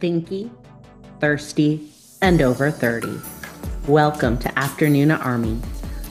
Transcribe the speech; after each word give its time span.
thinky, 0.00 0.50
thirsty, 1.20 1.90
and 2.20 2.42
over 2.42 2.70
30. 2.70 3.18
Welcome 3.88 4.36
to 4.38 4.48
Afternoona 4.50 5.24
Army, 5.24 5.58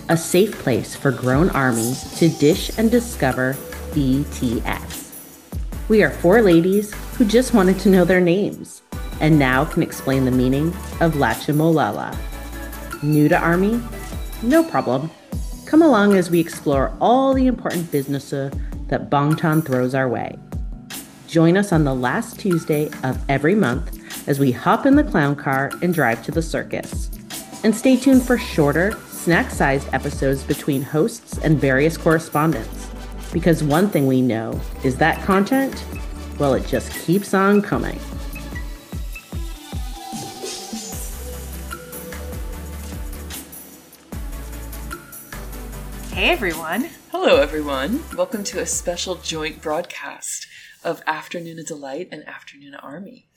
a 0.10 0.18
safe 0.18 0.58
place 0.60 0.96
for 0.96 1.12
grown 1.12 1.52
armies 1.52 2.18
to 2.18 2.30
dish 2.30 2.72
and 2.80 2.90
discover 2.90 3.54
BTS. 3.92 5.12
We 5.88 6.02
are 6.02 6.10
four 6.10 6.42
ladies 6.42 6.96
who 7.16 7.26
just 7.26 7.54
wanted 7.54 7.78
to 7.80 7.90
know 7.90 8.06
their 8.06 8.22
names 8.22 8.82
and 9.22 9.38
now 9.38 9.66
can 9.66 9.84
explain 9.84 10.26
the 10.26 10.32
meaning 10.32 10.70
of 11.00 11.14
Lachimolala. 11.14 12.18
New 13.04 13.30
to 13.30 13.38
Army? 13.38 13.80
No 14.42 14.64
problem. 14.64 15.12
Come 15.68 15.84
along 15.84 16.16
as 16.16 16.32
we 16.32 16.40
explore 16.40 16.96
all 17.00 17.36
the 17.36 17.46
important 17.46 17.92
businesses 17.92 18.52
that 18.88 19.12
Bangtan 19.12 19.64
throws 19.64 19.94
our 19.94 20.10
way. 20.10 20.36
Join 21.28 21.58
us 21.58 21.72
on 21.72 21.84
the 21.84 21.94
last 21.94 22.40
Tuesday 22.40 22.90
of 23.04 23.20
every 23.30 23.56
month 23.56 24.28
as 24.28 24.40
we 24.40 24.52
hop 24.52 24.86
in 24.86 24.96
the 24.96 25.04
clown 25.04 25.36
car 25.36 25.72
and 25.82 25.94
drive 25.94 26.24
to 26.26 26.32
the 26.32 26.42
circus. 26.42 27.10
And 27.64 27.76
stay 27.76 27.98
tuned 27.98 28.22
for 28.22 28.38
shorter, 28.38 28.92
snack 29.10 29.50
sized 29.50 29.92
episodes 29.92 30.44
between 30.44 30.84
hosts 30.84 31.40
and 31.40 31.60
various 31.60 31.98
correspondents. 31.98 32.92
Because 33.34 33.64
one 33.64 33.90
thing 33.90 34.06
we 34.06 34.22
know 34.22 34.60
is 34.84 34.98
that 34.98 35.22
content, 35.26 35.84
well, 36.38 36.54
it 36.54 36.68
just 36.68 36.92
keeps 37.06 37.34
on 37.34 37.62
coming. 37.62 38.00
Hey 46.12 46.30
everyone. 46.30 46.90
Hello, 47.12 47.38
everyone. 47.38 48.04
Welcome 48.16 48.44
to 48.46 48.60
a 48.60 48.66
special 48.66 49.16
joint 49.16 49.62
broadcast 49.62 50.48
of 50.86 51.04
Afternoona 51.06 51.66
Delight 51.66 52.08
and 52.12 52.24
Afternoona 52.26 52.82
Army. 52.82 53.28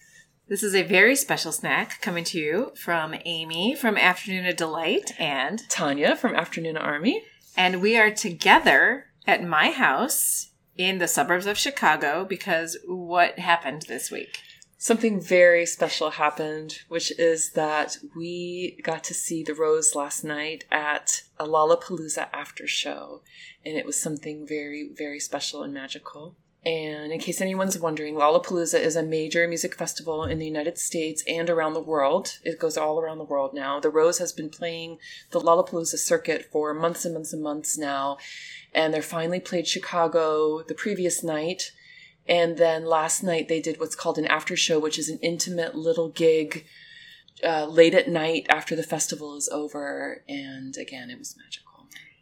This 0.49 0.63
is 0.63 0.74
a 0.74 0.82
very 0.82 1.16
special 1.16 1.51
snack 1.51 2.01
coming 2.01 2.24
to 2.24 2.38
you 2.38 2.73
from 2.77 3.15
Amy 3.24 3.74
from 3.74 3.96
Afternoona 3.96 4.57
Delight 4.57 5.13
and 5.18 5.60
Tonya 5.68 6.16
from 6.16 6.35
Afternoona 6.35 6.80
Army. 6.80 7.24
and 7.57 7.82
we 7.82 7.96
are 7.96 8.10
together 8.10 9.07
at 9.27 9.43
my 9.43 9.71
house 9.71 10.51
in 10.77 10.99
the 10.99 11.09
suburbs 11.09 11.46
of 11.46 11.59
Chicago 11.59 12.24
because 12.24 12.79
what 12.87 13.38
happened 13.38 13.83
this 13.88 14.10
week? 14.10 14.38
Something 14.80 15.21
very 15.21 15.66
special 15.66 16.10
happened, 16.10 16.79
which 16.88 17.10
is 17.18 17.51
that 17.52 17.96
we 18.16 18.79
got 18.85 19.02
to 19.05 19.15
see 19.15 19.43
the 19.43 19.55
Rose 19.55 19.96
last 19.96 20.23
night 20.23 20.65
at 20.71 21.23
a 21.37 21.46
Lollapalooza 21.46 22.29
after 22.33 22.68
show, 22.68 23.23
and 23.66 23.77
it 23.77 23.85
was 23.85 24.01
something 24.01 24.46
very, 24.46 24.88
very 24.96 25.18
special 25.18 25.65
and 25.65 25.74
magical. 25.74 26.37
And 26.66 27.12
in 27.12 27.20
case 27.20 27.40
anyone's 27.40 27.78
wondering, 27.78 28.16
Lollapalooza 28.16 28.80
is 28.80 28.96
a 28.96 29.02
major 29.02 29.46
music 29.46 29.74
festival 29.74 30.24
in 30.24 30.38
the 30.38 30.46
United 30.46 30.76
States 30.76 31.23
and 31.28 31.48
around 31.48 31.74
the 31.74 31.80
world. 31.80 32.38
It 32.42 32.59
goes 32.59 32.76
all 32.76 33.00
around 33.00 33.18
the 33.18 33.24
world 33.24 33.54
now. 33.54 33.78
The 33.78 33.90
Rose 33.90 34.18
has 34.18 34.32
been 34.32 34.50
playing 34.50 34.98
the 35.30 35.40
Lollapalooza 35.40 35.98
circuit 35.98 36.46
for 36.50 36.74
months 36.74 37.04
and 37.04 37.15
months 37.15 37.32
and 37.32 37.42
months 37.42 37.78
now, 37.78 38.18
and 38.74 38.92
they're 38.92 39.02
finally 39.02 39.40
played 39.40 39.68
Chicago 39.68 40.62
the 40.62 40.74
previous 40.74 41.23
night. 41.23 41.70
And 42.28 42.59
then 42.59 42.84
last 42.84 43.22
night 43.22 43.48
they 43.48 43.60
did 43.60 43.78
what's 43.78 43.96
called 43.96 44.18
an 44.18 44.26
after 44.26 44.56
show, 44.56 44.78
which 44.80 44.98
is 44.98 45.09
an 45.09 45.18
intimate 45.22 45.76
little 45.76 46.09
gig 46.09 46.66
uh, 47.43 47.66
late 47.66 47.95
at 47.95 48.09
night 48.09 48.46
after 48.48 48.74
the 48.74 48.82
festival 48.82 49.37
is 49.37 49.48
over. 49.48 50.22
And 50.28 50.76
again, 50.76 51.09
it 51.09 51.18
was 51.18 51.37
magical. 51.37 51.77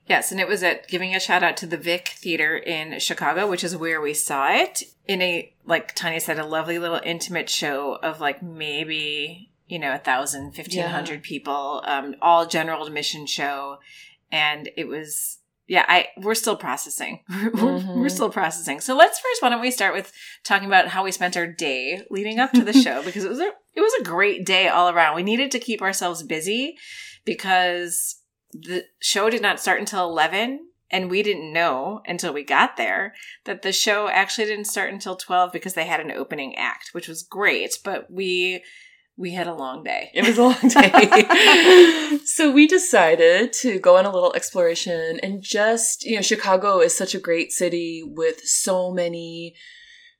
Yes, 0.07 0.31
and 0.31 0.41
it 0.41 0.47
was 0.47 0.62
at 0.62 0.87
giving 0.87 1.15
a 1.15 1.21
shout 1.21 1.43
out 1.43 1.57
to 1.59 1.67
the 1.67 1.77
Vic 1.77 2.09
Theater 2.17 2.57
in 2.57 2.99
Chicago, 3.01 3.49
which 3.49 3.65
is 3.65 3.77
where 3.77 4.01
we 4.01 4.15
saw 4.15 4.49
it 4.53 4.85
in 5.07 5.21
a 5.21 5.53
like 5.65 5.97
Tonya 5.97 6.21
said, 6.23 6.39
a 6.39 6.47
lovely 6.47 6.79
little 6.79 7.01
intimate 7.05 7.49
show 7.51 7.97
of 8.03 8.21
like 8.21 8.43
maybe 8.43 9.51
you 9.67 9.79
know 9.81 9.93
a 9.95 9.99
thousand, 9.99 10.53
fifteen 10.53 10.84
hundred 10.84 11.23
people, 11.23 11.83
um, 11.87 12.15
all 12.22 12.47
general 12.47 12.87
admission 12.87 13.27
show, 13.27 13.78
and 14.31 14.71
it 14.77 14.87
was 14.87 15.39
yeah, 15.67 15.84
I 15.89 16.06
we're 16.19 16.37
still 16.37 16.55
processing. 16.56 17.25
we're, 17.28 17.50
Mhm. 17.50 17.97
we're 17.97 18.09
still 18.09 18.31
processing. 18.31 18.81
So 18.81 18.94
let's 18.97 19.19
first 19.19 19.43
why 19.43 19.49
don't 19.49 19.61
we 19.61 19.73
start 19.73 19.93
with 19.93 20.12
talking 20.44 20.69
about 20.69 20.87
how 20.87 21.03
we 21.03 21.11
spent 21.11 21.37
our 21.37 21.49
day 21.49 22.03
leading 22.11 22.38
up 22.38 22.53
to 22.53 22.62
the 22.65 22.73
show 22.73 23.03
because 23.05 23.25
it 23.25 23.28
was 23.28 23.41
a 23.41 23.50
it 23.75 23.81
was 23.81 23.93
a 24.00 24.05
great 24.05 24.47
day 24.47 24.69
all 24.69 24.88
around. 24.88 25.17
We 25.17 25.25
needed 25.25 25.50
to 25.50 25.59
keep 25.59 25.83
ourselves 25.83 26.23
busy 26.23 26.77
because 27.25 28.21
the 28.53 28.84
show 29.01 29.31
did 29.31 29.43
not 29.43 29.61
start 29.61 29.81
until 29.81 30.09
11 30.09 30.61
and 30.91 31.11
we 31.11 31.23
didn't 31.23 31.53
know 31.53 32.01
until 32.07 32.33
we 32.33 32.45
got 32.45 32.77
there 32.77 33.15
that 33.45 33.62
the 33.62 33.73
show 33.73 34.09
actually 34.09 34.47
didn't 34.47 34.67
start 34.67 34.93
until 34.93 35.17
12 35.17 35.53
because 35.53 35.75
they 35.75 35.87
had 35.87 36.01
an 36.01 36.12
opening 36.12 36.55
act 36.56 36.91
which 36.93 37.09
was 37.09 37.23
great 37.23 37.79
but 37.85 38.11
we 38.11 38.62
we 39.19 39.33
had 39.33 39.47
a 39.47 39.55
long 39.55 39.83
day 39.83 40.11
It 40.12 40.27
was 40.27 40.37
a 40.37 40.43
long 40.43 40.69
day. 40.69 42.19
so 42.25 42.51
we 42.51 42.67
decided 42.67 43.53
to 43.55 43.79
go 43.79 43.97
on 43.97 44.05
a 44.05 44.12
little 44.12 44.35
exploration 44.35 45.19
and 45.23 45.43
just, 45.43 46.05
you 46.05 46.17
know, 46.17 46.23
Chicago 46.23 46.81
is 46.81 46.95
such 46.95 47.15
a 47.15 47.19
great 47.19 47.51
city 47.51 48.03
with 48.05 48.41
so 48.41 48.93
many 48.93 49.55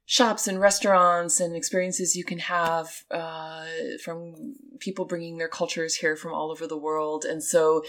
shops 0.07 0.47
and 0.47 0.61
restaurants 0.61 1.41
and 1.41 1.55
experiences 1.55 2.17
you 2.17 2.25
can 2.25 2.39
have 2.39 2.89
uh, 3.11 3.67
from 4.05 4.55
people 4.79 5.05
bringing 5.05 5.37
their 5.37 5.49
cultures 5.49 5.97
here 5.97 6.17
from 6.17 6.33
all 6.33 6.51
over 6.53 6.67
the 6.67 6.79
world. 6.79 7.25
And 7.25 7.43
so 7.43 7.83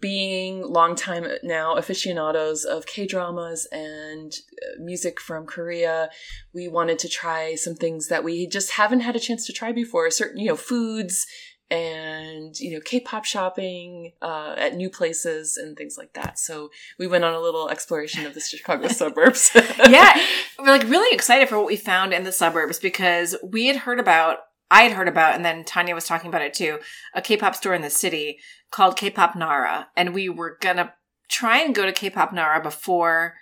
being 0.00 0.62
longtime 0.62 1.28
now 1.44 1.76
aficionados 1.76 2.64
of 2.64 2.86
K 2.86 3.06
dramas 3.06 3.68
and 3.70 4.32
uh, 4.60 4.82
music 4.82 5.20
from 5.20 5.46
Korea, 5.46 6.10
we 6.52 6.66
wanted 6.66 6.98
to 7.00 7.08
try 7.08 7.54
some 7.54 7.76
things 7.76 8.08
that 8.08 8.24
we 8.24 8.48
just 8.48 8.72
haven't 8.72 9.00
had 9.00 9.14
a 9.14 9.20
chance 9.20 9.46
to 9.46 9.52
try 9.52 9.70
before. 9.70 10.10
Certain, 10.10 10.40
you 10.40 10.48
know, 10.48 10.56
foods 10.56 11.24
and 11.70 12.58
you 12.60 12.72
know 12.72 12.80
K-pop 12.80 13.24
shopping 13.24 14.12
uh, 14.22 14.54
at 14.56 14.74
new 14.76 14.90
places 14.90 15.56
and 15.56 15.76
things 15.76 15.98
like 15.98 16.12
that. 16.14 16.38
So 16.38 16.70
we 16.98 17.06
went 17.06 17.24
on 17.24 17.34
a 17.34 17.40
little 17.40 17.68
exploration 17.68 18.26
of 18.26 18.34
the 18.34 18.40
Chicago 18.40 18.88
suburbs. 18.88 19.50
yeah 19.88 20.20
we're 20.58 20.66
like 20.66 20.88
really 20.88 21.14
excited 21.14 21.48
for 21.48 21.58
what 21.58 21.66
we 21.66 21.76
found 21.76 22.12
in 22.12 22.24
the 22.24 22.32
suburbs 22.32 22.78
because 22.78 23.36
we 23.42 23.66
had 23.66 23.76
heard 23.76 24.00
about 24.00 24.38
i 24.70 24.82
had 24.82 24.92
heard 24.92 25.08
about 25.08 25.34
and 25.34 25.44
then 25.44 25.64
tonya 25.64 25.94
was 25.94 26.06
talking 26.06 26.28
about 26.28 26.42
it 26.42 26.54
too 26.54 26.78
a 27.14 27.22
k-pop 27.22 27.54
store 27.54 27.74
in 27.74 27.82
the 27.82 27.90
city 27.90 28.38
called 28.70 28.96
k-pop 28.96 29.36
nara 29.36 29.88
and 29.96 30.14
we 30.14 30.28
were 30.28 30.56
gonna 30.60 30.92
try 31.28 31.58
and 31.58 31.74
go 31.74 31.86
to 31.86 31.92
k-pop 31.92 32.32
nara 32.32 32.62
before 32.62 33.34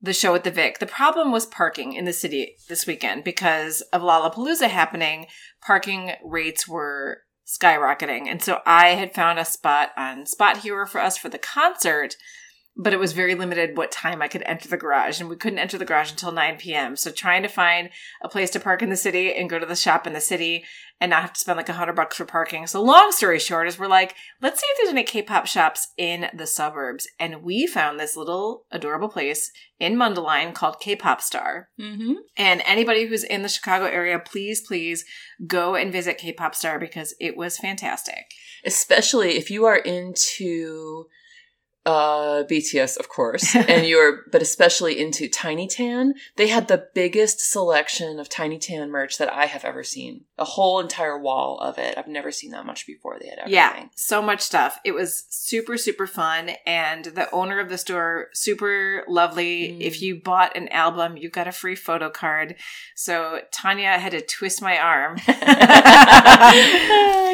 the 0.00 0.12
show 0.12 0.34
at 0.34 0.44
the 0.44 0.50
vic 0.50 0.78
the 0.78 0.86
problem 0.86 1.32
was 1.32 1.46
parking 1.46 1.92
in 1.92 2.04
the 2.04 2.12
city 2.12 2.56
this 2.68 2.86
weekend 2.86 3.24
because 3.24 3.80
of 3.92 4.02
lollapalooza 4.02 4.68
happening 4.68 5.26
parking 5.60 6.12
rates 6.24 6.68
were 6.68 7.22
skyrocketing. 7.46 8.26
And 8.28 8.42
so 8.42 8.60
i 8.66 8.88
had 8.88 9.14
found 9.14 9.38
a 9.38 9.44
spot 9.44 9.92
on 9.96 10.24
SpotHero 10.24 10.88
for 10.88 11.00
us 11.00 11.16
for 11.16 11.28
the 11.28 11.38
concert 11.38 12.16
but 12.76 12.92
it 12.92 12.98
was 12.98 13.12
very 13.12 13.34
limited 13.34 13.76
what 13.76 13.90
time 13.90 14.20
I 14.20 14.28
could 14.28 14.42
enter 14.44 14.68
the 14.68 14.76
garage, 14.76 15.18
and 15.18 15.30
we 15.30 15.36
couldn't 15.36 15.58
enter 15.58 15.78
the 15.78 15.84
garage 15.84 16.10
until 16.10 16.30
9 16.30 16.58
p.m. 16.58 16.96
So 16.96 17.10
trying 17.10 17.42
to 17.42 17.48
find 17.48 17.88
a 18.22 18.28
place 18.28 18.50
to 18.50 18.60
park 18.60 18.82
in 18.82 18.90
the 18.90 18.96
city 18.96 19.34
and 19.34 19.48
go 19.48 19.58
to 19.58 19.66
the 19.66 19.74
shop 19.74 20.06
in 20.06 20.12
the 20.12 20.20
city 20.20 20.64
and 21.00 21.10
not 21.10 21.22
have 21.22 21.32
to 21.32 21.40
spend 21.40 21.56
like 21.56 21.68
a 21.68 21.74
hundred 21.74 21.94
bucks 21.94 22.16
for 22.16 22.24
parking. 22.24 22.66
So 22.66 22.82
long 22.82 23.12
story 23.12 23.38
short 23.38 23.66
is 23.66 23.78
we're 23.78 23.86
like, 23.86 24.14
let's 24.40 24.60
see 24.60 24.66
if 24.70 24.78
there's 24.78 24.90
any 24.90 25.04
K-pop 25.04 25.46
shops 25.46 25.88
in 25.96 26.28
the 26.34 26.46
suburbs, 26.46 27.08
and 27.18 27.42
we 27.42 27.66
found 27.66 27.98
this 27.98 28.16
little 28.16 28.64
adorable 28.70 29.08
place 29.08 29.50
in 29.78 29.96
Mundelein 29.96 30.54
called 30.54 30.80
K-pop 30.80 31.20
Star. 31.20 31.68
mm-hmm. 31.80 32.14
And 32.36 32.62
anybody 32.66 33.06
who's 33.06 33.24
in 33.24 33.42
the 33.42 33.48
Chicago 33.48 33.86
area, 33.86 34.18
please, 34.18 34.60
please 34.60 35.04
go 35.46 35.74
and 35.74 35.92
visit 35.92 36.18
K-pop 36.18 36.54
Star 36.54 36.78
because 36.78 37.14
it 37.20 37.36
was 37.36 37.58
fantastic. 37.58 38.32
Especially 38.64 39.36
if 39.36 39.50
you 39.50 39.64
are 39.64 39.76
into 39.76 41.06
uh 41.86 42.44
BTS 42.44 42.98
of 42.98 43.08
course 43.08 43.54
and 43.56 43.86
you're 43.86 44.24
but 44.30 44.42
especially 44.42 45.00
into 45.00 45.28
Tiny 45.28 45.66
Tan 45.66 46.12
they 46.36 46.48
had 46.48 46.68
the 46.68 46.88
biggest 46.94 47.40
selection 47.40 48.20
of 48.20 48.28
Tiny 48.28 48.58
Tan 48.58 48.90
merch 48.90 49.16
that 49.16 49.32
I 49.32 49.46
have 49.46 49.64
ever 49.64 49.82
seen 49.82 50.24
a 50.36 50.44
whole 50.44 50.80
entire 50.80 51.18
wall 51.18 51.58
of 51.60 51.78
it 51.78 51.96
I've 51.96 52.08
never 52.08 52.30
seen 52.30 52.50
that 52.50 52.66
much 52.66 52.86
before 52.86 53.16
they 53.18 53.28
had 53.28 53.38
everything 53.38 53.54
Yeah, 53.54 53.84
so 53.94 54.20
much 54.20 54.40
stuff. 54.42 54.78
It 54.84 54.92
was 54.92 55.24
super, 55.30 55.76
super 55.78 56.06
fun. 56.06 56.50
And 56.66 57.04
the 57.06 57.30
owner 57.30 57.60
of 57.60 57.68
the 57.68 57.78
store, 57.78 58.28
super 58.34 59.04
lovely. 59.08 59.68
Mm. 59.68 59.80
If 59.80 60.02
you 60.02 60.20
bought 60.20 60.56
an 60.56 60.68
album, 60.68 61.16
you 61.16 61.30
got 61.30 61.46
a 61.48 61.52
free 61.52 61.76
photo 61.76 62.10
card. 62.10 62.56
So 62.94 63.40
Tonya 63.54 63.98
had 63.98 64.12
to 64.12 64.20
twist 64.20 64.60
my 64.60 64.76
arm 64.78 65.16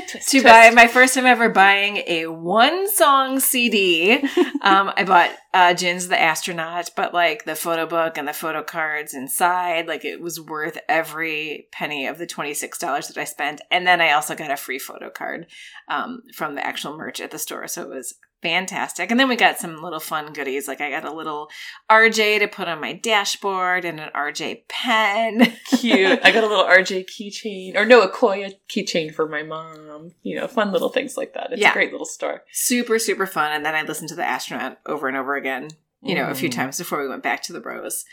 Twist, 0.09 0.29
to 0.31 0.41
twist. 0.41 0.44
buy 0.44 0.71
my 0.71 0.87
first 0.87 1.15
time 1.15 1.27
ever 1.27 1.49
buying 1.49 1.99
a 2.06 2.27
one 2.27 2.91
song 2.91 3.41
CD. 3.41 4.23
Um, 4.62 4.93
I 4.97 5.05
bought 5.05 5.31
uh, 5.55 5.75
Jin's 5.75 6.09
The 6.09 6.21
Astronaut, 6.21 6.91
but 6.97 7.12
like 7.12 7.44
the 7.44 7.55
photo 7.55 7.87
book 7.87 8.17
and 8.17 8.27
the 8.27 8.33
photo 8.33 8.62
cards 8.62 9.15
inside, 9.15 9.87
like 9.87 10.05
it 10.05 10.21
was 10.21 10.41
worth 10.41 10.79
every 10.89 11.69
penny 11.73 12.06
of 12.06 12.19
the 12.19 12.27
$26 12.27 12.79
that 12.81 13.19
I 13.19 13.25
spent. 13.25 13.61
And 13.71 13.87
then 13.87 14.00
I 14.00 14.12
also 14.12 14.35
got 14.35 14.50
a 14.50 14.56
free 14.56 14.79
photo 14.79 15.11
card 15.11 15.47
um, 15.89 16.23
from 16.35 16.55
the 16.55 16.67
actual 16.67 16.97
merch 16.97 17.21
at 17.21 17.31
the 17.31 17.39
store. 17.39 17.67
So 17.69 17.83
it 17.83 17.89
was 17.89 18.15
fantastic. 18.43 19.11
And 19.11 19.19
then 19.19 19.29
we 19.29 19.37
got 19.37 19.59
some 19.59 19.81
little 19.83 20.00
fun 20.00 20.33
goodies. 20.33 20.67
Like 20.69 20.81
I 20.81 20.91
got 20.91 21.05
a 21.05 21.12
little 21.12 21.49
RJ 21.91 22.41
to 22.41 22.49
put 22.49 22.69
on 22.69 22.81
my 22.81 22.93
dashboard 22.93 23.85
and 23.85 24.00
an 24.00 24.11
RJ 24.15 24.65
pen. 24.69 25.53
Cute. 25.79 26.21
I 26.25 26.33
got 26.33 26.44
a 26.44 26.49
little 26.49 26.65
RJ 26.65 27.06
keychain, 27.09 27.77
or 27.77 27.87
no, 27.87 28.03
a 28.03 28.11
Koya 28.11 28.53
keychain 28.69 29.15
for 29.15 29.29
my 29.29 29.43
mom. 29.43 30.12
You 30.23 30.37
know, 30.41 30.47
fun 30.49 30.73
little 30.73 30.89
things 30.89 31.17
like 31.17 31.35
that. 31.35 31.53
It's 31.53 31.61
Yeah. 31.62 31.71
a 31.71 31.75
great 31.75 31.93
little 31.93 32.06
store. 32.06 32.43
super, 32.53 32.99
super 32.99 33.27
fun. 33.27 33.53
And 33.53 33.65
then 33.65 33.75
I 33.75 33.83
listened 33.83 34.09
to 34.11 34.15
the 34.17 34.25
astronaut 34.25 34.79
over 34.87 35.09
and 35.09 35.17
over 35.17 35.37
again, 35.37 35.69
you 36.03 36.15
know, 36.15 36.29
a 36.29 36.35
few 36.35 36.49
Mm. 36.49 36.53
times 36.55 36.79
before 36.79 37.00
we 37.03 37.09
went 37.09 37.23
back 37.23 37.43
to 37.44 37.53
the 37.53 37.61
bros. 37.61 38.05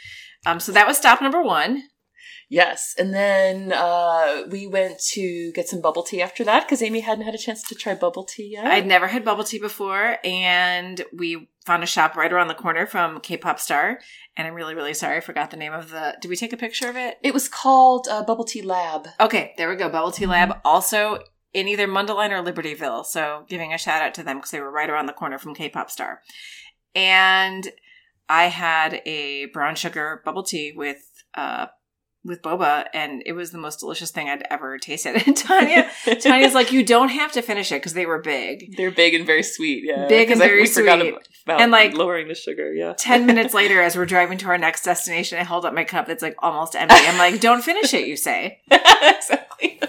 Um, 0.45 0.59
so 0.59 0.71
that 0.71 0.87
was 0.87 0.97
stop 0.97 1.21
number 1.21 1.41
one. 1.41 1.83
Yes, 2.51 2.95
and 2.97 3.13
then 3.13 3.71
uh, 3.71 4.43
we 4.49 4.65
went 4.65 4.99
to 5.11 5.51
get 5.53 5.69
some 5.69 5.81
bubble 5.81 6.01
tea 6.01 6.19
after 6.19 6.43
that 6.45 6.65
because 6.65 6.81
Amy 6.81 7.01
hadn't 7.01 7.25
had 7.25 7.35
a 7.35 7.37
chance 7.37 7.61
to 7.69 7.75
try 7.75 7.93
bubble 7.93 8.23
tea 8.23 8.53
yet. 8.53 8.65
I'd 8.65 8.87
never 8.87 9.05
had 9.05 9.23
bubble 9.23 9.43
tea 9.43 9.59
before, 9.59 10.17
and 10.23 11.03
we 11.13 11.47
found 11.63 11.83
a 11.83 11.85
shop 11.85 12.15
right 12.15 12.33
around 12.33 12.47
the 12.47 12.55
corner 12.55 12.87
from 12.87 13.19
K-pop 13.19 13.59
Star. 13.59 13.99
And 14.35 14.47
I'm 14.47 14.55
really, 14.55 14.73
really 14.73 14.95
sorry, 14.95 15.17
I 15.17 15.19
forgot 15.19 15.51
the 15.51 15.57
name 15.57 15.73
of 15.73 15.91
the. 15.91 16.17
Did 16.19 16.29
we 16.29 16.35
take 16.35 16.51
a 16.51 16.57
picture 16.57 16.89
of 16.89 16.95
it? 16.95 17.19
it 17.21 17.35
was 17.35 17.47
called 17.47 18.07
uh, 18.09 18.23
Bubble 18.23 18.45
Tea 18.45 18.63
Lab. 18.63 19.07
Okay, 19.19 19.53
there 19.57 19.69
we 19.69 19.75
go. 19.75 19.87
Bubble 19.87 20.11
Tea 20.11 20.25
Lab, 20.25 20.57
also 20.65 21.19
in 21.53 21.67
either 21.67 21.87
Mundelein 21.87 22.31
or 22.31 22.43
Libertyville. 22.43 23.05
So 23.05 23.45
giving 23.47 23.73
a 23.73 23.77
shout 23.77 24.01
out 24.01 24.15
to 24.15 24.23
them 24.23 24.37
because 24.37 24.49
they 24.49 24.59
were 24.59 24.71
right 24.71 24.89
around 24.89 25.05
the 25.05 25.13
corner 25.13 25.37
from 25.37 25.53
K-pop 25.53 25.91
Star. 25.91 26.21
And 26.95 27.69
I 28.27 28.45
had 28.45 29.03
a 29.05 29.45
brown 29.45 29.75
sugar 29.75 30.23
bubble 30.25 30.43
tea 30.43 30.73
with 30.75 30.97
uh 31.35 31.67
with 32.23 32.41
boba, 32.41 32.85
and 32.93 33.23
it 33.25 33.31
was 33.33 33.51
the 33.51 33.57
most 33.57 33.79
delicious 33.79 34.11
thing 34.11 34.29
I'd 34.29 34.43
ever 34.49 34.77
tasted. 34.77 35.15
And 35.25 35.35
Tonya, 35.37 35.89
Tonya's 36.05 36.53
like, 36.53 36.71
you 36.71 36.83
don't 36.83 37.09
have 37.09 37.31
to 37.33 37.41
finish 37.41 37.71
it 37.71 37.75
because 37.75 37.93
they 37.93 38.05
were 38.05 38.21
big. 38.21 38.75
They're 38.75 38.91
big 38.91 39.13
and 39.13 39.25
very 39.25 39.43
sweet. 39.43 39.83
Yeah, 39.85 40.07
Big 40.07 40.29
and 40.29 40.41
I- 40.41 40.45
very 40.47 40.61
we 40.61 40.67
forgot 40.67 40.99
sweet. 40.99 41.15
about 41.45 41.61
And, 41.61 41.71
like, 41.71 41.93
lowering 41.93 42.27
the 42.27 42.35
sugar. 42.35 42.73
Yeah, 42.73 42.93
10 42.97 43.25
minutes 43.25 43.53
later, 43.53 43.81
as 43.81 43.95
we're 43.95 44.05
driving 44.05 44.37
to 44.39 44.47
our 44.47 44.57
next 44.57 44.83
destination, 44.83 45.39
I 45.39 45.43
held 45.43 45.65
up 45.65 45.73
my 45.73 45.83
cup 45.85 46.07
that's 46.07 46.21
like 46.21 46.35
almost 46.39 46.75
empty. 46.75 46.95
I'm 46.95 47.17
like, 47.17 47.39
don't 47.39 47.63
finish 47.63 47.93
it, 47.93 48.07
you 48.07 48.17
say. 48.17 48.59
exactly. 48.69 49.79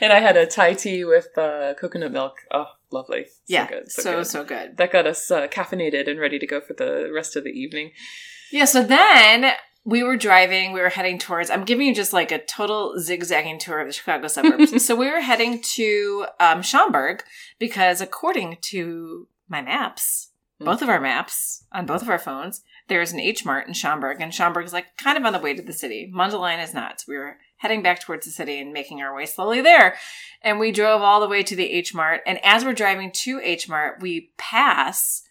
and 0.00 0.12
I 0.12 0.20
had 0.20 0.36
a 0.36 0.46
Thai 0.46 0.74
tea 0.74 1.04
with 1.04 1.28
uh, 1.38 1.74
coconut 1.80 2.12
milk. 2.12 2.34
Oh, 2.52 2.66
lovely. 2.90 3.24
So 3.26 3.30
yeah, 3.46 3.68
good. 3.68 3.90
so, 3.90 4.02
So, 4.02 4.22
so, 4.22 4.44
good. 4.44 4.48
good. 4.70 4.76
That 4.78 4.92
got 4.92 5.06
us 5.06 5.30
uh, 5.30 5.46
caffeinated 5.46 6.08
and 6.10 6.18
ready 6.18 6.38
to 6.38 6.46
go 6.46 6.60
for 6.60 6.74
the 6.74 7.10
rest 7.14 7.36
of 7.36 7.44
the 7.44 7.50
evening. 7.50 7.92
Yeah, 8.50 8.64
so 8.64 8.82
then 8.82 9.52
we 9.88 10.02
were 10.02 10.18
driving, 10.18 10.72
we 10.72 10.80
were 10.80 10.90
heading 10.90 11.18
towards, 11.18 11.48
I'm 11.48 11.64
giving 11.64 11.86
you 11.86 11.94
just 11.94 12.12
like 12.12 12.30
a 12.30 12.44
total 12.44 13.00
zigzagging 13.00 13.58
tour 13.58 13.80
of 13.80 13.86
the 13.86 13.92
Chicago 13.94 14.28
suburbs. 14.28 14.84
so 14.86 14.94
we 14.94 15.10
were 15.10 15.20
heading 15.20 15.62
to 15.62 16.26
um, 16.38 16.60
Schaumburg 16.60 17.22
because 17.58 18.02
according 18.02 18.58
to 18.60 19.28
my 19.48 19.62
maps, 19.62 20.28
Hmm. 20.58 20.64
both 20.64 20.82
of 20.82 20.88
our 20.88 21.00
maps 21.00 21.64
on 21.72 21.86
both 21.86 22.02
of 22.02 22.08
our 22.08 22.18
phones, 22.18 22.62
there's 22.88 23.12
an 23.12 23.20
H 23.20 23.44
Mart 23.44 23.68
in 23.68 23.74
Schaumburg, 23.74 24.20
and 24.20 24.34
Schaumburg 24.34 24.66
is 24.66 24.72
like 24.72 24.96
kind 24.96 25.16
of 25.16 25.24
on 25.24 25.32
the 25.32 25.38
way 25.38 25.54
to 25.54 25.62
the 25.62 25.72
city. 25.72 26.10
Mundelein 26.12 26.62
is 26.62 26.74
not. 26.74 27.00
So 27.00 27.04
we 27.08 27.16
were 27.16 27.38
heading 27.58 27.82
back 27.82 28.00
towards 28.00 28.26
the 28.26 28.32
city 28.32 28.60
and 28.60 28.72
making 28.72 29.00
our 29.00 29.14
way 29.14 29.26
slowly 29.26 29.60
there. 29.60 29.96
And 30.42 30.58
we 30.58 30.72
drove 30.72 31.00
all 31.02 31.20
the 31.20 31.28
way 31.28 31.42
to 31.44 31.54
the 31.54 31.70
H 31.70 31.94
Mart. 31.94 32.22
And 32.26 32.44
as 32.44 32.64
we're 32.64 32.72
driving 32.72 33.12
to 33.12 33.40
H 33.42 33.68
Mart, 33.68 34.00
we 34.00 34.32
pass. 34.36 35.22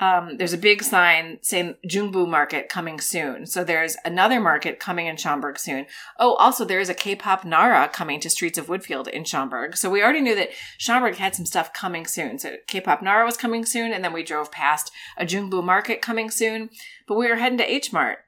Um, 0.00 0.38
there's 0.38 0.54
a 0.54 0.58
big 0.58 0.82
sign 0.82 1.38
saying 1.42 1.76
Joong 1.86 2.10
Boo 2.10 2.26
Market 2.26 2.70
coming 2.70 3.00
soon. 3.00 3.44
So 3.44 3.62
there's 3.62 3.96
another 4.02 4.40
market 4.40 4.80
coming 4.80 5.06
in 5.06 5.18
Schaumburg 5.18 5.58
soon. 5.58 5.86
Oh, 6.18 6.34
also 6.36 6.64
there 6.64 6.80
is 6.80 6.88
a 6.88 6.94
K-pop 6.94 7.44
Nara 7.44 7.86
coming 7.86 8.18
to 8.20 8.30
Streets 8.30 8.56
of 8.56 8.66
Woodfield 8.66 9.08
in 9.08 9.24
Schaumburg. 9.24 9.76
So 9.76 9.90
we 9.90 10.02
already 10.02 10.22
knew 10.22 10.34
that 10.34 10.50
Schaumburg 10.78 11.16
had 11.16 11.34
some 11.34 11.44
stuff 11.44 11.74
coming 11.74 12.06
soon. 12.06 12.38
So 12.38 12.56
K-pop 12.66 13.02
Nara 13.02 13.26
was 13.26 13.36
coming 13.36 13.66
soon, 13.66 13.92
and 13.92 14.02
then 14.02 14.14
we 14.14 14.22
drove 14.22 14.50
past 14.50 14.90
a 15.18 15.26
Joong 15.26 15.50
Boo 15.50 15.60
Market 15.60 16.00
coming 16.00 16.30
soon. 16.30 16.70
But 17.06 17.18
we 17.18 17.28
were 17.28 17.36
heading 17.36 17.58
to 17.58 17.70
H 17.70 17.92
Mart. 17.92 18.20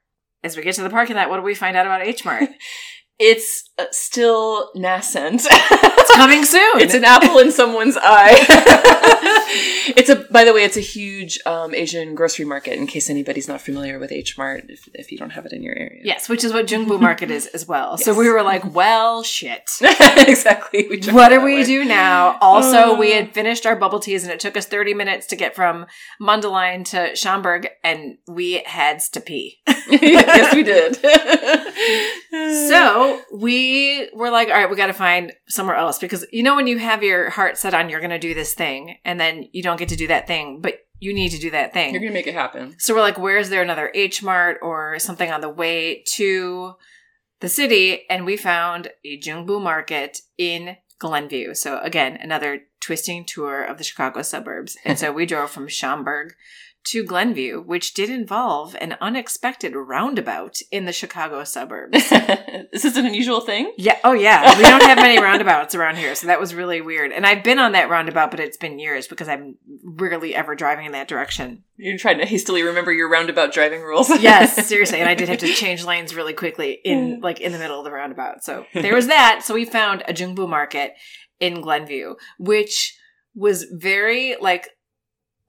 As 0.43 0.55
we 0.55 0.61
get 0.61 0.75
to 0.75 0.83
the 0.83 0.89
parking 0.91 1.15
lot, 1.15 1.29
what 1.29 1.37
do 1.37 1.43
we 1.43 1.55
find 1.55 1.75
out 1.75 1.87
about 1.87 2.05
H 2.05 2.23
Mart? 2.23 2.49
It's 3.25 3.69
uh, 3.79 3.85
still 3.91 4.69
nascent. 4.75 5.43
It's 5.49 6.15
coming 6.17 6.43
soon. 6.43 6.81
It's 6.81 6.93
an 6.93 7.05
apple 7.05 7.39
in 7.39 7.51
someone's 7.53 7.95
eye. 7.97 8.35
it's 9.95 10.09
a. 10.09 10.15
By 10.29 10.43
the 10.43 10.53
way, 10.53 10.63
it's 10.65 10.75
a 10.75 10.81
huge 10.81 11.39
um, 11.45 11.73
Asian 11.73 12.13
grocery 12.15 12.43
market. 12.43 12.73
In 12.77 12.85
case 12.87 13.09
anybody's 13.09 13.47
not 13.47 13.61
familiar 13.61 13.99
with 13.99 14.11
H 14.11 14.37
Mart, 14.37 14.65
if, 14.67 14.89
if 14.93 15.11
you 15.11 15.17
don't 15.17 15.29
have 15.31 15.45
it 15.45 15.53
in 15.53 15.63
your 15.63 15.75
area. 15.77 16.01
yes, 16.03 16.27
which 16.27 16.43
is 16.43 16.51
what 16.51 16.67
Joong 16.67 16.87
Boo 16.87 16.97
Market 16.97 17.31
is 17.31 17.47
as 17.47 17.65
well. 17.67 17.97
So 17.97 18.13
we 18.13 18.29
were 18.29 18.43
like, 18.43 18.73
well, 18.75 19.23
shit. 19.23 19.69
exactly. 19.81 20.99
What 21.11 21.29
do 21.29 21.39
we 21.41 21.55
way. 21.55 21.63
do 21.63 21.85
now? 21.85 22.37
Also, 22.41 22.93
Uh. 22.93 22.97
we 22.99 23.11
had 23.13 23.33
finished 23.33 23.65
our 23.65 23.75
bubble 23.77 23.99
teas 23.99 24.23
and 24.23 24.31
it 24.33 24.39
took 24.41 24.57
us 24.57 24.65
30 24.65 24.93
minutes 24.93 25.27
to 25.27 25.35
get 25.37 25.55
from 25.55 25.85
Mundelein 26.21 26.83
to 26.85 27.15
Schaumburg 27.15 27.69
and 27.83 28.17
we 28.27 28.61
had 28.65 28.99
to 29.13 29.21
pee. 29.21 29.61
yes, 30.01 30.53
we 30.53 30.63
did. 30.63 30.97
So 32.67 33.21
we 33.31 34.09
were 34.13 34.31
like, 34.31 34.47
all 34.47 34.55
right, 34.55 34.69
we 34.69 34.75
got 34.75 34.87
to 34.87 34.93
find 34.93 35.33
somewhere 35.47 35.75
else 35.75 35.99
because 35.99 36.25
you 36.31 36.41
know, 36.43 36.55
when 36.55 36.65
you 36.67 36.79
have 36.79 37.03
your 37.03 37.29
heart 37.29 37.57
set 37.57 37.73
on 37.73 37.89
you're 37.89 37.99
going 37.99 38.09
to 38.09 38.19
do 38.19 38.33
this 38.33 38.53
thing 38.53 38.97
and 39.05 39.19
then 39.19 39.47
you 39.51 39.61
don't 39.61 39.77
get 39.77 39.89
to 39.89 39.95
do 39.95 40.07
that 40.07 40.25
thing, 40.27 40.59
but 40.59 40.79
you 40.99 41.13
need 41.13 41.29
to 41.29 41.37
do 41.37 41.51
that 41.51 41.73
thing. 41.73 41.93
you're 41.93 42.01
gonna 42.01 42.13
make 42.13 42.27
it 42.27 42.33
happen. 42.33 42.75
So 42.79 42.93
we're 42.95 43.01
like, 43.01 43.17
where's 43.17 43.49
there 43.49 43.61
another 43.61 43.91
H 43.93 44.23
Mart 44.23 44.57
or 44.61 44.97
something 44.99 45.29
on 45.29 45.41
the 45.41 45.49
way 45.49 46.03
to 46.13 46.75
the 47.41 47.49
city? 47.49 48.09
And 48.09 48.25
we 48.25 48.37
found 48.37 48.89
a 49.03 49.19
Joong 49.19 49.45
Boo 49.45 49.59
Market 49.59 50.19
in 50.37 50.77
Glenview. 50.99 51.55
So 51.55 51.79
again, 51.79 52.17
another 52.21 52.61
twisting 52.79 53.25
tour 53.25 53.63
of 53.63 53.77
the 53.77 53.83
Chicago 53.83 54.21
suburbs. 54.21 54.77
And 54.85 54.97
so 54.97 55.11
we 55.11 55.25
drove 55.25 55.51
from 55.51 55.67
Schaumburg 55.67 56.33
to 56.85 57.03
Glenview, 57.03 57.61
which 57.61 57.93
did 57.93 58.09
involve 58.09 58.75
an 58.81 58.97
unexpected 58.99 59.73
roundabout 59.75 60.59
in 60.71 60.85
the 60.85 60.91
Chicago 60.91 61.43
suburbs. 61.43 62.09
this 62.09 62.83
is 62.83 62.97
an 62.97 63.05
unusual 63.05 63.41
thing. 63.41 63.73
Yeah. 63.77 63.97
Oh, 64.03 64.13
yeah. 64.13 64.57
We 64.63 64.69
don't 64.69 64.83
have 64.83 64.97
many 64.97 65.19
roundabouts 65.21 65.75
around 65.75 65.97
here, 65.97 66.15
so 66.15 66.27
that 66.27 66.39
was 66.39 66.53
really 66.53 66.79
weird. 66.79 67.11
And 67.11 67.25
I've 67.25 67.43
been 67.43 67.59
on 67.59 67.73
that 67.73 67.89
roundabout, 67.89 68.31
but 68.31 68.39
it's 68.39 68.55
been 68.55 68.79
years 68.79 69.07
because 69.07 69.27
I'm 69.27 69.57
rarely 69.83 70.35
ever 70.35 70.55
driving 70.55 70.85
in 70.85 70.91
that 70.93 71.07
direction. 71.07 71.63
You're 71.75 71.97
trying 71.97 72.19
to 72.19 72.25
hastily 72.25 72.63
remember 72.63 72.93
your 72.93 73.09
roundabout 73.09 73.51
driving 73.51 73.81
rules. 73.81 74.09
yes, 74.21 74.67
seriously. 74.67 74.99
And 74.99 75.09
I 75.09 75.15
did 75.15 75.29
have 75.29 75.39
to 75.39 75.47
change 75.47 75.83
lanes 75.83 76.15
really 76.15 76.33
quickly 76.33 76.79
in 76.83 77.19
like 77.21 77.41
in 77.41 77.51
the 77.51 77.59
middle 77.59 77.79
of 77.79 77.85
the 77.85 77.91
roundabout. 77.91 78.43
So 78.43 78.65
there 78.73 78.95
was 78.95 79.07
that. 79.07 79.41
So 79.43 79.53
we 79.53 79.65
found 79.65 80.03
a 80.07 80.13
Joong 80.13 80.35
Boo 80.35 80.47
market 80.47 80.93
in 81.39 81.61
Glenview, 81.61 82.15
which 82.37 82.97
was 83.35 83.65
very 83.71 84.35
like 84.39 84.69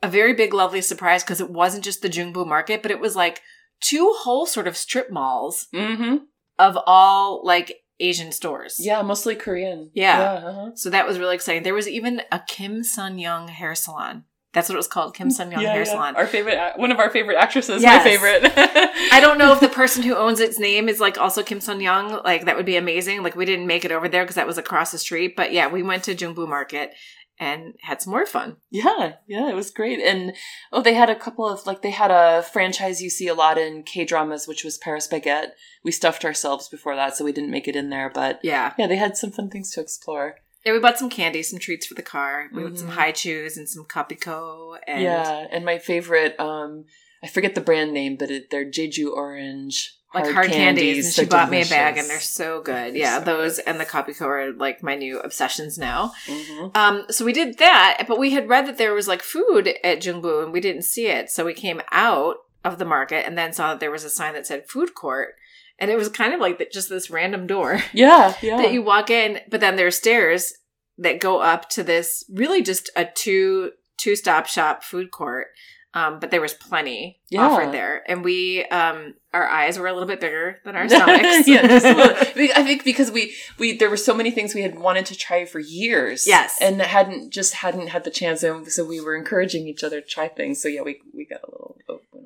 a 0.04 0.08
very 0.08 0.34
big, 0.34 0.52
lovely 0.54 0.80
surprise 0.82 1.22
because 1.24 1.40
it 1.40 1.50
wasn't 1.50 1.84
just 1.84 2.02
the 2.02 2.08
Joong 2.10 2.32
Boo 2.32 2.44
market, 2.44 2.82
but 2.82 2.90
it 2.90 3.00
was 3.00 3.16
like 3.16 3.40
two 3.80 4.12
whole 4.18 4.46
sort 4.46 4.66
of 4.68 4.76
strip 4.76 5.10
malls 5.10 5.66
Mm-hmm. 5.74 6.16
of 6.58 6.78
all 6.86 7.44
like 7.44 7.76
Asian 8.00 8.32
stores. 8.32 8.76
Yeah, 8.78 9.02
mostly 9.02 9.34
Korean. 9.36 9.90
Yeah. 9.94 10.20
uh-huh. 10.22 10.70
So 10.74 10.90
that 10.90 11.06
was 11.06 11.18
really 11.18 11.34
exciting. 11.36 11.62
There 11.62 11.74
was 11.74 11.88
even 11.88 12.22
a 12.32 12.40
Kim 12.46 12.82
Sun 12.82 13.18
Young 13.18 13.48
hair 13.48 13.74
salon. 13.74 14.24
That's 14.52 14.68
what 14.68 14.74
it 14.74 14.78
was 14.78 14.86
called, 14.88 15.16
Kim 15.16 15.30
Sun 15.30 15.50
Young 15.50 15.62
Yeah, 15.62 15.70
hair 15.72 15.84
yeah. 15.84 15.90
salon. 15.90 16.14
Our 16.16 16.28
favorite, 16.28 16.58
one 16.76 16.92
of 16.92 16.98
our 17.00 17.10
favorite 17.10 17.36
actresses. 17.36 17.82
Yes. 17.82 18.04
My 18.04 18.10
favorite. 18.10 18.52
I 19.12 19.18
don't 19.20 19.38
know 19.38 19.52
if 19.52 19.58
the 19.60 19.68
person 19.68 20.02
who 20.04 20.14
owns 20.14 20.38
its 20.38 20.58
name 20.60 20.88
is 20.88 21.00
like 21.00 21.18
also 21.18 21.42
Kim 21.42 21.60
Sun 21.60 21.80
Young. 21.80 22.20
Like 22.24 22.44
that 22.44 22.56
would 22.56 22.66
be 22.66 22.76
amazing. 22.76 23.22
Like 23.24 23.34
we 23.34 23.46
didn't 23.46 23.66
make 23.66 23.84
it 23.84 23.90
over 23.90 24.08
there 24.08 24.22
because 24.22 24.36
that 24.36 24.46
was 24.46 24.58
across 24.58 24.92
the 24.92 24.98
street. 24.98 25.34
But 25.36 25.52
yeah, 25.52 25.66
we 25.68 25.82
went 25.82 26.04
to 26.04 26.14
Joong 26.14 26.34
Boo 26.36 26.46
Market 26.46 26.92
and 27.38 27.74
had 27.82 28.00
some 28.00 28.12
more 28.12 28.26
fun. 28.26 28.56
Yeah, 28.70 29.14
yeah, 29.26 29.48
it 29.48 29.54
was 29.54 29.70
great. 29.70 30.00
And 30.00 30.34
oh, 30.72 30.82
they 30.82 30.94
had 30.94 31.10
a 31.10 31.14
couple 31.16 31.48
of 31.48 31.66
like 31.66 31.82
they 31.82 31.90
had 31.90 32.10
a 32.10 32.42
franchise 32.42 33.02
you 33.02 33.10
see 33.10 33.28
a 33.28 33.34
lot 33.34 33.58
in 33.58 33.82
K 33.82 34.04
dramas, 34.04 34.46
which 34.46 34.64
was 34.64 34.78
Paris 34.78 35.08
Baguette. 35.08 35.50
We 35.82 35.90
stuffed 35.90 36.24
ourselves 36.24 36.68
before 36.68 36.96
that, 36.96 37.16
so 37.16 37.24
we 37.24 37.32
didn't 37.32 37.50
make 37.50 37.68
it 37.68 37.76
in 37.76 37.90
there. 37.90 38.10
But 38.12 38.40
Yeah. 38.42 38.72
yeah, 38.78 38.86
they 38.86 38.96
had 38.96 39.16
some 39.16 39.30
fun 39.32 39.50
things 39.50 39.70
to 39.72 39.80
explore. 39.80 40.36
Yeah, 40.64 40.72
we 40.72 40.78
bought 40.78 40.98
some 40.98 41.10
candy, 41.10 41.42
some 41.42 41.58
treats 41.58 41.86
for 41.86 41.94
the 41.94 42.02
car. 42.02 42.48
We 42.52 42.62
bought 42.62 42.78
some 42.78 42.88
high 42.88 43.12
chews 43.12 43.58
and 43.58 43.68
some 43.68 43.84
Kapiko 43.84 44.78
and 44.86 45.02
yeah, 45.02 45.46
and 45.50 45.64
my 45.64 45.78
favorite, 45.78 46.38
um, 46.40 46.86
I 47.22 47.26
forget 47.26 47.54
the 47.54 47.60
brand 47.60 47.92
name, 47.92 48.16
but 48.16 48.30
it, 48.30 48.50
they're 48.50 48.64
Jeju 48.64 49.12
Orange. 49.12 49.94
Like 50.14 50.32
hard 50.32 50.50
candies. 50.50 51.06
And 51.06 51.14
she 51.14 51.24
bought 51.24 51.50
me 51.50 51.62
a 51.62 51.66
bag 51.66 51.96
and 51.98 52.08
they're 52.08 52.20
so 52.20 52.62
good. 52.62 52.94
Yeah, 52.94 53.18
so 53.18 53.24
those 53.24 53.56
good. 53.56 53.68
and 53.68 53.80
the 53.80 53.84
Kapiko 53.84 54.22
are 54.22 54.52
like 54.52 54.82
my 54.82 54.94
new 54.94 55.18
obsessions 55.20 55.76
now. 55.78 56.12
Mhm. 56.26 56.76
Um, 56.76 57.04
so 57.10 57.24
we 57.24 57.32
did 57.32 57.58
that, 57.58 58.04
but 58.06 58.18
we 58.18 58.30
had 58.30 58.48
read 58.48 58.66
that 58.66 58.78
there 58.78 58.94
was 58.94 59.08
like 59.08 59.22
food 59.22 59.68
at 59.82 60.00
Joong 60.00 60.22
Boo 60.22 60.42
and 60.42 60.52
we 60.52 60.60
didn't 60.60 60.82
see 60.82 61.06
it. 61.06 61.30
So 61.30 61.44
we 61.44 61.54
came 61.54 61.80
out 61.92 62.36
of 62.64 62.78
the 62.78 62.84
market 62.84 63.26
and 63.26 63.36
then 63.36 63.52
saw 63.52 63.70
that 63.70 63.80
there 63.80 63.90
was 63.90 64.04
a 64.04 64.10
sign 64.10 64.34
that 64.34 64.46
said 64.46 64.68
food 64.68 64.94
court. 64.94 65.34
And 65.78 65.90
it 65.90 65.96
was 65.96 66.08
kind 66.08 66.32
of 66.32 66.38
like 66.40 66.58
that, 66.58 66.70
just 66.70 66.88
this 66.88 67.10
random 67.10 67.46
door 67.48 67.82
Yeah, 67.92 68.34
yeah. 68.40 68.58
that 68.58 68.72
you 68.72 68.80
walk 68.82 69.10
in, 69.10 69.40
but 69.50 69.60
then 69.60 69.74
there's 69.76 69.96
stairs 69.96 70.52
that 70.98 71.18
go 71.20 71.40
up 71.40 71.68
to 71.70 71.82
this 71.82 72.24
really 72.32 72.62
just 72.62 72.88
a 72.94 73.04
two 73.04 73.72
two 73.96 74.14
stop 74.14 74.46
shop 74.46 74.84
food 74.84 75.10
court. 75.10 75.48
Um, 75.96 76.18
but 76.18 76.32
there 76.32 76.40
was 76.40 76.52
plenty 76.54 77.20
Yeah. 77.30 77.42
offered 77.46 77.72
there, 77.72 78.02
and 78.08 78.24
we 78.24 78.64
um, 78.64 79.14
our 79.32 79.46
eyes 79.48 79.78
were 79.78 79.86
a 79.86 79.92
little 79.92 80.08
bit 80.08 80.20
bigger 80.20 80.58
than 80.64 80.74
our 80.74 80.88
stomachs. 80.88 81.46
yeah, 81.46 81.66
just 81.68 81.86
a 81.86 81.94
little. 81.94 82.16
I 82.56 82.64
think 82.64 82.82
because 82.84 83.12
we 83.12 83.34
we 83.58 83.76
there 83.76 83.88
were 83.90 83.96
so 83.96 84.12
many 84.14 84.32
things 84.32 84.54
we 84.54 84.62
had 84.62 84.76
wanted 84.78 85.06
to 85.06 85.16
try 85.16 85.44
for 85.44 85.60
years. 85.60 86.26
Yes. 86.26 86.58
and 86.60 86.80
hadn't 86.82 87.30
just 87.32 87.54
hadn't 87.54 87.88
had 87.88 88.02
the 88.02 88.10
chance, 88.10 88.42
and 88.42 88.66
so 88.66 88.84
we 88.84 89.00
were 89.00 89.14
encouraging 89.14 89.68
each 89.68 89.84
other 89.84 90.00
to 90.00 90.06
try 90.06 90.26
things. 90.28 90.60
So 90.60 90.68
yeah, 90.68 90.82
we 90.82 91.00
we 91.14 91.26
got 91.26 91.42
a 91.42 91.50
little. 91.50 91.76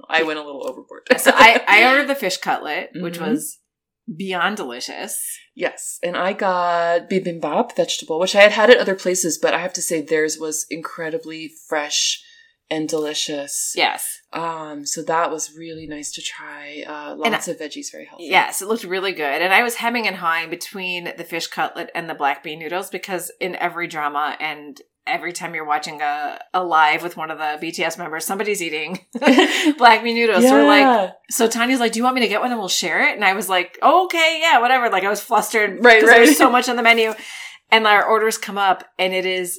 I 0.09 0.23
went 0.23 0.39
a 0.39 0.43
little 0.43 0.67
overboard. 0.67 1.03
so 1.19 1.31
I 1.35 1.63
I 1.69 1.87
ordered 1.91 2.09
the 2.09 2.15
fish 2.15 2.39
cutlet, 2.39 2.91
which 2.95 3.19
Mhm. 3.19 3.29
was 3.33 3.59
beyond 4.17 4.57
delicious. 4.57 5.23
Yes, 5.55 5.99
and 6.03 6.17
I 6.17 6.33
got 6.33 7.11
bibimbap 7.11 7.77
vegetable, 7.77 8.19
which 8.19 8.35
I 8.35 8.41
had 8.41 8.53
had 8.53 8.71
at 8.71 8.79
other 8.79 8.95
places, 8.95 9.37
but 9.37 9.53
I 9.53 9.59
have 9.59 9.75
to 9.75 9.83
say 9.83 10.01
theirs 10.01 10.39
was 10.39 10.65
incredibly 10.71 11.51
fresh 11.69 12.23
and 12.71 12.89
delicious. 12.89 13.73
Yes, 13.77 14.21
Um, 14.33 14.85
so 14.85 15.03
that 15.05 15.31
was 15.31 15.55
really 15.57 15.87
nice 15.87 16.13
to 16.13 16.23
try. 16.23 16.85
Uh, 16.87 17.15
lots 17.17 17.49
of 17.49 17.59
veggies, 17.59 17.91
very 17.91 18.05
healthy. 18.05 18.25
yes, 18.27 18.61
it 18.63 18.69
looked 18.69 18.85
really 18.85 19.13
good, 19.13 19.41
and 19.43 19.53
I 19.53 19.63
was 19.63 19.77
hemming 19.77 20.07
and 20.07 20.17
hawing 20.17 20.51
between 20.51 21.13
the 21.17 21.25
fish 21.25 21.47
cutlet 21.47 21.91
and 21.95 22.09
the 22.11 22.15
black 22.15 22.43
bean 22.43 22.59
noodles 22.59 22.91
because 22.91 23.33
in 23.41 23.57
every 23.57 23.87
drama 23.87 24.37
and 24.41 24.81
every 25.07 25.33
time 25.33 25.55
you're 25.55 25.65
watching 25.65 26.03
a, 26.03 26.39
a 26.53 26.63
live 26.63 27.03
with 27.03 27.17
one 27.17 27.31
of 27.31 27.39
the 27.39 27.59
BTS 27.67 27.97
members, 27.97 28.27
somebody's 28.27 28.63
eating 28.63 29.07
black 29.79 30.03
bean 30.03 30.15
noodles. 30.17 30.45
So 30.45 30.53
we're 30.53 30.67
like, 30.67 31.13
So 31.31 31.49
Tonya's 31.49 31.81
like, 31.81 31.93
"Do 31.93 31.99
you 32.01 32.05
want 32.05 32.15
me 32.17 32.21
to 32.21 32.29
get 32.29 32.43
one 32.43 32.51
and 32.51 32.59
we'll 32.61 32.69
share 32.69 33.09
it?" 33.09 33.15
And 33.15 33.25
I 33.25 33.33
was 33.33 33.49
like, 33.49 33.79
oh, 33.81 34.05
"Okay, 34.05 34.41
yeah, 34.43 34.61
whatever." 34.61 34.91
Like 34.91 35.05
I 35.05 35.09
was 35.09 35.21
flustered, 35.23 35.83
Right, 35.83 36.03
right. 36.03 36.25
There's 36.25 36.37
so 36.37 36.51
much 36.51 36.69
on 36.69 36.77
the 36.77 36.83
menu, 36.83 37.15
and 37.71 37.87
our 37.87 38.05
orders 38.05 38.37
come 38.37 38.59
up, 38.59 38.85
and 38.99 39.15
it 39.15 39.25
is 39.25 39.59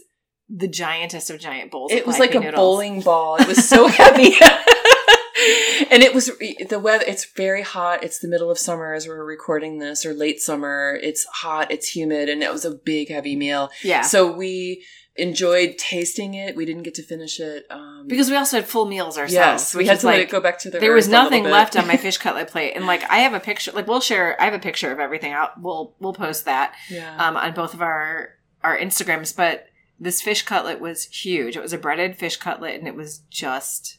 the 0.50 0.68
giantest 0.68 1.30
of 1.30 1.40
giant 1.40 1.72
bowls. 1.72 1.92
It 1.92 2.08
was 2.08 2.20
like 2.20 2.34
a 2.36 2.40
noodles. 2.40 2.56
bowling 2.56 3.02
ball. 3.02 3.36
It 3.38 3.48
was 3.48 3.68
so 3.68 3.88
heavy. 4.00 4.34
and 5.92 6.04
it 6.04 6.14
was 6.14 6.32
the 6.70 6.80
weather 6.80 7.04
it's 7.08 7.26
very 7.26 7.62
hot. 7.62 8.04
It's 8.04 8.20
the 8.20 8.28
middle 8.28 8.50
of 8.50 8.58
summer 8.58 8.94
as 8.94 9.08
we're 9.08 9.24
recording 9.24 9.80
this 9.80 10.06
or 10.06 10.14
late 10.14 10.42
summer. 10.42 11.00
It's 11.02 11.26
hot, 11.26 11.72
it's 11.72 11.96
humid 11.96 12.30
and 12.30 12.42
it 12.44 12.52
was 12.52 12.66
a 12.66 12.72
big 12.72 13.10
heavy 13.10 13.36
meal. 13.36 13.70
Yeah, 13.84 14.02
So 14.02 14.32
we 14.32 14.84
enjoyed 15.16 15.78
tasting 15.78 16.34
it. 16.34 16.56
We 16.56 16.66
didn't 16.66 16.84
get 16.84 16.96
to 16.96 17.04
finish 17.04 17.40
it 17.40 17.66
um 17.70 18.06
because 18.08 18.30
we 18.30 18.36
also 18.38 18.58
had 18.58 18.66
full 18.68 18.86
meals 18.86 19.18
ourselves. 19.18 19.64
yes, 19.64 19.76
we 19.76 19.86
had 19.86 20.00
to 20.00 20.08
let 20.08 20.14
like, 20.18 20.28
it 20.28 20.32
go 20.32 20.40
back 20.42 20.60
to 20.60 20.70
the 20.70 20.80
There 20.80 20.94
was 20.94 21.08
earth 21.08 21.10
a 21.10 21.16
little 21.16 21.30
nothing 21.30 21.44
left 21.46 21.76
on 21.76 21.88
my 21.88 21.98
fish 22.06 22.18
cutlet 22.18 22.48
plate, 22.48 22.74
and 22.76 22.88
like 22.88 23.04
I 23.10 23.20
have 23.20 23.34
a 23.34 23.40
picture. 23.40 23.72
Like 23.72 23.88
we'll 23.88 24.02
share. 24.02 24.40
I 24.42 24.46
have 24.46 24.54
a 24.54 24.60
picture 24.60 24.92
of 24.92 25.00
everything. 25.00 25.34
Out. 25.34 25.62
We'll 25.62 25.94
we'll 26.00 26.14
post 26.14 26.46
that. 26.46 26.74
yeah. 26.90 27.16
um, 27.18 27.36
on 27.38 27.54
both 27.54 27.74
of 27.74 27.82
our 27.82 28.30
our 28.64 28.78
Instagrams. 28.78 29.36
But 29.36 29.68
this 30.00 30.22
fish 30.22 30.44
cutlet 30.44 30.80
was 30.80 31.06
huge. 31.06 31.56
It 31.58 31.62
was 31.62 31.74
a 31.74 31.78
breaded 31.78 32.16
fish 32.16 32.38
cutlet, 32.38 32.80
and 32.80 32.88
it 32.88 32.96
was 32.96 33.20
just 33.30 33.98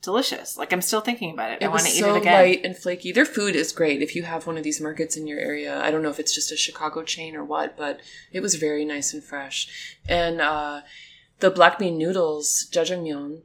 delicious. 0.00 0.56
Like 0.58 0.72
I'm 0.72 0.82
still 0.82 1.00
thinking 1.00 1.32
about 1.32 1.52
it. 1.52 1.62
I 1.62 1.68
want 1.68 1.82
to 1.84 1.90
eat 1.90 2.04
it 2.04 2.16
again. 2.16 2.32
light 2.32 2.60
and 2.64 2.76
flaky. 2.76 3.12
Their 3.12 3.24
food 3.24 3.54
is 3.54 3.72
great. 3.72 4.02
If 4.02 4.16
you 4.16 4.24
have 4.24 4.46
one 4.46 4.56
of 4.56 4.64
these 4.64 4.80
markets 4.80 5.16
in 5.16 5.26
your 5.26 5.38
area, 5.38 5.80
I 5.80 5.90
don't 5.90 6.02
know 6.02 6.10
if 6.10 6.18
it's 6.18 6.34
just 6.34 6.52
a 6.52 6.56
Chicago 6.56 7.02
chain 7.02 7.36
or 7.36 7.44
what, 7.44 7.76
but 7.76 8.00
it 8.32 8.40
was 8.40 8.56
very 8.56 8.84
nice 8.84 9.14
and 9.14 9.22
fresh. 9.22 9.98
And 10.08 10.40
uh, 10.40 10.82
the 11.38 11.50
black 11.50 11.78
bean 11.78 11.98
noodles, 11.98 12.68
jjajangmyeon, 12.72 13.42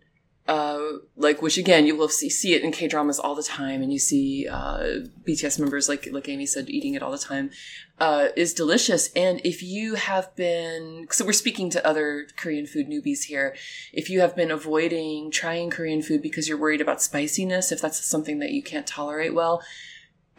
uh, 0.48 0.80
like 1.16 1.42
which 1.42 1.58
again 1.58 1.86
you 1.86 1.96
will 1.96 2.10
see, 2.10 2.30
see 2.30 2.54
it 2.54 2.64
in 2.64 2.72
K 2.72 2.88
dramas 2.88 3.20
all 3.20 3.36
the 3.36 3.44
time, 3.44 3.82
and 3.82 3.92
you 3.92 4.00
see 4.00 4.48
uh, 4.50 5.08
BTS 5.28 5.60
members 5.60 5.90
like 5.90 6.08
like 6.12 6.30
Amy 6.30 6.46
said 6.46 6.70
eating 6.70 6.94
it 6.94 7.04
all 7.04 7.12
the 7.12 7.18
time. 7.18 7.52
Uh, 8.00 8.28
is 8.36 8.54
delicious. 8.54 9.12
And 9.16 9.42
if 9.44 9.64
you 9.64 9.96
have 9.96 10.36
been, 10.36 11.08
so 11.10 11.26
we're 11.26 11.34
speaking 11.34 11.72
to 11.72 11.86
other 11.86 12.28
Korean 12.38 12.68
food 12.68 12.88
newbies 12.88 13.24
here. 13.24 13.56
If 13.92 14.08
you 14.12 14.22
have 14.22 14.36
been 14.36 14.52
avoiding 14.52 15.32
trying 15.32 15.72
Korean 15.72 16.04
food 16.04 16.22
because 16.22 16.48
you're 16.48 16.60
worried 16.60 16.80
about 16.80 17.02
spiciness, 17.02 17.72
if 17.72 17.82
that's 17.82 18.06
something 18.06 18.38
that 18.38 18.52
you 18.52 18.62
can't 18.62 18.86
tolerate 18.86 19.34
well, 19.34 19.64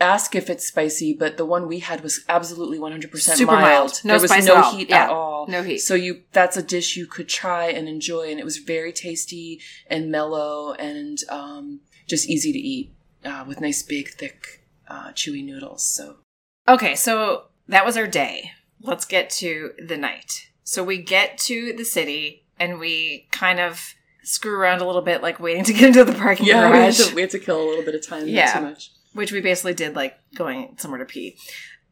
ask 0.00 0.34
if 0.34 0.48
it's 0.50 0.66
spicy. 0.66 1.12
But 1.14 1.36
the 1.36 1.44
one 1.44 1.66
we 1.68 1.78
had 1.80 2.02
was 2.02 2.24
absolutely 2.28 2.78
100% 2.78 3.18
Super 3.20 3.52
mild. 3.52 3.62
mild. 3.62 4.00
No 4.04 4.12
there 4.14 4.20
was 4.22 4.30
spice 4.30 4.46
no 4.46 4.56
at 4.56 4.64
all. 4.64 4.76
heat 4.76 4.88
Yeah. 4.90 5.04
at 5.04 5.10
all. 5.10 5.46
No 5.48 5.62
heat. 5.62 5.78
So 5.78 5.94
you, 5.94 6.22
that's 6.32 6.56
a 6.56 6.62
dish 6.62 6.96
you 6.96 7.06
could 7.06 7.28
try 7.28 7.66
and 7.66 7.88
enjoy. 7.88 8.30
And 8.30 8.38
it 8.40 8.44
was 8.44 8.58
very 8.58 8.92
tasty 8.92 9.60
and 9.88 10.10
mellow 10.10 10.72
and, 10.72 11.18
um, 11.28 11.80
just 12.06 12.28
easy 12.28 12.52
to 12.52 12.58
eat, 12.58 12.92
uh, 13.24 13.44
with 13.46 13.60
nice 13.60 13.82
big, 13.82 14.08
thick, 14.10 14.64
uh, 14.88 15.08
chewy 15.12 15.44
noodles. 15.44 15.84
So 15.86 16.16
Okay, 16.68 16.94
so 16.94 17.44
that 17.68 17.84
was 17.86 17.96
our 17.96 18.06
day. 18.06 18.52
Let's 18.80 19.04
get 19.04 19.30
to 19.30 19.72
the 19.78 19.96
night. 19.96 20.48
So 20.64 20.84
we 20.84 20.98
get 20.98 21.38
to 21.38 21.72
the 21.72 21.84
city 21.84 22.44
and 22.60 22.78
we 22.78 23.26
kind 23.30 23.58
of 23.58 23.94
screw 24.22 24.54
around 24.58 24.80
a 24.82 24.86
little 24.86 25.00
bit, 25.02 25.22
like 25.22 25.40
waiting 25.40 25.64
to 25.64 25.72
get 25.72 25.84
into 25.84 26.04
the 26.04 26.12
parking 26.12 26.44
yeah, 26.46 26.70
we 26.70 26.76
had, 26.76 26.94
garage. 26.94 27.08
to, 27.08 27.14
we 27.14 27.22
had 27.22 27.30
to 27.30 27.38
kill 27.38 27.62
a 27.62 27.66
little 27.66 27.84
bit 27.84 27.94
of 27.94 28.06
time. 28.06 28.20
not 28.20 28.28
Yeah. 28.28 28.52
Too 28.58 28.64
much. 28.66 28.92
Which 29.18 29.32
we 29.32 29.40
basically 29.40 29.74
did 29.74 29.96
like 29.96 30.16
going 30.36 30.76
somewhere 30.78 31.00
to 31.00 31.04
pee. 31.04 31.36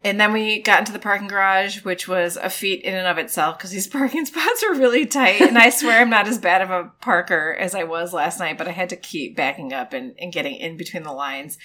And 0.04 0.20
then 0.20 0.32
we 0.32 0.62
got 0.62 0.78
into 0.78 0.92
the 0.92 1.00
parking 1.00 1.26
garage, 1.26 1.82
which 1.84 2.06
was 2.06 2.36
a 2.36 2.48
feat 2.48 2.82
in 2.82 2.94
and 2.94 3.08
of 3.08 3.18
itself 3.18 3.58
because 3.58 3.72
these 3.72 3.86
parking 3.98 4.24
spots 4.24 4.64
were 4.64 4.76
really 4.76 5.06
tight. 5.06 5.40
And 5.40 5.58
I 5.58 5.70
swear 5.70 6.00
I'm 6.00 6.08
not 6.08 6.28
as 6.28 6.38
bad 6.38 6.62
of 6.62 6.70
a 6.70 6.92
parker 7.00 7.56
as 7.58 7.74
I 7.74 7.82
was 7.82 8.12
last 8.12 8.38
night, 8.38 8.56
but 8.56 8.68
I 8.68 8.70
had 8.70 8.90
to 8.90 8.96
keep 8.96 9.34
backing 9.34 9.72
up 9.72 9.92
and, 9.92 10.14
and 10.20 10.32
getting 10.32 10.54
in 10.54 10.76
between 10.76 11.02
the 11.02 11.10
lines. 11.10 11.58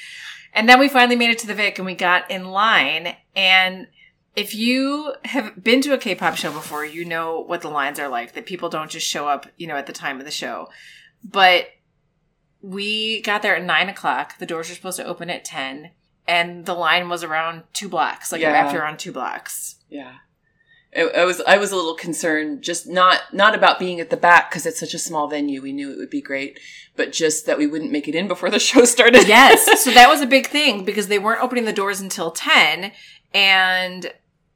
And 0.51 0.67
then 0.67 0.79
we 0.79 0.89
finally 0.89 1.15
made 1.15 1.29
it 1.29 1.37
to 1.39 1.47
the 1.47 1.53
Vic 1.53 1.77
and 1.77 1.85
we 1.85 1.93
got 1.93 2.31
in 2.31 2.45
line. 2.45 3.15
And 3.35 3.85
if 4.35 4.55
you 4.55 5.13
have 5.25 5.63
been 5.63 5.81
to 5.81 5.93
a 5.93 5.99
K-pop 5.99 6.37
show 6.37 6.51
before, 6.51 6.83
you 6.83 7.05
know 7.05 7.39
what 7.39 7.61
the 7.61 7.69
lines 7.69 7.99
are 7.99 8.09
like, 8.09 8.33
that 8.33 8.47
people 8.47 8.69
don't 8.69 8.89
just 8.89 9.05
show 9.05 9.27
up, 9.27 9.45
you 9.57 9.67
know, 9.67 9.75
at 9.75 9.85
the 9.85 9.93
time 9.93 10.17
of 10.17 10.25
the 10.25 10.31
show. 10.31 10.69
But 11.23 11.67
we 12.61 13.21
got 13.21 13.41
there 13.41 13.55
at 13.55 13.63
nine 13.63 13.89
o'clock. 13.89 14.37
The 14.37 14.45
doors 14.45 14.69
were 14.69 14.75
supposed 14.75 14.97
to 14.97 15.05
open 15.05 15.29
at 15.29 15.43
10 15.45 15.91
and 16.27 16.65
the 16.65 16.73
line 16.73 17.09
was 17.09 17.23
around 17.23 17.63
two 17.73 17.89
blocks, 17.89 18.31
like 18.31 18.41
Yeah. 18.41 18.51
wrapped 18.51 18.75
around 18.75 18.99
two 18.99 19.11
blocks. 19.11 19.75
Yeah. 19.89 20.13
I, 20.95 21.01
I 21.01 21.25
was 21.25 21.41
I 21.47 21.57
was 21.57 21.71
a 21.71 21.75
little 21.75 21.95
concerned, 21.95 22.61
just 22.61 22.85
not 22.87 23.21
not 23.33 23.55
about 23.55 23.79
being 23.79 23.99
at 23.99 24.09
the 24.09 24.17
back 24.17 24.49
because 24.49 24.65
it's 24.65 24.79
such 24.79 24.93
a 24.93 24.99
small 24.99 25.27
venue. 25.27 25.61
We 25.61 25.71
knew 25.71 25.91
it 25.91 25.97
would 25.97 26.09
be 26.09 26.21
great, 26.21 26.59
but 26.97 27.13
just 27.13 27.45
that 27.45 27.57
we 27.57 27.65
wouldn't 27.65 27.91
make 27.93 28.07
it 28.09 28.15
in 28.15 28.27
before 28.27 28.49
the 28.49 28.59
show 28.69 28.83
started. 28.85 29.27
Yes. 29.27 29.81
so 29.83 29.91
that 29.91 30.09
was 30.09 30.21
a 30.21 30.25
big 30.27 30.47
thing 30.47 30.83
because 30.83 31.07
they 31.07 31.19
weren't 31.19 31.41
opening 31.41 31.65
the 31.65 31.71
doors 31.73 32.01
until 32.01 32.29
10 32.31 32.91
and 33.33 34.11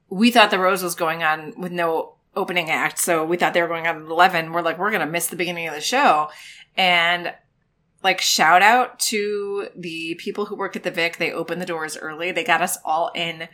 we 0.10 0.30
thought 0.30 0.52
the 0.52 0.60
Rose 0.60 0.84
was 0.84 0.94
going 0.96 1.24
on 1.24 1.54
with 1.60 1.72
no 1.72 2.16
opening 2.36 2.70
act. 2.70 3.00
So 3.00 3.26
we 3.26 3.38
thought 3.38 3.54
they 3.54 3.62
were 3.62 3.68
going 3.68 3.88
on 3.88 3.96
at 4.04 4.10
11. 4.10 4.52
We're 4.52 4.62
like, 4.62 4.78
we're 4.78 4.92
going 4.92 5.06
to 5.06 5.12
miss 5.12 5.28
the 5.28 5.36
beginning 5.36 5.68
of 5.68 5.74
the 5.74 5.82
show. 5.82 6.30
And 6.78 7.34
like 8.06 8.22
shout 8.22 8.62
out 8.62 9.00
to 9.00 9.68
the 9.76 10.16
people 10.16 10.46
who 10.46 10.56
work 10.56 10.76
at 10.76 10.84
the 10.84 10.92
Vic. 10.92 11.18
They 11.18 11.34
opened 11.34 11.62
the 11.62 11.66
doors 11.66 11.98
early. 11.98 12.32
They 12.32 12.44
got 12.44 12.62
us 12.62 12.78
all 12.86 13.12
in 13.16 13.50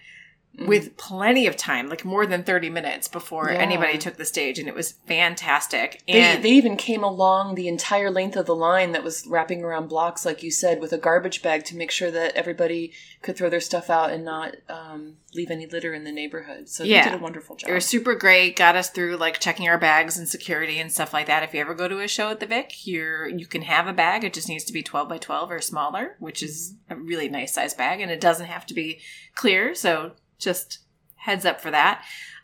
with 0.68 0.98
plenty 0.98 1.48
of 1.48 1.56
time, 1.56 1.88
like 1.88 2.04
more 2.04 2.26
than 2.26 2.44
30 2.44 2.70
minutes 2.70 3.08
before 3.08 3.50
Yeah. 3.52 3.60
anybody 3.60 3.98
took 3.98 4.18
the 4.18 4.26
stage. 4.26 4.60
And 4.60 4.68
it 4.68 4.76
was 4.76 4.96
fantastic. 5.08 6.02
They, 6.08 6.14
And 6.22 6.44
they 6.44 6.50
even 6.52 6.76
came 6.76 7.04
along 7.04 7.56
the 7.56 7.68
entire 7.70 8.12
length 8.12 8.36
of 8.36 8.46
the 8.46 8.56
line 8.56 8.92
that 8.92 9.04
was 9.04 9.26
wrapping 9.26 9.64
around 9.64 9.88
blocks, 9.88 10.26
like 10.26 10.44
you 10.44 10.52
said, 10.52 10.82
with 10.82 10.92
a 10.92 10.98
garbage 10.98 11.42
bag 11.42 11.64
to 11.66 11.78
make 11.78 11.90
sure 11.90 12.12
that 12.12 12.36
everybody 12.36 12.92
could 13.22 13.38
throw 13.38 13.50
their 13.50 13.62
stuff 13.62 13.90
out 13.90 14.12
and 14.12 14.26
not 14.26 14.56
um, 14.68 15.16
leave 15.34 15.52
any 15.52 15.66
litter 15.68 15.94
in 15.94 16.04
the 16.04 16.12
neighborhood. 16.12 16.68
So 16.68 16.84
Yeah. 16.84 17.06
they 17.06 17.12
did 17.12 17.20
a 17.20 17.24
wonderful 17.24 17.56
job. 17.56 17.68
They 17.68 17.74
were 17.74 17.80
super 17.80 18.14
great. 18.14 18.56
Got 18.58 18.76
us 18.76 18.90
through 18.90 19.16
like 19.18 19.40
checking 19.40 19.70
our 19.70 19.78
bags 19.78 20.18
and 20.18 20.28
security 20.28 20.80
and 20.80 20.92
stuff 20.92 21.14
like 21.14 21.28
that. 21.28 21.44
If 21.44 21.54
you 21.54 21.62
ever 21.62 21.74
go 21.74 21.88
to 21.88 22.00
a 22.02 22.08
show 22.10 22.30
at 22.30 22.40
the 22.42 22.46
Vic, 22.46 22.86
you're 22.86 23.28
you 23.30 23.46
can 23.46 23.62
have 23.64 23.88
a 23.88 23.94
bag. 23.94 24.24
It 24.26 24.34
just 24.34 24.50
needs 24.50 24.66
to 24.66 24.74
be 24.74 24.84
twelve 24.84 25.08
by 25.08 25.18
twelve 25.18 25.50
or 25.50 25.62
smaller, 25.62 26.18
which 26.20 26.44
is 26.44 26.76
a 26.90 26.96
really 26.96 27.30
nice 27.30 27.54
size 27.54 27.74
bag, 27.74 28.02
and 28.02 28.12
it 28.12 28.20
doesn't 28.20 28.48
have 28.48 28.66
to 28.66 28.74
be 28.74 29.00
clear. 29.36 29.74
So 29.74 30.12
just 30.42 30.80
heads 31.16 31.46
up 31.46 31.62
for 31.62 31.72
that. 31.72 32.04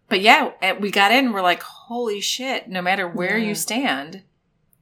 But 0.10 0.22
yeah, 0.22 0.52
we 0.80 0.90
got 0.90 1.12
in. 1.12 1.34
We're 1.34 1.42
like, 1.42 1.62
holy 1.64 2.22
shit! 2.22 2.70
No 2.70 2.82
matter 2.82 3.08
where 3.08 3.38
Yeah. 3.38 3.50
you 3.50 3.56
stand, 3.56 4.24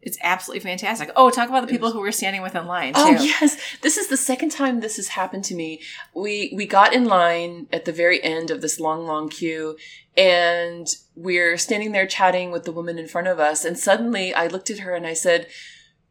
it's 0.01 0.19
absolutely 0.21 0.59
fantastic. 0.59 1.09
Oh, 1.15 1.31
talk 1.31 1.49
about 1.49 1.61
the 1.61 1.71
people 1.71 1.91
who 1.91 1.99
were 1.99 2.11
standing 2.11 2.43
with 2.43 2.53
in 2.53 2.67
line 2.67 2.93
oh, 2.95 3.09
too. 3.09 3.17
Oh 3.19 3.23
yes, 3.23 3.57
this 3.81 3.97
is 3.97 4.07
the 4.07 4.17
second 4.17 4.49
time 4.51 4.79
this 4.79 4.97
has 4.97 5.07
happened 5.09 5.43
to 5.45 5.55
me. 5.55 5.81
We 6.13 6.53
we 6.55 6.67
got 6.67 6.93
in 6.93 7.05
line 7.05 7.67
at 7.73 7.85
the 7.85 7.91
very 7.91 8.23
end 8.23 8.51
of 8.51 8.61
this 8.61 8.79
long, 8.79 9.07
long 9.07 9.29
queue, 9.29 9.77
and 10.15 10.87
we're 11.15 11.57
standing 11.57 11.91
there 11.91 12.05
chatting 12.05 12.51
with 12.51 12.65
the 12.65 12.71
woman 12.71 12.99
in 12.99 13.07
front 13.07 13.27
of 13.27 13.39
us, 13.39 13.65
and 13.65 13.79
suddenly 13.79 14.31
I 14.31 14.45
looked 14.45 14.69
at 14.69 14.79
her 14.79 14.93
and 14.93 15.07
I 15.07 15.13
said, 15.13 15.47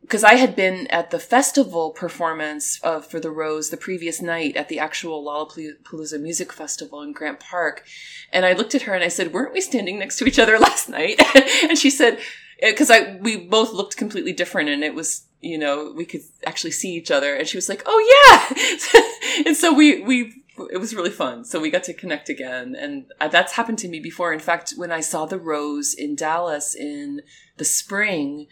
because 0.04 0.22
I 0.22 0.34
had 0.34 0.54
been 0.54 0.86
at 0.88 1.10
the 1.10 1.18
festival 1.18 1.90
performance 1.90 2.78
of 2.82 3.06
for 3.06 3.18
the 3.18 3.30
Rose 3.30 3.70
the 3.70 3.78
previous 3.78 4.20
night 4.20 4.54
at 4.54 4.68
the 4.68 4.78
actual 4.78 5.24
Lollapalooza 5.24 6.20
Music 6.20 6.52
Festival 6.52 7.00
in 7.00 7.12
Grant 7.12 7.40
Park, 7.40 7.84
and 8.30 8.44
I 8.44 8.52
looked 8.52 8.74
at 8.74 8.82
her 8.82 8.94
and 8.94 9.02
I 9.02 9.08
said, 9.08 9.32
"Weren't 9.32 9.54
we 9.54 9.62
standing 9.62 9.98
next 9.98 10.18
to 10.18 10.26
each 10.26 10.38
other 10.38 10.58
last 10.68 10.90
night?" 10.90 11.22
and 11.62 11.78
she 11.78 11.88
said, 11.88 12.18
"Because 12.60 12.90
I 12.90 13.16
we 13.16 13.36
both 13.36 13.72
looked 13.72 13.96
completely 13.96 14.34
different, 14.34 14.68
and 14.68 14.84
it 14.84 14.94
was 14.94 15.24
you 15.40 15.56
know 15.56 15.92
we 15.96 16.04
could 16.04 16.22
actually 16.46 16.72
see 16.72 16.92
each 16.94 17.10
other." 17.10 17.34
And 17.34 17.48
she 17.48 17.56
was 17.56 17.70
like, 17.70 17.82
"Oh 17.86 18.00
yeah," 18.14 19.44
and 19.46 19.56
so 19.56 19.72
we 19.72 20.02
we. 20.02 20.42
It 20.70 20.78
was 20.78 20.94
really 20.94 21.10
fun. 21.10 21.44
So 21.44 21.58
we 21.58 21.68
got 21.68 21.82
to 21.84 21.92
connect 21.92 22.28
again. 22.28 22.76
And 22.78 23.06
uh, 23.20 23.26
that's 23.26 23.54
happened 23.54 23.80
to 23.80 23.88
me 23.88 23.98
before. 23.98 24.32
In 24.32 24.38
fact, 24.38 24.74
when 24.76 24.92
I 24.92 25.00
saw 25.00 25.26
the 25.26 25.36
Rose 25.36 25.94
in 25.94 26.14
Dallas 26.14 26.76
in 26.76 27.22
the 27.56 27.64
spring, 27.64 28.46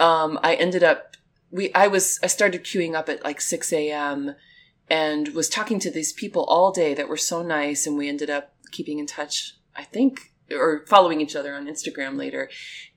um, 0.00 0.38
I 0.42 0.54
ended 0.54 0.82
up 0.82 1.16
we 1.50 1.72
I 1.74 1.88
was 1.88 2.18
I 2.22 2.26
started 2.26 2.64
queuing 2.64 2.94
up 2.94 3.08
at 3.08 3.24
like 3.24 3.40
six 3.40 3.72
a.m. 3.72 4.34
and 4.90 5.28
was 5.28 5.48
talking 5.48 5.78
to 5.80 5.90
these 5.90 6.12
people 6.12 6.44
all 6.44 6.72
day 6.72 6.94
that 6.94 7.08
were 7.08 7.16
so 7.16 7.42
nice, 7.42 7.86
and 7.86 7.96
we 7.96 8.08
ended 8.08 8.30
up 8.30 8.54
keeping 8.70 8.98
in 8.98 9.06
touch. 9.06 9.54
I 9.76 9.84
think 9.84 10.32
or 10.50 10.84
following 10.86 11.20
each 11.20 11.36
other 11.36 11.54
on 11.54 11.66
Instagram 11.66 12.16
later. 12.16 12.48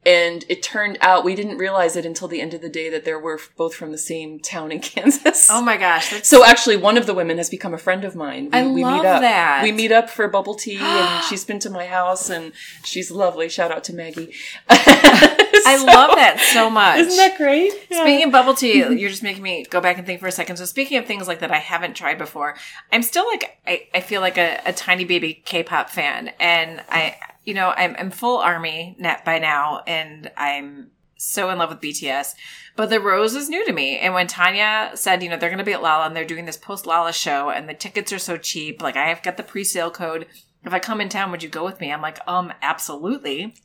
And 0.05 0.45
it 0.49 0.63
turned 0.63 0.97
out 1.01 1.23
we 1.23 1.35
didn't 1.35 1.57
realize 1.57 1.95
it 1.95 2.05
until 2.05 2.27
the 2.27 2.41
end 2.41 2.53
of 2.53 2.61
the 2.61 2.69
day 2.69 2.89
that 2.89 3.05
there 3.05 3.19
were 3.19 3.39
both 3.55 3.75
from 3.75 3.91
the 3.91 3.97
same 3.97 4.39
town 4.39 4.71
in 4.71 4.79
Kansas. 4.81 5.47
Oh 5.51 5.61
my 5.61 5.77
gosh. 5.77 6.23
So 6.23 6.45
actually 6.45 6.77
one 6.77 6.97
of 6.97 7.05
the 7.05 7.13
women 7.13 7.37
has 7.37 7.49
become 7.49 7.73
a 7.73 7.77
friend 7.77 8.03
of 8.03 8.15
mine. 8.15 8.45
We, 8.45 8.59
I 8.59 8.67
we 8.67 8.83
love 8.83 8.93
meet 9.03 9.07
up. 9.07 9.21
that. 9.21 9.63
We 9.63 9.71
meet 9.71 9.91
up 9.91 10.09
for 10.09 10.27
bubble 10.27 10.55
tea 10.55 10.77
and 10.79 11.23
she's 11.29 11.45
been 11.45 11.59
to 11.59 11.69
my 11.69 11.85
house 11.85 12.29
and 12.29 12.53
she's 12.83 13.11
lovely. 13.11 13.49
Shout 13.49 13.71
out 13.71 13.83
to 13.85 13.93
Maggie. 13.93 14.33
I 15.67 15.77
love 15.83 16.15
that 16.15 16.39
so 16.53 16.69
much. 16.69 16.99
Isn't 16.99 17.17
that 17.17 17.37
great? 17.37 17.71
Yeah. 17.89 18.03
Speaking 18.03 18.27
of 18.27 18.31
bubble 18.31 18.53
tea, 18.53 18.77
you're 18.77 19.09
just 19.09 19.23
making 19.23 19.43
me 19.43 19.65
go 19.69 19.81
back 19.81 19.97
and 19.97 20.05
think 20.05 20.19
for 20.19 20.27
a 20.27 20.31
second. 20.31 20.57
So 20.57 20.65
speaking 20.65 20.97
of 20.97 21.05
things 21.05 21.27
like 21.27 21.39
that 21.39 21.51
I 21.51 21.57
haven't 21.57 21.95
tried 21.95 22.17
before, 22.17 22.55
I'm 22.91 23.03
still 23.03 23.25
like 23.27 23.57
I, 23.65 23.87
I 23.93 24.01
feel 24.01 24.21
like 24.21 24.37
a, 24.37 24.59
a 24.65 24.73
tiny 24.73 25.05
baby 25.05 25.41
K-pop 25.45 25.89
fan, 25.89 26.31
and 26.39 26.83
I 26.89 27.15
you 27.45 27.53
know 27.53 27.73
I'm 27.75 27.95
I'm 27.97 28.11
full 28.11 28.37
army 28.37 28.95
net 28.99 29.25
by 29.25 29.39
now, 29.39 29.83
and 29.87 30.31
I'm 30.37 30.91
so 31.21 31.49
in 31.49 31.59
love 31.59 31.69
with 31.69 31.81
BTS. 31.81 32.33
But 32.75 32.89
the 32.89 32.99
Rose 32.99 33.35
is 33.35 33.49
new 33.49 33.65
to 33.65 33.73
me. 33.73 33.99
And 33.99 34.13
when 34.13 34.27
Tonya 34.27 34.97
said, 34.97 35.21
you 35.21 35.29
know, 35.29 35.37
they're 35.37 35.49
going 35.49 35.59
to 35.59 35.63
be 35.63 35.73
at 35.73 35.81
Lolla 35.81 36.05
and 36.07 36.15
they're 36.15 36.25
doing 36.25 36.45
this 36.45 36.57
post 36.57 36.85
Lolla 36.85 37.13
show 37.13 37.49
and 37.49 37.69
the 37.69 37.73
tickets 37.73 38.11
are 38.11 38.19
so 38.19 38.37
cheap, 38.37 38.81
like 38.81 38.95
I 38.95 39.07
have 39.07 39.21
got 39.21 39.37
the 39.37 39.43
pre 39.43 39.63
sale 39.63 39.91
code. 39.91 40.25
If 40.63 40.73
I 40.73 40.79
come 40.79 41.01
in 41.01 41.09
town, 41.09 41.31
would 41.31 41.43
you 41.43 41.49
go 41.49 41.65
with 41.65 41.79
me? 41.79 41.91
I'm 41.91 42.01
like, 42.01 42.19
um, 42.27 42.53
absolutely. 42.61 43.55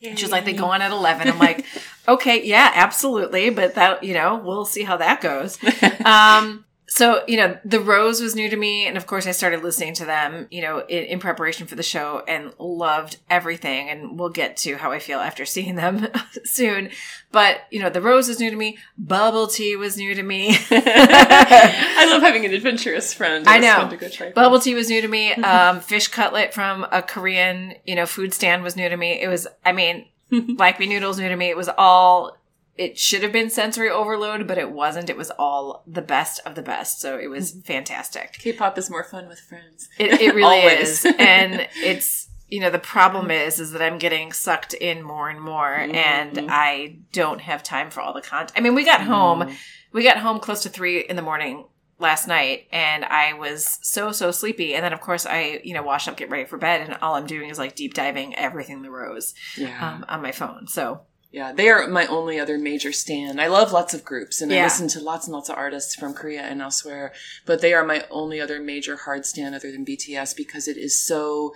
Yay. 0.00 0.14
She's 0.16 0.30
like, 0.30 0.44
they 0.44 0.52
go 0.52 0.66
on 0.66 0.82
at 0.82 0.90
11. 0.90 1.28
I'm 1.28 1.38
like, 1.38 1.64
okay, 2.08 2.44
yeah, 2.44 2.70
absolutely. 2.74 3.50
But 3.50 3.74
that, 3.74 4.04
you 4.04 4.14
know, 4.14 4.40
we'll 4.44 4.64
see 4.64 4.82
how 4.82 4.96
that 4.98 5.20
goes. 5.20 5.58
Um, 6.04 6.66
so, 6.86 7.22
you 7.26 7.38
know, 7.38 7.58
The 7.64 7.80
Rose 7.80 8.20
was 8.20 8.34
new 8.34 8.50
to 8.50 8.56
me. 8.56 8.86
And 8.86 8.96
of 8.96 9.06
course, 9.06 9.26
I 9.26 9.30
started 9.30 9.62
listening 9.62 9.94
to 9.94 10.04
them, 10.04 10.46
you 10.50 10.60
know, 10.60 10.80
in, 10.80 11.04
in, 11.04 11.18
preparation 11.18 11.66
for 11.66 11.76
the 11.76 11.82
show 11.82 12.22
and 12.28 12.52
loved 12.58 13.16
everything. 13.30 13.88
And 13.88 14.18
we'll 14.18 14.28
get 14.28 14.58
to 14.58 14.76
how 14.76 14.92
I 14.92 14.98
feel 14.98 15.18
after 15.18 15.44
seeing 15.46 15.76
them 15.76 16.06
soon. 16.44 16.90
But, 17.32 17.62
you 17.70 17.80
know, 17.80 17.88
The 17.88 18.02
Rose 18.02 18.28
is 18.28 18.38
new 18.38 18.50
to 18.50 18.56
me. 18.56 18.78
Bubble 18.98 19.46
Tea 19.46 19.76
was 19.76 19.96
new 19.96 20.14
to 20.14 20.22
me. 20.22 20.56
I 20.70 22.06
love 22.10 22.22
having 22.22 22.44
an 22.44 22.52
adventurous 22.52 23.14
friend. 23.14 23.48
I 23.48 23.58
know. 23.58 23.90
Bubble 24.34 24.60
Tea 24.60 24.74
was 24.74 24.88
new 24.90 25.00
to 25.00 25.08
me. 25.08 25.32
Um, 25.32 25.80
fish 25.80 26.08
cutlet 26.08 26.52
from 26.52 26.86
a 26.92 27.02
Korean, 27.02 27.74
you 27.86 27.94
know, 27.94 28.06
food 28.06 28.34
stand 28.34 28.62
was 28.62 28.76
new 28.76 28.88
to 28.88 28.96
me. 28.96 29.20
It 29.22 29.28
was, 29.28 29.46
I 29.64 29.72
mean, 29.72 30.06
Black 30.30 30.78
bean 30.78 30.88
noodles 30.88 31.18
new 31.18 31.28
to 31.28 31.36
me. 31.36 31.48
It 31.48 31.56
was 31.56 31.68
all 31.76 32.36
it 32.76 32.98
should 32.98 33.22
have 33.22 33.32
been 33.32 33.50
sensory 33.50 33.88
overload, 33.88 34.48
but 34.48 34.58
it 34.58 34.72
wasn't. 34.72 35.08
It 35.08 35.16
was 35.16 35.30
all 35.32 35.84
the 35.86 36.02
best 36.02 36.40
of 36.44 36.54
the 36.54 36.62
best. 36.62 37.00
So 37.00 37.18
it 37.18 37.28
was 37.28 37.52
mm-hmm. 37.52 37.60
fantastic. 37.60 38.32
K-pop 38.32 38.76
is 38.78 38.90
more 38.90 39.04
fun 39.04 39.28
with 39.28 39.38
friends. 39.38 39.88
It, 39.98 40.20
it 40.20 40.34
really 40.34 40.58
is. 40.58 41.06
And 41.18 41.68
it's, 41.76 42.28
you 42.48 42.60
know, 42.60 42.70
the 42.70 42.80
problem 42.80 43.30
is, 43.30 43.60
is 43.60 43.72
that 43.72 43.82
I'm 43.82 43.98
getting 43.98 44.32
sucked 44.32 44.74
in 44.74 45.02
more 45.02 45.28
and 45.28 45.40
more 45.40 45.70
mm-hmm. 45.70 45.94
and 45.94 46.50
I 46.50 46.98
don't 47.12 47.40
have 47.40 47.62
time 47.62 47.90
for 47.90 48.00
all 48.00 48.12
the 48.12 48.20
content. 48.20 48.52
I 48.56 48.60
mean, 48.60 48.74
we 48.74 48.84
got 48.84 49.02
home, 49.02 49.54
we 49.92 50.02
got 50.02 50.18
home 50.18 50.40
close 50.40 50.62
to 50.64 50.68
three 50.68 51.00
in 51.00 51.14
the 51.14 51.22
morning 51.22 51.66
last 52.00 52.26
night 52.26 52.66
and 52.72 53.04
I 53.04 53.34
was 53.34 53.78
so, 53.82 54.10
so 54.10 54.32
sleepy. 54.32 54.74
And 54.74 54.84
then 54.84 54.92
of 54.92 55.00
course 55.00 55.26
I, 55.26 55.60
you 55.62 55.74
know, 55.74 55.82
wash 55.84 56.08
up, 56.08 56.16
get 56.16 56.28
ready 56.28 56.44
for 56.44 56.58
bed 56.58 56.80
and 56.80 56.98
all 57.00 57.14
I'm 57.14 57.26
doing 57.26 57.50
is 57.50 57.58
like 57.58 57.76
deep 57.76 57.94
diving 57.94 58.34
everything 58.34 58.82
the 58.82 58.90
rose 58.90 59.32
yeah. 59.56 59.94
um, 59.94 60.04
on 60.08 60.20
my 60.20 60.32
phone. 60.32 60.66
So 60.66 61.02
yeah, 61.34 61.52
they 61.52 61.68
are 61.68 61.88
my 61.88 62.06
only 62.06 62.38
other 62.38 62.56
major 62.58 62.92
stand. 62.92 63.40
I 63.40 63.48
love 63.48 63.72
lots 63.72 63.92
of 63.92 64.04
groups 64.04 64.40
and 64.40 64.52
yeah. 64.52 64.60
I 64.60 64.62
listen 64.62 64.86
to 64.86 65.00
lots 65.00 65.26
and 65.26 65.34
lots 65.34 65.48
of 65.48 65.56
artists 65.56 65.92
from 65.96 66.14
Korea 66.14 66.42
and 66.42 66.62
elsewhere, 66.62 67.12
but 67.44 67.60
they 67.60 67.74
are 67.74 67.84
my 67.84 68.04
only 68.08 68.40
other 68.40 68.60
major 68.60 68.98
hard 68.98 69.26
stand 69.26 69.52
other 69.52 69.72
than 69.72 69.84
BTS 69.84 70.36
because 70.36 70.68
it 70.68 70.76
is 70.76 70.96
so 70.96 71.52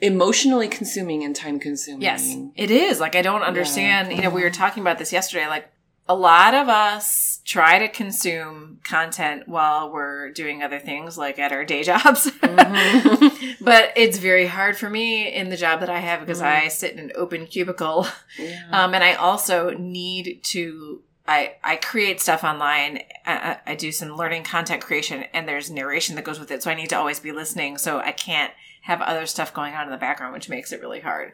emotionally 0.00 0.66
consuming 0.66 1.22
and 1.22 1.36
time 1.36 1.60
consuming. 1.60 2.02
Yes, 2.02 2.34
it 2.56 2.72
is. 2.72 2.98
Like 2.98 3.14
I 3.14 3.22
don't 3.22 3.42
understand, 3.42 4.10
yeah. 4.10 4.16
you 4.16 4.22
know, 4.22 4.30
we 4.30 4.42
were 4.42 4.50
talking 4.50 4.80
about 4.80 4.98
this 4.98 5.12
yesterday 5.12 5.46
like 5.46 5.70
a 6.08 6.14
lot 6.14 6.54
of 6.54 6.68
us 6.68 7.40
try 7.44 7.78
to 7.78 7.88
consume 7.88 8.80
content 8.84 9.46
while 9.46 9.92
we're 9.92 10.30
doing 10.30 10.62
other 10.62 10.78
things 10.78 11.16
like 11.16 11.38
at 11.38 11.52
our 11.52 11.64
day 11.64 11.82
jobs. 11.84 12.30
Mm-hmm. 12.30 13.64
but 13.64 13.92
it's 13.96 14.18
very 14.18 14.46
hard 14.46 14.76
for 14.76 14.90
me 14.90 15.32
in 15.32 15.48
the 15.48 15.56
job 15.56 15.80
that 15.80 15.90
I 15.90 16.00
have 16.00 16.20
because 16.20 16.40
mm-hmm. 16.40 16.64
I 16.64 16.68
sit 16.68 16.92
in 16.92 16.98
an 16.98 17.12
open 17.16 17.46
cubicle. 17.46 18.06
Yeah. 18.38 18.62
Um, 18.70 18.94
and 18.94 19.02
I 19.02 19.14
also 19.14 19.70
need 19.70 20.40
to 20.44 21.02
I, 21.28 21.56
I 21.62 21.76
create 21.76 22.20
stuff 22.20 22.44
online. 22.44 23.00
I, 23.24 23.58
I, 23.66 23.74
do 23.74 23.90
some 23.90 24.16
learning 24.16 24.44
content 24.44 24.80
creation 24.80 25.24
and 25.32 25.48
there's 25.48 25.70
narration 25.70 26.14
that 26.14 26.24
goes 26.24 26.38
with 26.38 26.52
it. 26.52 26.62
So 26.62 26.70
I 26.70 26.74
need 26.74 26.90
to 26.90 26.96
always 26.96 27.18
be 27.18 27.32
listening. 27.32 27.78
So 27.78 27.98
I 27.98 28.12
can't 28.12 28.52
have 28.86 29.02
other 29.02 29.26
stuff 29.26 29.52
going 29.52 29.74
on 29.74 29.84
in 29.84 29.90
the 29.90 29.96
background, 29.96 30.32
which 30.32 30.48
makes 30.48 30.70
it 30.70 30.80
really 30.80 31.00
hard. 31.00 31.32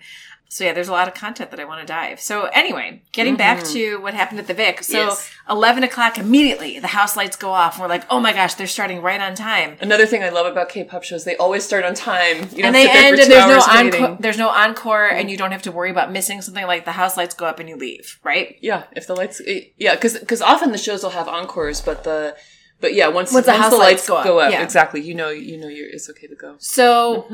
So 0.49 0.65
yeah, 0.65 0.73
there's 0.73 0.89
a 0.89 0.93
lot 0.93 1.07
of 1.07 1.15
content 1.15 1.51
that 1.51 1.61
I 1.61 1.65
want 1.65 1.81
to 1.81 1.87
dive. 1.87 2.19
So 2.19 2.45
anyway, 2.47 3.03
getting 3.13 3.35
mm-hmm. 3.35 3.39
back 3.39 3.65
to 3.69 3.99
what 4.01 4.15
happened 4.15 4.41
at 4.41 4.47
the 4.47 4.55
Vic. 4.55 4.83
So 4.83 4.99
yes. 4.99 5.31
11 5.49 5.83
o'clock 5.83 6.19
immediately, 6.19 6.79
the 6.79 6.89
house 6.89 7.15
lights 7.15 7.37
go 7.37 7.51
off. 7.51 7.75
And 7.75 7.83
we're 7.83 7.89
like, 7.89 8.05
oh 8.11 8.21
my 8.21 8.33
gosh, 8.33 8.55
they're 8.55 8.67
starting 8.67 9.03
right 9.03 9.21
on 9.21 9.35
time. 9.35 9.77
Another 9.81 10.07
thing 10.07 10.23
I 10.23 10.31
love 10.31 10.47
about 10.47 10.71
K-pop 10.71 11.05
shows, 11.05 11.25
they 11.25 11.37
always 11.37 11.65
start 11.65 11.85
on 11.85 11.95
time. 11.95 12.49
You 12.53 12.65
and 12.65 12.75
they 12.75 12.89
end 12.91 13.19
and 13.19 13.31
there's 13.31 13.31
no, 13.31 13.61
encore, 13.61 14.17
there's 14.21 14.39
no 14.39 14.49
encore 14.49 15.09
and 15.09 15.31
you 15.31 15.37
don't 15.37 15.53
have 15.53 15.63
to 15.63 15.73
worry 15.73 15.91
about 15.91 16.13
missing 16.13 16.41
something 16.41 16.67
like 16.67 16.87
the 16.87 16.93
house 16.93 17.17
lights 17.19 17.35
go 17.35 17.45
up 17.45 17.59
and 17.59 17.69
you 17.69 17.77
leave, 17.77 18.19
right? 18.25 18.57
Yeah. 18.61 18.85
If 18.93 19.07
the 19.07 19.15
lights, 19.15 19.41
yeah, 19.77 19.97
cause, 19.97 20.19
cause 20.27 20.43
often 20.43 20.73
the 20.73 20.79
shows 20.79 21.03
will 21.03 21.11
have 21.11 21.29
encores, 21.29 21.81
but 21.83 22.05
the, 22.05 22.35
but 22.83 22.93
yeah, 22.93 23.09
once, 23.09 23.33
once, 23.33 23.47
once 23.47 23.65
the, 23.65 23.71
the 23.71 23.77
lights, 23.77 24.07
lights, 24.07 24.09
go 24.09 24.17
up, 24.17 24.25
go 24.25 24.39
up 24.41 24.53
yeah. 24.53 24.63
exactly, 24.63 25.01
you 25.01 25.15
know, 25.15 25.31
you 25.31 25.57
know, 25.57 25.69
you're, 25.69 25.89
it's 25.89 26.11
okay 26.11 26.27
to 26.27 26.35
go. 26.35 26.57
So 26.59 27.27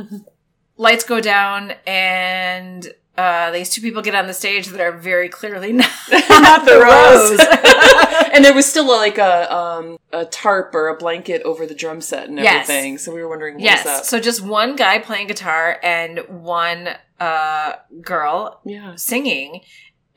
lights 0.77 1.03
go 1.03 1.21
down 1.21 1.73
and 1.87 2.93
uh, 3.17 3.51
these 3.51 3.71
two 3.71 3.81
people 3.81 4.01
get 4.01 4.15
on 4.15 4.29
the 4.29 4.35
stage 4.35 4.69
that 4.69 4.81
are 4.81 4.93
very 4.93 5.29
clearly 5.29 5.73
not, 5.73 5.91
not 6.11 6.65
the 6.67 6.79
rose. 6.79 8.31
and 8.33 8.45
there 8.45 8.55
was 8.55 8.67
still 8.67 8.87
like 8.87 9.19
a 9.19 9.53
um, 9.53 9.99
a 10.13 10.27
tarp 10.27 10.75
or 10.75 10.89
a 10.89 10.97
blanket 10.97 11.43
over 11.43 11.67
the 11.67 11.75
drum 11.75 12.01
set 12.01 12.29
and 12.29 12.39
everything. 12.39 12.93
Yes. 12.93 13.05
So 13.05 13.13
we 13.13 13.21
were 13.21 13.29
wondering 13.29 13.55
what 13.55 13.65
yes. 13.65 14.09
So 14.09 14.21
just 14.21 14.41
one 14.43 14.77
guy 14.77 14.99
playing 14.99 15.27
guitar 15.27 15.81
and 15.83 16.21
one 16.29 16.91
uh, 17.19 17.73
girl 18.03 18.61
yeah. 18.65 18.95
singing 18.95 19.63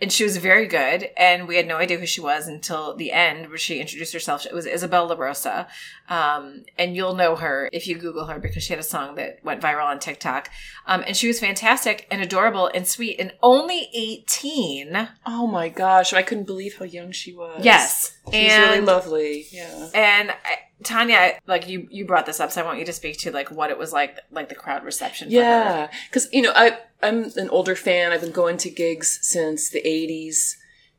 and 0.02 0.12
she 0.12 0.24
was 0.24 0.38
very 0.38 0.68
good 0.68 1.10
and 1.16 1.48
we 1.48 1.56
had 1.56 1.68
no 1.68 1.78
idea 1.78 2.00
who 2.00 2.06
she 2.06 2.22
was 2.22 2.48
until 2.48 2.96
the 2.96 3.12
end 3.12 3.50
where 3.50 3.58
she 3.58 3.80
introduced 3.80 4.14
herself. 4.14 4.46
It 4.46 4.54
was 4.54 4.66
Isabel 4.66 5.08
LaRosa 5.10 5.68
um, 6.10 6.64
and 6.78 6.96
you'll 6.96 7.16
know 7.16 7.36
her 7.36 7.70
if 7.72 7.88
you 7.88 7.98
google 7.98 8.26
her 8.26 8.40
because 8.40 8.64
she 8.64 8.74
had 8.74 8.80
a 8.80 8.84
song 8.84 9.16
that 9.16 9.40
went 9.44 9.62
viral 9.62 9.86
on 9.86 10.00
tiktok. 10.00 10.50
Um, 10.88 11.04
and 11.06 11.16
she 11.16 11.28
was 11.28 11.40
fantastic 11.40 12.08
and 12.10 12.22
adorable 12.22 12.70
and 12.74 12.88
sweet 12.88 13.20
and 13.20 13.34
only 13.44 13.90
18 13.94 15.10
oh 15.26 15.48
my 15.48 15.70
gosh 15.70 16.14
i 16.14 16.22
couldn't 16.22 16.46
believe 16.46 16.78
how 16.78 16.86
young 16.86 17.12
she 17.12 17.34
was. 17.34 17.64
Yes 17.64 18.18
she's 18.32 18.52
and, 18.52 18.72
really 18.72 18.82
lovely 18.82 19.46
yeah. 19.52 19.90
And 19.94 20.32
I, 20.32 20.58
Tonya, 20.84 21.38
like 21.48 21.68
you, 21.68 21.88
you 21.90 22.06
brought 22.06 22.26
this 22.26 22.40
up, 22.40 22.52
so 22.52 22.62
I 22.62 22.66
want 22.66 22.80
you 22.80 22.86
to 22.86 22.94
speak 22.94 23.18
to 23.20 23.32
like 23.32 23.52
what 23.52 23.70
it 23.70 23.78
was 23.78 23.94
like, 23.94 24.18
like 24.32 24.50
the 24.50 24.56
crowd 24.56 24.84
reception. 24.84 25.30
Yeah, 25.30 25.90
because 26.10 26.28
you 26.32 26.42
know, 26.42 26.54
I 26.56 26.80
I'm 27.02 27.26
an 27.36 27.50
older 27.50 27.76
fan. 27.76 28.12
I've 28.12 28.22
been 28.22 28.32
going 28.32 28.58
to 28.58 28.70
gigs 28.70 29.20
since 29.22 29.70
the 29.70 29.82
'80s, 29.82 30.56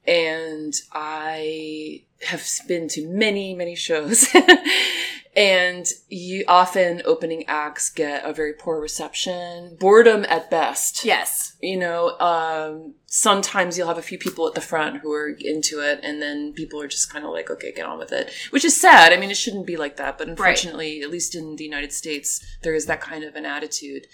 and 0.07 0.75
I 0.93 2.03
have 2.27 2.47
been 2.69 2.89
to 2.89 3.07
many, 3.07 3.55
many 3.55 3.75
shows. 3.75 4.27
and 5.35 5.87
you 6.09 6.45
often 6.47 7.01
opening 7.07 7.45
acts 7.49 7.89
get 7.89 8.25
a 8.25 8.35
very 8.35 8.53
poor 8.53 8.81
reception, 8.81 9.77
boredom 9.81 10.27
at 10.29 10.51
best. 10.51 11.05
Yes. 11.05 11.57
You 11.61 11.79
know, 11.79 12.19
um, 12.19 12.95
sometimes 13.07 13.79
you'll 13.79 13.89
have 13.89 13.99
a 13.99 14.03
few 14.03 14.19
people 14.19 14.47
at 14.47 14.55
the 14.55 14.61
front 14.61 14.99
who 14.99 15.11
are 15.13 15.35
into 15.41 15.81
it, 15.81 16.01
and 16.03 16.21
then 16.21 16.53
people 16.53 16.81
are 16.83 16.89
just 16.89 17.11
kind 17.11 17.25
of 17.25 17.31
like, 17.31 17.51
okay, 17.51 17.73
get 17.73 17.87
on 17.87 17.99
with 17.99 18.13
it, 18.13 18.31
which 18.51 18.65
is 18.65 18.79
sad. 18.79 19.13
I 19.13 19.17
mean, 19.17 19.31
it 19.31 19.37
shouldn't 19.37 19.67
be 19.67 19.77
like 19.77 19.97
that, 19.97 20.19
but 20.19 20.29
unfortunately, 20.29 20.99
right. 20.99 21.05
at 21.05 21.11
least 21.11 21.35
in 21.35 21.57
the 21.57 21.65
United 21.65 21.93
States, 21.93 22.45
there 22.63 22.75
is 22.75 22.87
that 22.87 23.01
kind 23.01 23.25
of 23.25 23.35
an 23.35 23.47
attitude 23.47 24.07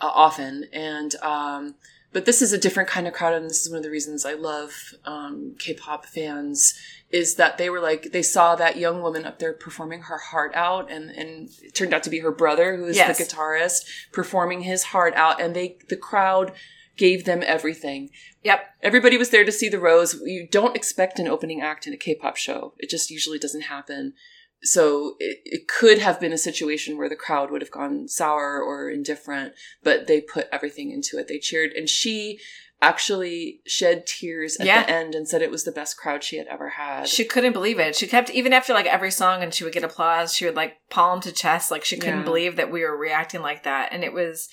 uh, 0.00 0.10
often. 0.12 0.66
And, 0.72 1.14
um, 1.22 1.76
but 2.12 2.24
this 2.24 2.40
is 2.40 2.52
a 2.52 2.58
different 2.58 2.88
kind 2.88 3.06
of 3.06 3.12
crowd, 3.12 3.34
and 3.34 3.48
this 3.48 3.62
is 3.62 3.70
one 3.70 3.78
of 3.78 3.82
the 3.82 3.90
reasons 3.90 4.24
I 4.24 4.34
love 4.34 4.94
um, 5.04 5.54
K-pop 5.58 6.06
fans 6.06 6.74
is 7.10 7.36
that 7.36 7.58
they 7.58 7.70
were 7.70 7.80
like 7.80 8.12
they 8.12 8.22
saw 8.22 8.54
that 8.54 8.76
young 8.76 9.02
woman 9.02 9.24
up 9.24 9.38
there 9.38 9.52
performing 9.52 10.02
her 10.02 10.18
heart 10.18 10.52
out, 10.54 10.90
and 10.90 11.10
and 11.10 11.50
it 11.62 11.74
turned 11.74 11.92
out 11.92 12.02
to 12.04 12.10
be 12.10 12.20
her 12.20 12.32
brother 12.32 12.76
who 12.76 12.86
is 12.86 12.96
yes. 12.96 13.18
the 13.18 13.24
guitarist 13.24 13.84
performing 14.12 14.62
his 14.62 14.84
heart 14.84 15.14
out, 15.14 15.40
and 15.40 15.54
they 15.54 15.78
the 15.88 15.96
crowd 15.96 16.52
gave 16.96 17.24
them 17.24 17.42
everything. 17.46 18.10
Yep. 18.42 18.60
Everybody 18.82 19.16
was 19.16 19.30
there 19.30 19.44
to 19.44 19.52
see 19.52 19.68
the 19.68 19.78
rose. 19.78 20.20
You 20.24 20.48
don't 20.50 20.76
expect 20.76 21.18
an 21.18 21.28
opening 21.28 21.62
act 21.62 21.86
in 21.86 21.92
a 21.92 21.96
K-pop 21.96 22.36
show. 22.36 22.74
It 22.78 22.90
just 22.90 23.10
usually 23.10 23.38
doesn't 23.38 23.62
happen 23.62 24.14
so 24.62 25.14
it, 25.18 25.38
it 25.44 25.68
could 25.68 25.98
have 25.98 26.20
been 26.20 26.32
a 26.32 26.38
situation 26.38 26.96
where 26.98 27.08
the 27.08 27.16
crowd 27.16 27.50
would 27.50 27.62
have 27.62 27.70
gone 27.70 28.08
sour 28.08 28.60
or 28.62 28.90
indifferent, 28.90 29.54
but 29.82 30.06
they 30.06 30.20
put 30.20 30.48
everything 30.52 30.90
into 30.90 31.18
it. 31.18 31.28
They 31.28 31.38
cheered, 31.38 31.72
and 31.72 31.88
she 31.88 32.38
actually 32.80 33.60
shed 33.66 34.06
tears 34.06 34.56
at 34.60 34.66
Yeah. 34.66 34.84
the 34.84 34.90
end 34.90 35.14
and 35.14 35.28
said 35.28 35.42
it 35.42 35.50
was 35.50 35.64
the 35.64 35.72
best 35.72 35.96
crowd 35.96 36.22
she 36.22 36.36
had 36.38 36.46
ever 36.46 36.68
had. 36.70 37.08
She 37.08 37.24
couldn't 37.24 37.52
believe 37.52 37.80
it. 37.80 37.96
She 37.96 38.06
kept 38.06 38.30
even 38.30 38.52
after 38.52 38.72
like 38.72 38.86
every 38.86 39.10
song 39.10 39.42
and 39.42 39.52
she 39.52 39.64
would 39.64 39.72
get 39.72 39.82
applause, 39.82 40.32
she 40.32 40.44
would 40.44 40.54
like 40.54 40.76
palm 40.88 41.20
to 41.22 41.32
chest, 41.32 41.72
like 41.72 41.84
she 41.84 41.96
couldn't 41.96 42.20
Yeah. 42.20 42.24
believe 42.24 42.54
that 42.56 42.70
we 42.70 42.82
were 42.82 42.96
reacting 42.96 43.42
like 43.42 43.64
that. 43.64 43.88
And 43.92 44.04
it 44.04 44.12
was 44.12 44.48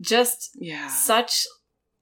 just 0.00 0.50
yeah. 0.58 0.88
such 0.88 1.46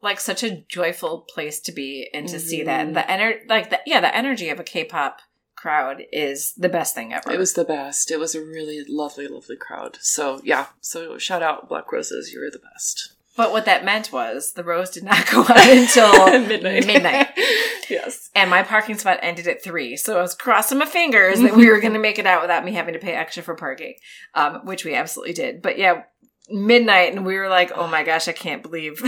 like 0.01 0.21
such 0.21 0.43
a 0.43 0.63
joyful 0.69 1.27
place 1.29 1.61
to 1.61 1.73
be 1.73 2.09
and 2.15 2.27
to 2.29 2.39
see 2.39 2.61
Mhm. 2.63 2.65
that. 2.67 2.81
And 2.87 2.97
the 2.97 3.11
energy 3.11 3.41
like 3.49 3.69
the 3.69 3.81
yeah, 3.85 4.01
the 4.01 4.15
energy 4.17 4.49
of 4.49 4.59
a 4.59 4.65
K 4.65 4.85
pop 4.85 5.19
crowd 5.61 6.03
is 6.13 6.53
the 6.55 6.69
best 6.69 6.95
thing 6.95 7.13
ever. 7.13 7.31
It 7.33 7.39
was 7.39 7.55
the 7.55 7.65
best. 7.65 8.11
It 8.11 8.19
was 8.19 8.35
a 8.35 8.41
really 8.41 8.83
lovely, 8.89 9.27
lovely 9.29 9.57
crowd. 9.57 9.99
So 10.01 10.41
yeah. 10.45 10.67
So 10.81 11.19
shout 11.19 11.43
out 11.43 11.69
Black 11.69 11.91
Roses. 11.93 12.33
You 12.33 12.41
were 12.41 12.51
the 12.51 12.59
best. 12.73 13.15
but 13.37 13.53
what 13.53 13.65
that 13.67 13.85
meant 13.85 14.13
was 14.13 14.53
the 14.53 14.65
rose 14.65 14.91
did 14.91 15.05
not 15.05 15.27
go 15.31 15.41
on 15.43 15.79
until 15.79 16.41
midnight. 16.49 16.87
midnight. 16.87 17.29
yes. 17.91 18.31
And 18.35 18.51
my 18.51 18.63
parking 18.63 18.99
spot 18.99 19.19
ended 19.23 19.47
at 19.47 19.63
three. 19.63 19.97
So 19.97 20.19
I 20.19 20.23
was 20.23 20.35
crossing 20.35 20.79
my 20.79 20.87
fingers 20.87 21.41
that 21.41 21.55
we 21.57 21.69
were 21.71 21.81
going 21.81 21.93
to 21.95 21.99
make 21.99 22.19
it 22.19 22.27
out 22.27 22.43
without 22.43 22.65
me 22.65 22.73
having 22.73 22.95
to 22.95 23.01
pay 23.01 23.15
extra 23.15 23.43
for 23.43 23.55
parking, 23.55 23.95
um, 24.35 24.65
which 24.67 24.85
we 24.85 24.95
absolutely 24.95 25.35
did. 25.35 25.63
But 25.63 25.79
yeah, 25.79 26.03
midnight, 26.51 27.15
and 27.15 27.25
we 27.27 27.37
were 27.37 27.49
like, 27.49 27.71
oh 27.77 27.87
my 27.89 28.03
gosh, 28.05 28.27
I 28.29 28.33
can't 28.33 28.63
believe. 28.63 29.01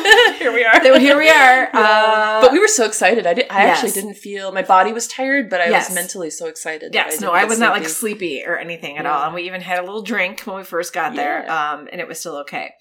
Here 0.38 0.52
we 0.52 0.64
are. 0.64 0.98
here 0.98 1.16
we 1.18 1.28
are. 1.28 1.68
Uh, 1.74 2.40
but 2.40 2.52
we 2.52 2.58
were 2.58 2.68
so 2.68 2.84
excited. 2.84 3.26
I 3.26 3.34
did. 3.34 3.46
I 3.50 3.64
actually 3.64 3.92
didn't 3.92 4.14
feel 4.14 4.52
my 4.52 4.62
body 4.62 4.92
was 4.92 5.06
tired, 5.06 5.48
but 5.50 5.60
I 5.60 5.68
Yes. 5.68 5.88
was 5.88 5.94
mentally 5.94 6.30
so 6.30 6.46
excited. 6.46 6.92
Yes, 6.94 7.12
didn't 7.14 7.22
no, 7.26 7.32
I 7.32 7.44
was 7.44 7.58
not 7.58 7.72
like 7.72 7.86
sleepy. 7.88 8.44
or 8.46 8.56
anything 8.58 8.96
at 8.98 9.04
Yeah. 9.04 9.12
all. 9.16 9.24
And 9.26 9.34
we 9.34 9.42
even 9.42 9.60
had 9.60 9.78
a 9.78 9.82
little 9.82 10.02
drink 10.02 10.40
when 10.42 10.56
we 10.56 10.64
first 10.64 10.92
got 10.92 11.14
there, 11.14 11.44
Yeah. 11.44 11.72
um, 11.72 11.88
and 11.92 12.00
it 12.00 12.08
was 12.08 12.18
still 12.18 12.36
okay. 12.38 12.72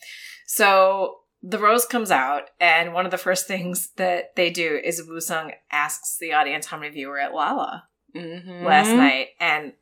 So 0.48 1.20
the 1.42 1.60
rose 1.60 1.86
comes 1.86 2.12
out, 2.12 2.44
and 2.60 2.94
one 2.94 3.06
of 3.06 3.12
the 3.12 3.18
first 3.18 3.48
things 3.48 3.90
that 3.98 4.36
they 4.36 4.50
do 4.50 4.80
is 4.84 5.02
Wusung 5.08 5.54
asks 5.72 6.18
the 6.20 6.34
audience 6.34 6.66
how 6.68 6.78
many 6.78 6.90
of 6.90 6.96
you 6.96 7.08
were 7.08 7.20
at 7.20 7.34
Lolla 7.34 7.84
Mhm. 8.16 8.64
last 8.64 8.90
night, 8.90 9.30
and 9.40 9.74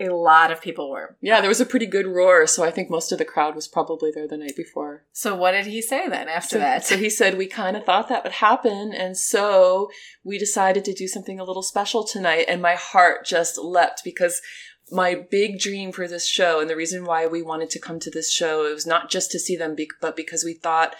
a 0.00 0.08
lot 0.08 0.50
of 0.50 0.60
people 0.60 0.90
were. 0.90 1.16
Yeah, 1.20 1.40
there 1.40 1.48
was 1.48 1.60
a 1.60 1.66
pretty 1.66 1.86
good 1.86 2.06
roar, 2.06 2.46
so 2.46 2.64
I 2.64 2.70
think 2.70 2.90
most 2.90 3.12
of 3.12 3.18
the 3.18 3.24
crowd 3.24 3.54
was 3.54 3.68
probably 3.68 4.10
there 4.12 4.26
the 4.26 4.36
night 4.36 4.56
before. 4.56 5.04
So 5.12 5.36
what 5.36 5.52
did 5.52 5.66
he 5.66 5.80
say 5.80 6.08
then 6.08 6.28
after 6.28 6.56
So, 6.56 6.58
that? 6.58 6.84
so 6.84 6.96
he 6.96 7.08
said 7.08 7.38
we 7.38 7.46
kind 7.46 7.76
of 7.76 7.84
thought 7.84 8.08
that 8.08 8.24
would 8.24 8.32
happen, 8.32 8.92
and 8.92 9.16
so 9.16 9.90
we 10.24 10.36
decided 10.38 10.84
to 10.86 10.92
do 10.94 11.06
something 11.06 11.38
a 11.38 11.44
little 11.44 11.62
special 11.62 12.04
tonight. 12.04 12.46
And 12.48 12.60
my 12.60 12.74
heart 12.74 13.24
just 13.24 13.56
leapt 13.56 14.02
because 14.04 14.42
my 14.90 15.14
big 15.14 15.58
dream 15.60 15.92
for 15.92 16.08
this 16.08 16.26
show, 16.26 16.60
and 16.60 16.68
the 16.68 16.76
reason 16.76 17.04
why 17.04 17.26
we 17.26 17.40
wanted 17.42 17.70
to 17.70 17.78
come 17.80 18.00
to 18.00 18.10
this 18.10 18.32
show, 18.32 18.66
it 18.66 18.74
was 18.74 18.86
not 18.86 19.10
just 19.10 19.30
to 19.30 19.38
see 19.38 19.56
them, 19.56 19.76
but 20.00 20.16
because 20.16 20.44
we 20.44 20.54
thought 20.54 20.94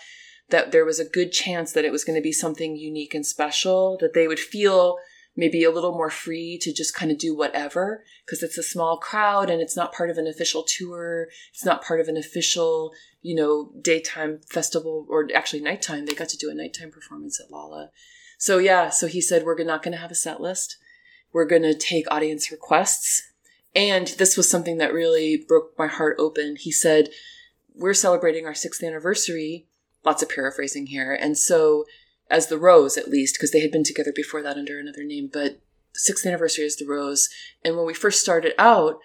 that 0.51 0.73
there 0.73 0.85
was 0.85 1.01
a 1.01 1.05
good 1.09 1.33
chance 1.33 1.73
that 1.73 1.85
it 1.85 1.93
was 1.93 2.05
going 2.05 2.17
to 2.19 2.23
be 2.23 2.33
something 2.33 2.77
unique 2.77 3.15
and 3.15 3.27
special, 3.27 3.97
that 4.01 4.15
they 4.15 4.29
would 4.29 4.39
feel 4.39 4.99
maybe 5.37 5.65
a 5.65 5.71
little 5.71 5.93
more 5.93 6.11
free 6.11 6.59
to 6.63 6.73
just 6.73 6.95
kind 6.95 7.11
of 7.11 7.19
do 7.19 7.37
whatever 7.37 8.05
because 8.25 8.43
it's 8.43 8.59
a 8.59 8.63
small 8.63 8.97
crowd 8.99 9.51
and 9.51 9.61
it's 9.61 9.77
not 9.77 9.93
part 9.93 10.11
of 10.11 10.19
an 10.19 10.27
official 10.27 10.63
tour. 10.63 11.29
It's 11.53 11.65
not 11.65 11.85
part 11.85 12.01
of 12.01 12.09
an 12.09 12.17
official, 12.17 12.93
you 13.23 13.35
know, 13.35 13.73
daytime 13.81 14.41
festival 14.49 15.07
or 15.09 15.29
actually 15.35 15.63
nighttime. 15.63 16.07
They 16.07 16.15
got 16.15 16.29
to 16.31 16.37
do 16.37 16.51
a 16.51 16.55
nighttime 16.55 16.91
performance 16.91 17.41
at 17.41 17.51
Lolla. 17.51 17.91
So 18.39 18.59
yeah, 18.59 18.91
so 18.91 19.07
he 19.07 19.21
said 19.21 19.45
we're 19.45 19.63
not 19.65 19.83
going 19.83 19.93
to 19.93 20.01
have 20.01 20.11
a 20.11 20.17
set 20.17 20.41
list. 20.41 20.77
We're 21.33 21.47
going 21.47 21.63
to 21.63 21.75
take 21.75 22.11
audience 22.11 22.53
requests. 22.53 23.23
And 23.75 24.07
this 24.19 24.37
was 24.37 24.49
something 24.49 24.79
that 24.79 24.93
really 24.93 25.45
broke 25.49 25.77
my 25.77 25.89
heart 25.89 26.17
open. 26.21 26.57
He 26.57 26.71
said, 26.71 27.09
we're 27.75 27.95
celebrating 27.95 28.47
our 28.47 28.55
sixth 28.55 28.85
anniversary. 28.85 29.67
Lots 30.05 30.23
of 30.23 30.29
paraphrasing 30.29 30.87
here. 30.87 31.13
And 31.13 31.37
so 31.37 31.87
as 32.35 32.49
the 32.49 32.59
Rose, 32.59 32.99
at 32.99 33.09
least, 33.09 33.37
because 33.37 33.53
they 33.53 33.61
had 33.61 33.71
been 33.71 33.85
together 33.85 34.13
before 34.13 34.43
that 34.43 34.57
under 34.57 34.77
another 34.77 35.05
name, 35.05 35.31
but 35.33 35.61
sixth 35.95 36.27
anniversary 36.27 36.65
is 36.65 36.75
the 36.75 36.85
Rose. 36.85 37.29
And 37.65 37.77
when 37.77 37.87
we 37.87 37.95
first 37.95 38.21
started 38.21 38.55
out, 38.59 38.99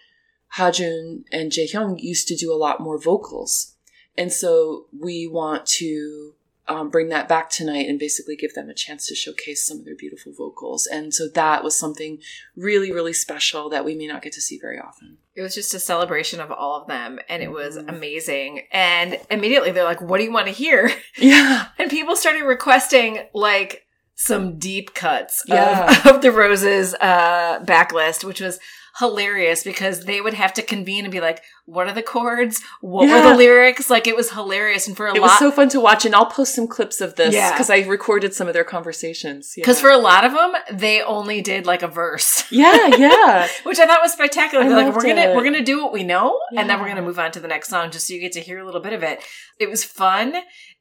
Hajun 0.57 1.25
and 1.31 1.51
Jaehyung 1.51 1.99
used 1.99 2.27
to 2.29 2.35
do 2.35 2.51
a 2.51 2.57
lot 2.57 2.79
more 2.79 2.99
vocals. 2.99 3.75
And 4.17 4.33
so 4.33 4.87
we 4.91 5.27
want 5.27 5.67
to 5.77 6.33
um, 6.69 6.89
bring 6.89 7.09
that 7.09 7.27
back 7.27 7.49
tonight 7.49 7.89
and 7.89 7.99
basically 7.99 8.35
give 8.35 8.53
them 8.53 8.69
a 8.69 8.73
chance 8.73 9.07
to 9.07 9.15
showcase 9.15 9.65
some 9.65 9.79
of 9.79 9.85
their 9.85 9.95
beautiful 9.95 10.31
vocals. 10.31 10.85
And 10.85 11.13
so 11.13 11.27
that 11.33 11.63
was 11.63 11.77
something 11.77 12.19
really, 12.55 12.91
really 12.91 13.13
special 13.13 13.69
that 13.69 13.83
we 13.83 13.95
may 13.95 14.07
not 14.07 14.21
get 14.21 14.33
to 14.33 14.41
see 14.41 14.59
very 14.59 14.79
often. 14.79 15.17
It 15.35 15.41
was 15.41 15.55
just 15.55 15.73
a 15.73 15.79
celebration 15.79 16.39
of 16.39 16.51
all 16.51 16.79
of 16.81 16.87
them, 16.87 17.19
and 17.27 17.41
it 17.41 17.51
was 17.51 17.77
Mhm. 17.77 17.89
amazing. 17.89 18.67
And 18.71 19.19
immediately 19.31 19.71
they're 19.71 19.83
like, 19.83 20.01
"What 20.01 20.17
do 20.19 20.23
you 20.23 20.31
want 20.31 20.47
to 20.47 20.53
hear?" 20.53 20.91
Yeah. 21.17 21.67
And 21.79 21.89
people 21.89 22.15
started 22.15 22.43
requesting 22.43 23.19
like 23.33 23.85
some 24.21 24.57
deep 24.59 24.93
cuts 24.93 25.43
Yeah. 25.47 25.89
of, 26.05 26.05
of 26.15 26.21
the 26.21 26.31
Roses 26.31 26.93
uh, 26.95 27.59
backlist, 27.63 28.23
which 28.25 28.41
was 28.41 28.59
hilarious 28.99 29.63
because 29.63 30.03
they 30.03 30.19
would 30.19 30.33
have 30.33 30.53
to 30.53 30.61
convene 30.61 31.05
and 31.05 31.11
be 31.11 31.21
like, 31.21 31.41
"What 31.65 31.87
are 31.87 31.93
the 31.93 32.03
chords? 32.03 32.61
What 32.81 33.07
were 33.07 33.21
the 33.29 33.37
lyrics?" 33.37 33.89
Like 33.89 34.07
it 34.07 34.15
was 34.17 34.31
hilarious, 34.31 34.87
and 34.89 34.97
for 34.97 35.07
a 35.07 35.11
It 35.11 35.13
lot, 35.13 35.17
it 35.17 35.21
was 35.21 35.39
so 35.39 35.51
fun 35.51 35.69
to 35.69 35.79
watch, 35.79 36.05
and 36.05 36.13
I'll 36.13 36.25
post 36.25 36.53
some 36.53 36.67
clips 36.67 36.99
of 36.99 37.15
this 37.15 37.33
Yeah. 37.33 37.51
because 37.53 37.69
I 37.69 37.85
recorded 37.85 38.33
some 38.33 38.47
of 38.49 38.53
their 38.53 38.65
conversations. 38.65 39.53
Yeah. 39.55 39.61
because 39.61 39.79
for 39.79 39.89
a 39.89 39.97
lot 39.97 40.25
of 40.25 40.33
them, 40.33 40.51
they 40.73 41.01
only 41.01 41.39
did 41.41 41.65
like 41.65 41.81
a 41.81 41.87
verse. 41.87 42.43
yeah, 42.51 42.87
yeah, 42.97 43.47
Which 43.63 43.79
I 43.79 43.87
thought 43.87 44.01
was 44.01 44.11
spectacular. 44.11 44.65
They're 44.67 44.83
like, 44.83 44.93
we're 44.93 45.01
gonna 45.03 45.29
it. 45.31 45.35
we're 45.35 45.45
gonna 45.45 45.63
do 45.63 45.81
what 45.81 45.93
we 45.93 46.03
know, 46.03 46.37
and 46.57 46.69
then 46.69 46.81
we're 46.81 46.89
gonna 46.89 47.01
move 47.01 47.19
on 47.19 47.31
to 47.31 47.39
the 47.39 47.47
next 47.47 47.69
song, 47.69 47.91
just 47.91 48.07
so 48.07 48.13
you 48.13 48.19
get 48.19 48.33
to 48.33 48.41
hear 48.41 48.59
a 48.59 48.65
little 48.65 48.81
bit 48.81 48.91
of 48.91 49.01
it. 49.01 49.23
It 49.61 49.69
was 49.69 49.85
fun. 49.85 50.33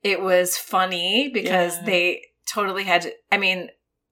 It 0.03 0.21
was 0.21 0.57
funny 0.57 1.31
because 1.33 1.77
Yeah. 1.77 1.85
they 1.85 2.23
totally 2.53 2.85
had. 2.85 3.03
To, 3.03 3.13
I 3.31 3.39
mean, 3.39 3.69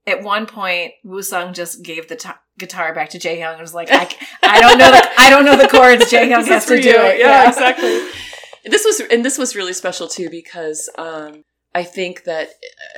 at 0.07 0.23
one 0.23 0.47
point, 0.47 0.93
Woo-sung 1.05 1.53
just 1.55 1.83
gave 1.83 2.09
the 2.09 2.17
t- 2.17 2.29
guitar 2.59 2.95
back 2.95 3.11
to 3.11 3.19
Jaehyung 3.19 3.53
and 3.53 3.61
was 3.61 3.75
like, 3.75 3.89
I, 3.91 4.09
I 4.43 4.61
don't 4.61 4.79
know 4.79 4.91
the 4.91 5.09
I 5.19 5.31
don't 5.31 5.45
know 5.45 5.57
the 5.57 5.69
chords. 5.69 6.05
Jaehyung 6.11 6.47
has 6.47 6.67
to 6.67 6.81
do 6.81 6.89
you. 6.89 6.97
it. 6.97 7.19
Yeah, 7.21 7.49
exactly. 7.49 8.09
This 8.69 8.85
was 8.85 8.99
and 9.13 9.25
this 9.25 9.39
was 9.39 9.55
really 9.55 9.73
special 9.73 10.09
too 10.09 10.29
because 10.29 10.91
um, 10.99 11.43
I 11.73 11.85
think 11.85 12.25
that 12.25 12.49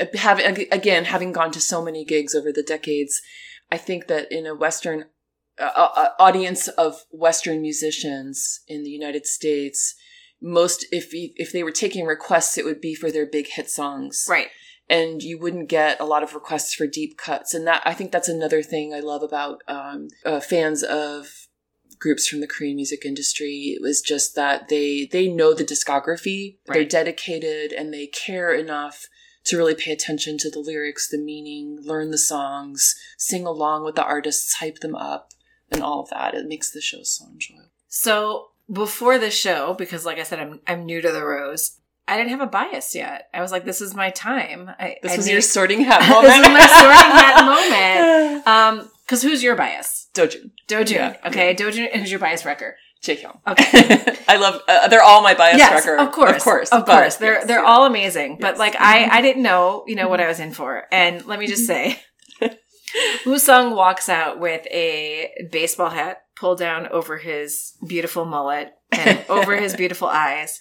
uh, 0.01 0.07
having 0.15 0.67
again 0.73 1.05
having 1.05 1.31
gone 1.31 1.51
to 1.51 1.61
so 1.61 1.85
many 1.85 2.07
gigs 2.07 2.35
over 2.35 2.51
the 2.51 2.63
decades, 2.63 3.21
I 3.71 3.77
think 3.77 4.07
that 4.07 4.33
in 4.33 4.47
a 4.47 4.55
Western 4.55 5.05
uh, 5.59 6.09
audience 6.19 6.69
of 6.69 7.03
Western 7.11 7.61
musicians 7.61 8.61
in 8.67 8.83
the 8.83 8.89
United 8.89 9.27
States, 9.27 9.95
most 10.41 10.87
if 10.91 11.09
if 11.13 11.53
they 11.53 11.63
were 11.63 11.71
taking 11.71 12.07
requests, 12.07 12.57
it 12.57 12.65
would 12.65 12.81
be 12.81 12.95
for 12.95 13.11
their 13.13 13.27
big 13.27 13.49
hit 13.49 13.69
songs, 13.69 14.25
Right. 14.27 14.49
And 14.91 15.23
you 15.23 15.39
wouldn't 15.39 15.69
get 15.69 16.01
a 16.01 16.05
lot 16.05 16.23
of 16.23 16.35
requests 16.35 16.75
for 16.75 16.87
deep 16.87 17.17
cuts. 17.17 17.55
And 17.55 17.67
that 17.67 17.83
I 17.85 17.95
think 17.95 18.13
that's 18.13 18.29
another 18.29 18.63
thing 18.63 18.95
I 18.95 19.01
love 19.01 19.23
about 19.23 19.63
um, 19.69 20.09
uh, 20.25 20.41
fans 20.41 20.83
of 20.83 21.49
groups 21.99 22.29
from 22.29 22.41
the 22.41 22.47
Korean 22.47 22.77
music 22.77 23.05
industry. 23.05 23.75
It 23.77 23.83
was 23.83 24.01
just 24.01 24.35
that 24.37 24.69
they 24.69 25.09
they 25.11 25.29
know 25.29 25.55
the 25.55 25.65
discography, 25.65 26.59
they're 26.67 26.85
dedicated, 26.85 27.73
and 27.73 27.93
they 27.93 28.07
care 28.07 28.53
enough 28.53 29.07
to 29.45 29.57
really 29.57 29.75
pay 29.75 29.93
attention 29.93 30.37
to 30.39 30.51
the 30.51 30.59
lyrics, 30.59 31.09
the 31.09 31.19
meaning, 31.19 31.79
learn 31.83 32.11
the 32.11 32.19
songs, 32.19 32.95
sing 33.17 33.47
along 33.47 33.85
with 33.85 33.95
the 33.95 34.05
artists, 34.05 34.55
hype 34.55 34.81
them 34.81 34.95
up, 34.95 35.33
and 35.71 35.83
all 35.83 36.03
of 36.03 36.11
that. 36.11 36.35
It 36.35 36.49
makes 36.49 36.71
the 36.71 36.81
show 36.81 37.03
so 37.03 37.27
enjoyable. 37.27 37.71
So 37.89 38.51
before 38.71 39.19
the 39.19 39.31
show, 39.31 39.75
because 39.75 40.05
like 40.05 40.19
I 40.19 40.23
said, 40.23 40.41
I'm 40.41 40.61
I'm 40.67 40.87
new 40.87 41.01
to 41.01 41.13
the 41.13 41.25
Rose. 41.25 41.79
I 42.09 42.17
didn't 42.17 42.31
have 42.31 42.41
a 42.41 42.47
bias 42.47 42.95
yet. 42.95 43.29
I 43.35 43.41
was 43.41 43.53
like, 43.53 43.65
this 43.65 43.81
is 43.81 43.95
my 43.95 44.11
time. 44.11 44.71
I, 44.79 44.97
This 45.03 45.13
I 45.13 45.17
was 45.17 45.27
need- 45.27 45.33
your 45.33 45.41
sorting 45.43 45.81
hat 45.83 46.01
moment. 46.09 46.25
This 46.29 46.37
is 46.47 46.53
my 46.53 46.67
sorting 46.67 47.13
hat 47.13 47.45
moment. 47.45 48.47
Um, 48.49 48.91
because 49.05 49.23
who's 49.23 49.43
your 49.43 49.57
bias? 49.57 50.09
Dojun, 50.15 50.51
Dojun. 50.69 50.91
Yeah. 50.91 51.17
Okay, 51.27 51.55
Dojun. 51.55 51.89
And 51.93 52.03
who's 52.03 52.11
your 52.11 52.21
bias 52.21 52.45
wrecker? 52.45 52.77
Jaehyung. 53.03 53.39
Okay. 53.47 54.17
I 54.29 54.37
love. 54.37 54.61
Uh, 54.69 54.89
they're 54.89 55.03
all 55.03 55.23
my 55.23 55.35
bias 55.35 55.59
yes, 55.59 55.87
record. 55.87 56.01
of 56.01 56.13
course, 56.13 56.37
of 56.37 56.43
course, 56.43 56.69
of 56.71 56.85
course. 56.85 57.17
They're 57.17 57.35
yes, 57.35 57.47
they're 57.47 57.61
yeah. 57.63 57.67
all 57.71 57.87
amazing. 57.87 58.39
But 58.41 58.53
Yes. 58.55 58.59
like 58.59 58.77
I 58.81 59.09
I 59.19 59.21
didn't 59.23 59.43
know 59.43 59.85
you 59.87 59.95
know 59.97 60.09
what 60.09 60.21
I 60.21 60.27
was 60.27 60.41
in 60.41 60.53
for. 60.53 60.85
And 60.93 61.25
let 61.27 61.39
me 61.39 61.47
just 61.47 61.67
say, 61.67 62.01
Woo-sung 63.27 63.75
walks 63.75 64.09
out 64.09 64.41
with 64.41 64.67
a 64.71 65.31
baseball 65.53 65.91
hat 65.91 66.23
pulled 66.37 66.59
down 66.59 66.87
over 66.89 67.19
his 67.19 67.75
beautiful 67.87 68.25
mullet 68.25 68.73
and 68.93 69.25
over 69.29 69.57
his 69.57 69.75
beautiful 69.77 70.09
eyes, 70.09 70.59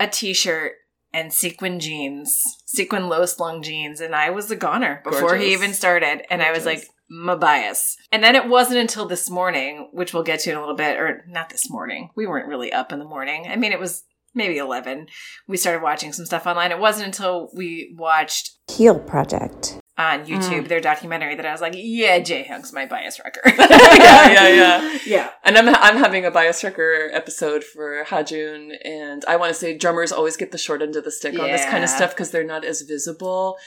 a 0.00 0.08
t-shirt. 0.08 0.72
And 1.12 1.32
sequin 1.32 1.80
jeans, 1.80 2.40
sequin 2.66 3.08
low 3.08 3.26
slung 3.26 3.64
jeans, 3.64 4.00
and 4.00 4.14
I 4.14 4.30
was 4.30 4.48
a 4.52 4.54
goner 4.54 5.00
before 5.02 5.34
he 5.34 5.52
even 5.52 5.74
started. 5.74 6.22
And 6.30 6.40
I 6.40 6.52
was 6.52 6.64
like, 6.64 6.86
my 7.08 7.34
bias. 7.34 7.96
And 8.12 8.22
then 8.22 8.36
it 8.36 8.48
wasn't 8.48 8.78
until 8.78 9.06
this 9.06 9.28
morning, 9.28 9.88
which 9.92 10.14
we'll 10.14 10.22
get 10.22 10.38
to 10.38 10.50
in 10.52 10.56
a 10.56 10.60
little 10.60 10.76
bit, 10.76 10.98
or 10.98 11.24
not 11.26 11.50
this 11.50 11.68
morning. 11.68 12.10
We 12.14 12.28
weren't 12.28 12.46
really 12.46 12.72
up 12.72 12.92
in 12.92 13.00
the 13.00 13.04
morning. 13.04 13.48
I 13.50 13.56
mean, 13.56 13.72
it 13.72 13.80
was 13.80 14.04
maybe 14.36 14.58
11. 14.58 15.08
We 15.48 15.56
started 15.56 15.82
watching 15.82 16.12
some 16.12 16.26
stuff 16.26 16.46
online. 16.46 16.70
It 16.70 16.78
wasn't 16.78 17.06
until 17.06 17.50
we 17.56 17.92
watched 17.98 18.52
Heal 18.70 19.00
Project. 19.00 19.80
On 20.00 20.24
YouTube, 20.24 20.64
Mm. 20.64 20.68
their 20.68 20.80
documentary, 20.80 21.34
that 21.34 21.44
I 21.44 21.52
was 21.52 21.60
like, 21.60 21.74
yeah, 21.76 22.18
Jaehyung's 22.20 22.72
my 22.72 22.86
bias 22.86 23.20
wrecker. 23.22 23.42
yeah, 23.46 24.28
yeah, 24.32 24.48
yeah. 24.48 24.98
yeah. 25.06 25.30
And 25.44 25.58
I'm 25.58 25.68
I'm 25.68 25.98
having 25.98 26.24
a 26.24 26.30
bias 26.30 26.64
wrecker 26.64 27.10
episode 27.12 27.62
for 27.64 28.04
Hajun, 28.06 28.76
and 28.82 29.22
I 29.28 29.36
want 29.36 29.50
to 29.52 29.58
say 29.62 29.76
drummers 29.76 30.10
always 30.10 30.36
get 30.38 30.52
the 30.52 30.58
short 30.66 30.80
end 30.80 30.96
of 30.96 31.04
the 31.04 31.10
stick 31.10 31.38
on 31.38 31.48
this 31.50 31.66
kind 31.66 31.84
of 31.84 31.90
stuff 31.90 32.10
because 32.12 32.30
they're 32.30 32.44
not 32.44 32.64
as 32.64 32.80
visible. 32.80 33.58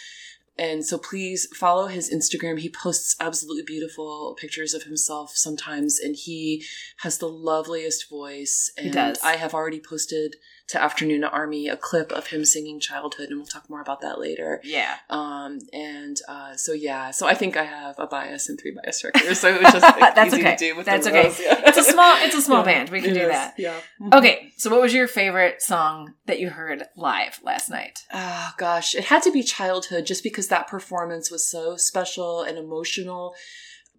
And 0.58 0.86
so 0.86 0.98
please 1.00 1.48
follow 1.56 1.88
his 1.88 2.14
Instagram. 2.14 2.60
He 2.60 2.70
posts 2.70 3.16
absolutely 3.20 3.64
beautiful 3.64 4.36
pictures 4.40 4.74
of 4.76 4.84
himself 4.84 5.32
sometimes, 5.36 6.00
and 6.00 6.16
he 6.16 6.64
has 6.98 7.18
the 7.18 7.30
loveliest 7.30 8.08
voice. 8.10 8.72
And 8.78 8.86
He 8.88 8.92
does. 8.92 9.20
I 9.24 9.36
have 9.38 9.54
already 9.56 9.80
posted 9.80 10.36
to 10.68 10.78
Afternoona 10.78 11.32
Army 11.32 11.68
a 11.68 11.76
clip 11.76 12.12
of 12.12 12.28
him 12.28 12.46
singing 12.46 12.80
Childhood, 12.80 13.30
and 13.30 13.38
we'll 13.38 13.46
talk 13.46 13.70
more 13.70 13.82
about 13.82 14.02
that 14.02 14.20
later. 14.20 14.62
Yeah. 14.64 14.96
Um, 15.10 15.60
and 15.74 16.18
uh, 16.28 16.56
so 16.56 16.72
yeah, 16.74 17.12
so 17.12 17.28
I 17.28 17.34
think 17.34 17.58
I 17.58 17.66
have 17.66 17.96
a 18.00 18.08
bias 18.08 18.50
and 18.50 18.60
three 18.60 18.72
bias 18.72 19.04
records, 19.04 19.40
so 19.40 19.50
it 19.50 19.62
was 19.62 19.74
just 19.74 19.84
like, 19.84 20.00
That's 20.16 20.34
easy 20.34 20.42
okay. 20.42 20.56
to 20.56 20.58
do 20.58 20.76
with 20.78 20.86
That's 20.86 21.06
the 21.06 21.12
okay. 21.12 21.44
yeah. 21.44 21.62
It's 21.68 21.78
a 21.78 21.84
small 21.84 22.16
it's 22.22 22.36
a 22.36 22.42
small 22.48 22.60
Yeah, 22.60 22.66
band. 22.66 22.90
We 22.90 23.02
can 23.02 23.12
it 23.12 23.16
do 23.16 23.22
is, 23.22 23.32
that. 23.32 23.54
Yeah. 23.58 23.80
Okay, 24.14 24.52
so 24.58 24.70
what 24.70 24.82
was 24.82 24.94
your 24.94 25.08
favorite 25.08 25.62
song 25.62 26.14
that 26.28 26.40
you 26.40 26.50
heard 26.50 26.84
live 26.96 27.40
last 27.44 27.70
night? 27.70 28.00
Oh 28.14 28.52
gosh, 28.58 28.96
it 28.96 29.06
had 29.06 29.24
to 29.24 29.32
be 29.32 29.44
childhood 29.44 30.06
just 30.06 30.24
because 30.24 30.48
that 30.48 30.68
performance 30.68 31.30
was 31.32 31.50
so 31.50 31.76
special 31.78 32.42
and 32.42 32.58
emotional. 32.58 33.34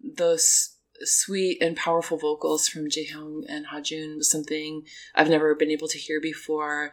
Those 0.03 0.74
sweet 1.01 1.61
and 1.61 1.75
powerful 1.75 2.17
vocals 2.17 2.67
from 2.67 2.89
Jaehyung 2.89 3.43
and 3.47 3.67
Hajun 3.67 4.17
was 4.17 4.29
something 4.31 4.83
I've 5.13 5.29
never 5.29 5.53
been 5.55 5.71
able 5.71 5.87
to 5.89 5.97
hear 5.97 6.19
before. 6.21 6.91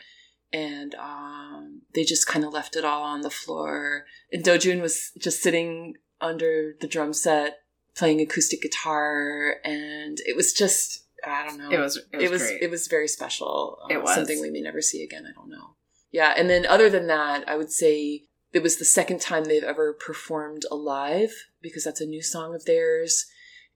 And 0.53 0.95
um, 0.97 1.83
they 1.95 2.05
just 2.05 2.27
kind 2.27 2.45
of 2.45 2.53
left 2.53 2.77
it 2.77 2.85
all 2.85 3.03
on 3.03 3.23
the 3.23 3.31
floor. 3.31 4.05
And 4.31 4.45
Dojun 4.45 4.83
was 4.83 5.11
just 5.19 5.43
sitting 5.43 5.95
under 6.21 6.75
the 6.81 6.87
drum 6.87 7.13
set 7.15 7.59
playing 7.97 8.21
acoustic 8.21 8.63
guitar, 8.63 9.57
and 9.65 10.19
it 10.27 10.35
was 10.37 10.53
just 10.53 11.05
I 11.25 11.47
don't 11.47 11.59
know. 11.59 11.71
It 11.71 11.79
was 11.79 11.97
it 12.13 12.17
was, 12.17 12.25
it 12.25 12.31
was 12.31 12.51
it 12.63 12.71
was 12.71 12.87
very 12.89 13.09
special. 13.09 13.79
It 13.91 13.97
Uh, 13.97 14.01
was. 14.01 14.15
something 14.15 14.41
we 14.41 14.51
may 14.51 14.61
never 14.61 14.81
see 14.83 15.03
again. 15.03 15.25
I 15.29 15.33
don't 15.35 15.51
know. 15.51 15.77
Yeah, 16.11 16.35
and 16.37 16.49
then 16.51 16.67
other 16.67 16.91
than 16.91 17.07
that, 17.07 17.49
I 17.49 17.57
would 17.57 17.71
say 17.73 18.25
it 18.53 18.63
was 18.63 18.77
the 18.77 18.85
second 18.85 19.21
time 19.21 19.45
they've 19.45 19.63
ever 19.65 19.95
performed 19.95 20.63
alive 20.71 21.33
because 21.63 21.85
that's 21.85 22.01
a 22.03 22.07
new 22.07 22.23
song 22.23 22.55
of 22.55 22.65
theirs, 22.67 23.25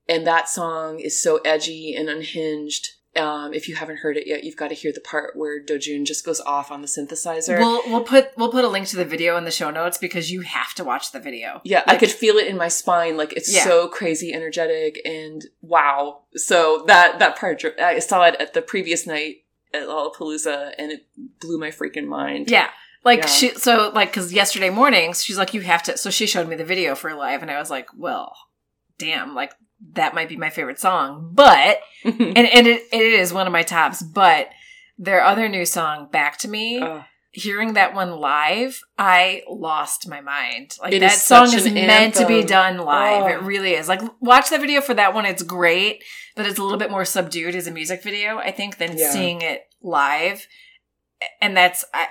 and 0.09 0.27
that 0.27 0.49
song 0.49 1.01
is 1.01 1.21
so 1.21 1.39
edgy 1.45 1.95
and 1.95 2.09
unhinged. 2.09 2.91
Um, 3.17 3.55
if 3.55 3.67
you 3.67 3.77
haven't 3.77 4.01
heard 4.01 4.19
it 4.19 4.27
yet, 4.27 4.45
you've 4.45 4.59
got 4.59 4.69
to 4.69 4.75
hear 4.75 4.93
the 4.93 5.01
part 5.01 5.35
where 5.37 5.59
Dojun 5.59 6.05
just 6.05 6.23
goes 6.23 6.39
off 6.43 6.71
on 6.71 6.83
the 6.83 6.87
synthesizer. 6.87 7.59
We'll 7.59 7.81
we'll 7.87 8.05
put 8.05 8.29
we'll 8.37 8.51
put 8.53 8.63
a 8.63 8.69
link 8.69 8.87
to 8.89 8.97
the 8.97 9.07
video 9.07 9.39
in 9.39 9.45
the 9.45 9.51
show 9.51 9.71
notes 9.71 9.97
because 9.97 10.31
you 10.31 10.43
have 10.43 10.75
to 10.75 10.85
watch 10.85 11.13
the 11.13 11.19
video. 11.21 11.63
Yeah, 11.65 11.83
I 11.87 11.97
could 11.97 12.11
feel 12.11 12.37
it 12.37 12.47
in 12.47 12.59
my 12.59 12.69
spine. 12.69 13.17
Like 13.17 13.33
it's 13.33 13.53
Yeah. 13.55 13.65
so 13.65 13.89
crazy, 13.89 14.35
energetic, 14.35 15.01
and 15.07 15.43
wow. 15.63 16.25
So 16.35 16.85
that 16.89 17.19
that 17.21 17.39
part, 17.39 17.65
I 17.81 18.01
saw 18.01 18.25
it 18.25 18.37
at 18.39 18.53
the 18.53 18.61
previous 18.61 19.07
night 19.07 19.45
at 19.73 19.85
Lollapalooza, 19.89 20.75
and 20.79 20.93
it 20.93 21.07
blew 21.41 21.59
my 21.59 21.71
freaking 21.71 22.07
mind. 22.09 22.51
Yeah. 22.51 22.69
Like 23.03 23.21
Yeah. 23.21 23.27
she 23.29 23.49
so 23.55 23.93
like 23.95 24.13
cuz 24.13 24.31
yesterday 24.35 24.69
morning, 24.69 25.15
she's 25.15 25.39
like 25.39 25.55
you 25.55 25.63
have 25.63 25.83
to 25.85 25.97
so 25.97 26.11
she 26.11 26.27
showed 26.27 26.49
me 26.49 26.57
the 26.57 26.65
video 26.67 26.95
for 26.95 27.15
live 27.15 27.41
and 27.41 27.51
I 27.51 27.59
was 27.59 27.71
like, 27.71 27.89
"Well, 27.97 28.37
damn, 28.99 29.35
like 29.35 29.55
that 29.93 30.15
might 30.15 30.29
be 30.29 30.37
my 30.37 30.51
favorite 30.51 30.79
song." 30.81 31.31
But 31.33 31.81
and 32.05 32.37
and 32.37 32.67
it, 32.67 32.83
it 32.93 33.03
is 33.03 33.33
one 33.33 33.47
of 33.47 33.53
my 33.53 33.63
tops, 33.63 34.03
but 34.03 34.49
their 34.99 35.23
other 35.23 35.49
new 35.49 35.67
song, 35.67 36.09
Back 36.11 36.39
to 36.39 36.49
Me, 36.49 36.81
Oh, 36.83 37.05
hearing 37.33 37.75
that 37.75 37.95
one 37.95 38.13
live, 38.13 38.81
I 38.99 39.43
lost 39.49 40.09
my 40.09 40.23
mind. 40.23 40.75
Like 40.81 40.95
It 40.95 41.01
that 41.01 41.13
is 41.13 41.23
song 41.23 41.53
is 41.53 41.67
an 41.67 41.75
meant 41.75 42.15
to 42.15 42.27
be 42.27 42.43
done 42.43 42.79
live. 42.79 43.25
Oh. 43.25 43.27
It 43.27 43.43
really 43.43 43.73
is. 43.73 43.89
Like 43.89 44.01
watch 44.21 44.49
the 44.49 44.59
video 44.59 44.81
for 44.81 44.95
that 44.95 45.13
one. 45.15 45.27
It's 45.27 45.43
great, 45.43 46.03
but 46.35 46.47
it's 46.47 46.59
a 46.59 46.63
little 46.63 46.79
bit 46.79 46.91
more 46.91 47.05
subdued 47.05 47.55
as 47.55 47.67
a 47.67 47.71
music 47.71 48.03
video, 48.03 48.39
I 48.39 48.53
think, 48.53 48.79
than 48.79 48.97
Yeah. 48.97 49.11
seeing 49.11 49.43
it 49.43 49.65
live. 49.83 50.47
And 51.43 51.55
that's 51.57 51.85
I, 51.93 52.09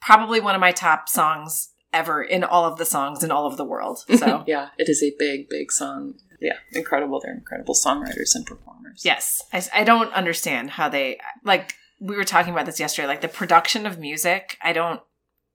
probably 0.00 0.40
one 0.40 0.54
of 0.56 0.60
my 0.60 0.72
top 0.72 1.08
songs 1.08 1.70
ever 1.92 2.20
in 2.22 2.42
all 2.42 2.64
of 2.64 2.76
the 2.76 2.84
songs 2.84 3.22
in 3.22 3.30
all 3.30 3.46
of 3.46 3.56
the 3.56 3.64
world. 3.64 4.00
So 4.18 4.42
yeah, 4.46 4.70
it 4.76 4.88
is 4.88 5.02
a 5.04 5.14
big, 5.18 5.48
big 5.48 5.70
song. 5.70 6.14
Yeah, 6.40 6.58
incredible. 6.72 7.20
They're 7.20 7.34
incredible 7.34 7.74
songwriters 7.74 8.34
and 8.34 8.46
performers. 8.46 9.02
Yes. 9.04 9.42
I, 9.52 9.62
I 9.74 9.84
don't 9.84 10.12
understand 10.12 10.70
how 10.70 10.88
they, 10.88 11.18
like, 11.44 11.74
we 12.00 12.16
were 12.16 12.24
talking 12.24 12.52
about 12.52 12.66
this 12.66 12.80
yesterday, 12.80 13.08
like 13.08 13.20
the 13.20 13.28
production 13.28 13.86
of 13.86 13.98
music. 13.98 14.58
I 14.62 14.72
don't, 14.72 15.00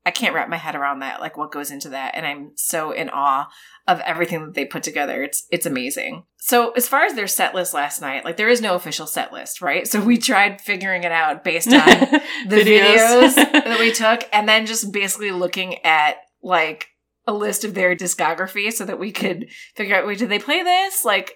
I 0.05 0.11
can't 0.11 0.33
wrap 0.33 0.49
my 0.49 0.57
head 0.57 0.75
around 0.75 0.99
that, 0.99 1.19
like 1.19 1.37
what 1.37 1.51
goes 1.51 1.71
into 1.71 1.89
that. 1.89 2.15
And 2.15 2.25
I'm 2.25 2.51
so 2.55 2.91
in 2.91 3.09
awe 3.09 3.49
of 3.87 3.99
everything 4.01 4.45
that 4.45 4.53
they 4.53 4.65
put 4.65 4.81
together. 4.81 5.21
It's, 5.21 5.45
it's 5.51 5.65
amazing. 5.65 6.23
So 6.37 6.71
as 6.71 6.87
far 6.87 7.03
as 7.03 7.13
their 7.13 7.27
set 7.27 7.53
list 7.53 7.73
last 7.73 8.01
night, 8.01 8.23
like 8.23 8.37
there 8.37 8.49
is 8.49 8.61
no 8.61 8.75
official 8.75 9.05
set 9.05 9.33
list, 9.33 9.61
right? 9.61 9.87
So 9.87 10.01
we 10.01 10.17
tried 10.17 10.61
figuring 10.61 11.03
it 11.03 11.11
out 11.11 11.43
based 11.43 11.67
on 11.67 11.73
the 12.47 12.55
videos, 12.55 13.35
that 13.35 13.79
we 13.79 13.91
took 13.91 14.27
and 14.31 14.47
then 14.47 14.65
just 14.65 14.91
basically 14.91 15.31
looking 15.31 15.83
at 15.85 16.17
like 16.41 16.87
a 17.29 17.33
list 17.45 17.63
of 17.63 17.73
their 17.73 17.95
discography 17.95 18.71
so 18.73 18.83
that 18.85 18.99
we 18.99 19.11
could 19.11 19.39
figure 19.75 19.95
out, 19.95 20.05
wait, 20.07 20.17
did 20.19 20.29
they 20.29 20.39
play 20.39 20.61
this? 20.63 21.05
Like, 21.05 21.29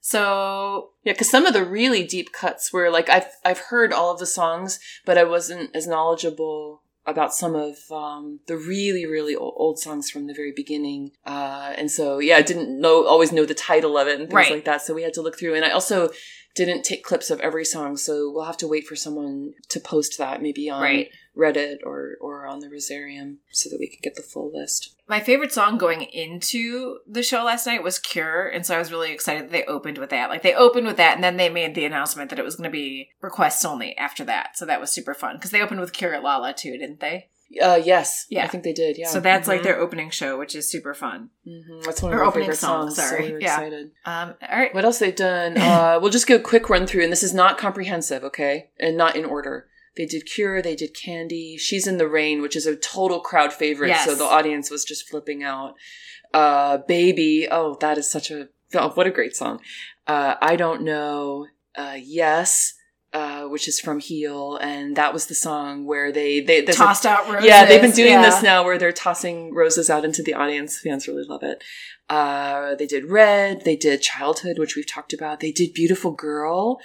so 0.00 0.90
Yeah, 1.04 1.12
because 1.12 1.30
some 1.30 1.46
of 1.46 1.54
the 1.54 1.64
really 1.64 2.04
deep 2.04 2.32
cuts 2.32 2.72
were 2.72 2.90
like 2.90 3.08
I've 3.08 3.26
I've 3.44 3.58
heard 3.70 3.92
all 3.92 4.10
of 4.12 4.18
the 4.18 4.26
songs, 4.26 4.78
but 5.06 5.16
I 5.18 5.24
wasn't 5.24 5.74
as 5.74 5.86
knowledgeable 5.86 6.82
about 7.06 7.34
some 7.34 7.54
of 7.54 7.76
um, 7.90 8.40
the 8.46 8.56
really 8.56 9.04
really 9.06 9.34
old, 9.34 9.54
old 9.56 9.78
songs 9.78 10.10
from 10.10 10.26
the 10.26 10.34
very 10.34 10.52
beginning, 10.62 11.10
uh, 11.26 11.72
and 11.76 11.90
so 11.90 12.18
yeah, 12.18 12.36
I 12.36 12.42
didn't 12.42 12.70
know 12.80 13.06
always 13.06 13.32
know 13.32 13.46
the 13.46 13.54
title 13.54 13.96
of 13.96 14.06
it 14.08 14.18
and 14.20 14.28
things 14.28 14.34
Right. 14.34 14.52
like 14.52 14.64
that. 14.66 14.82
So 14.82 14.94
we 14.94 15.02
had 15.02 15.14
to 15.14 15.22
look 15.22 15.38
through, 15.38 15.54
and 15.54 15.64
I 15.64 15.70
also 15.70 16.10
didn't 16.54 16.82
take 16.84 17.02
clips 17.02 17.30
of 17.30 17.40
every 17.40 17.64
song, 17.64 17.96
so 17.96 18.30
we'll 18.32 18.44
have 18.44 18.56
to 18.58 18.68
wait 18.68 18.86
for 18.86 18.96
someone 18.96 19.54
to 19.70 19.80
post 19.80 20.18
that 20.18 20.40
maybe 20.42 20.68
on 20.70 20.82
Right. 20.82 21.10
Reddit 21.36 21.78
or 21.84 22.12
or 22.20 22.46
on 22.46 22.60
the 22.60 22.68
Rosarium 22.68 23.36
so 23.50 23.68
that 23.68 23.78
we 23.80 23.88
could 23.88 24.02
get 24.02 24.14
the 24.14 24.22
full 24.22 24.50
list. 24.52 24.94
My 25.08 25.20
favorite 25.20 25.52
song 25.52 25.76
going 25.78 26.02
into 26.02 26.98
the 27.06 27.22
show 27.22 27.42
last 27.44 27.66
night 27.66 27.82
was 27.82 27.98
Cure, 27.98 28.48
and 28.48 28.64
so 28.64 28.74
I 28.74 28.78
was 28.78 28.90
really 28.92 29.12
excited 29.12 29.44
that 29.44 29.50
they 29.52 29.64
opened 29.64 29.98
with 29.98 30.10
that. 30.10 30.30
Like 30.30 30.42
they 30.42 30.54
opened 30.54 30.86
with 30.86 30.96
that, 30.96 31.14
and 31.16 31.24
then 31.24 31.36
they 31.36 31.48
made 31.48 31.74
the 31.74 31.84
announcement 31.84 32.30
that 32.30 32.38
it 32.38 32.44
was 32.44 32.56
going 32.56 32.70
to 32.70 32.72
be 32.72 33.10
requests 33.20 33.64
only 33.64 33.96
after 33.98 34.24
that. 34.24 34.56
So 34.56 34.64
that 34.66 34.80
was 34.80 34.90
super 34.90 35.14
fun 35.14 35.36
because 35.36 35.50
they 35.50 35.60
opened 35.62 35.80
with 35.80 35.92
Cure 35.92 36.14
at 36.14 36.22
Lolla 36.22 36.54
too, 36.54 36.72
didn't 36.78 37.00
they? 37.00 37.28
Uh, 37.62 37.80
yes, 37.84 38.26
Yeah. 38.30 38.42
I 38.44 38.48
think 38.48 38.64
they 38.64 38.72
did. 38.72 38.96
Yeah, 38.98 39.06
So 39.08 39.20
that's 39.20 39.46
like 39.46 39.60
Mhm. 39.60 39.64
their 39.64 39.78
opening 39.78 40.10
show, 40.10 40.38
which 40.38 40.56
is 40.56 40.68
super 40.68 40.92
fun. 40.94 41.30
Mm-hmm. 41.46 41.82
That's 41.82 42.02
one 42.02 42.12
of 42.12 42.18
our 42.18 42.24
opening 42.24 42.46
favorite 42.46 42.56
song, 42.56 42.90
songs. 42.90 42.96
sorry. 42.96 43.26
So 43.26 43.32
we're 43.34 43.40
Yeah. 43.40 43.54
excited. 43.56 43.90
Um, 44.06 44.34
all 44.50 44.58
right, 44.58 44.74
What 44.74 44.84
else 44.84 44.98
they've 44.98 45.14
done? 45.14 45.56
Uh, 45.58 45.98
we'll 46.00 46.10
just 46.10 46.26
go 46.26 46.36
a 46.36 46.40
quick 46.40 46.68
run 46.68 46.86
through, 46.86 47.02
and 47.04 47.12
this 47.12 47.22
is 47.22 47.34
not 47.34 47.58
comprehensive, 47.58 48.24
okay, 48.24 48.70
and 48.80 48.96
not 48.96 49.14
in 49.14 49.24
order. 49.24 49.68
They 49.96 50.06
did 50.06 50.26
Cure, 50.26 50.60
they 50.60 50.74
did 50.74 50.94
Candy, 50.94 51.56
She's 51.56 51.86
in 51.86 51.98
the 51.98 52.08
Rain, 52.08 52.42
which 52.42 52.56
is 52.56 52.66
a 52.66 52.74
total 52.76 53.20
crowd 53.20 53.52
favorite, 53.52 53.88
Yes. 53.88 54.04
so 54.06 54.14
the 54.14 54.24
audience 54.24 54.70
was 54.70 54.84
just 54.84 55.08
flipping 55.08 55.42
out. 55.44 55.74
Uh, 56.32 56.78
Baby, 56.78 57.46
oh, 57.50 57.76
that 57.80 57.96
is 57.98 58.10
such 58.10 58.30
a 58.30 58.48
oh, 58.74 58.90
what 58.90 59.06
a 59.06 59.10
great 59.10 59.36
song. 59.36 59.60
Uh, 60.06 60.34
I 60.40 60.56
don't 60.56 60.82
know. 60.82 61.46
Uh, 61.76 61.96
yes, 62.00 62.74
uh, 63.14 63.44
which 63.44 63.66
is 63.68 63.80
from 63.80 64.00
Heal, 64.00 64.56
and 64.56 64.96
that 64.96 65.12
was 65.14 65.26
the 65.26 65.34
song 65.34 65.86
where 65.86 66.12
they 66.12 66.40
they 66.40 66.60
there's 66.62 66.76
a- 66.76 66.80
tossed 66.82 67.06
out 67.06 67.26
roses. 67.28 67.46
yeah, 67.46 67.64
they've 67.64 67.80
been 67.80 67.92
doing 67.92 68.12
Yeah. 68.12 68.22
this 68.22 68.42
now 68.42 68.64
where 68.64 68.76
they're 68.76 68.92
tossing 68.92 69.54
roses 69.54 69.88
out 69.88 70.04
into 70.04 70.22
the 70.22 70.34
audience. 70.34 70.80
Fans 70.80 71.06
really 71.08 71.24
love 71.24 71.42
it. 71.44 71.62
Uh, 72.10 72.74
they 72.74 72.86
did 72.86 73.08
Red. 73.08 73.64
They 73.64 73.76
did 73.76 74.02
Childhood, 74.02 74.58
which 74.58 74.76
we've 74.76 74.86
talked 74.86 75.14
about. 75.14 75.40
They 75.40 75.52
did 75.52 75.72
Beautiful 75.72 76.10
Girl. 76.10 76.78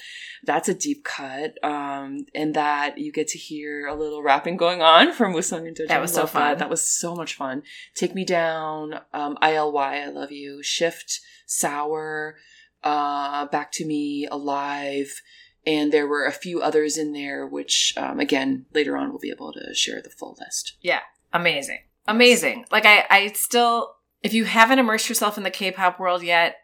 That's 0.45 0.69
a 0.69 0.73
deep 0.73 1.03
cut. 1.03 1.61
Um, 1.61 2.25
and 2.33 2.53
that 2.53 2.97
you 2.99 3.11
get 3.11 3.27
to 3.29 3.37
hear 3.37 3.85
a 3.87 3.95
little 3.95 4.23
rapping 4.23 4.55
going 4.55 4.81
on 4.81 5.11
from 5.11 5.33
Wusung 5.33 5.67
and 5.67 5.75
Dojo. 5.75 5.89
That 5.89 5.99
was 5.99 6.13
so 6.13 6.25
fun. 6.25 6.43
That. 6.51 6.59
That 6.59 6.69
was 6.69 6.87
so 6.87 7.15
much 7.15 7.35
fun. 7.35 7.63
Take 7.95 8.15
Me 8.15 8.23
Down, 8.23 9.01
um, 9.13 9.37
ILY, 9.41 10.03
I 10.05 10.09
Love 10.09 10.31
You, 10.31 10.63
Shift, 10.63 11.19
Sour, 11.45 12.37
uh, 12.83 13.45
Back 13.47 13.73
to 13.73 13.85
Me, 13.85 14.25
Alive. 14.31 15.21
And 15.69 15.91
there 15.91 16.07
were 16.07 16.25
a 16.25 16.31
few 16.31 16.61
others 16.61 16.97
in 16.97 17.13
there, 17.13 17.45
which, 17.45 17.93
um, 17.95 18.19
again, 18.19 18.65
later 18.73 18.97
on 18.97 19.09
we'll 19.09 19.19
be 19.19 19.29
able 19.29 19.53
to 19.53 19.73
share 19.75 20.01
the 20.01 20.09
full 20.09 20.35
list. 20.39 20.65
Yeah, 20.81 21.01
amazing. 21.31 21.81
Amazing. 22.07 22.65
Like 22.71 22.85
i 22.85 23.05
i 23.09 23.27
still 23.33 23.75
if 24.23 24.33
you 24.33 24.45
haven't 24.45 24.79
immersed 24.79 25.09
yourself 25.09 25.37
in 25.37 25.43
the 25.43 25.51
k-pop 25.59 25.99
world 25.99 26.23
yet 26.23 26.55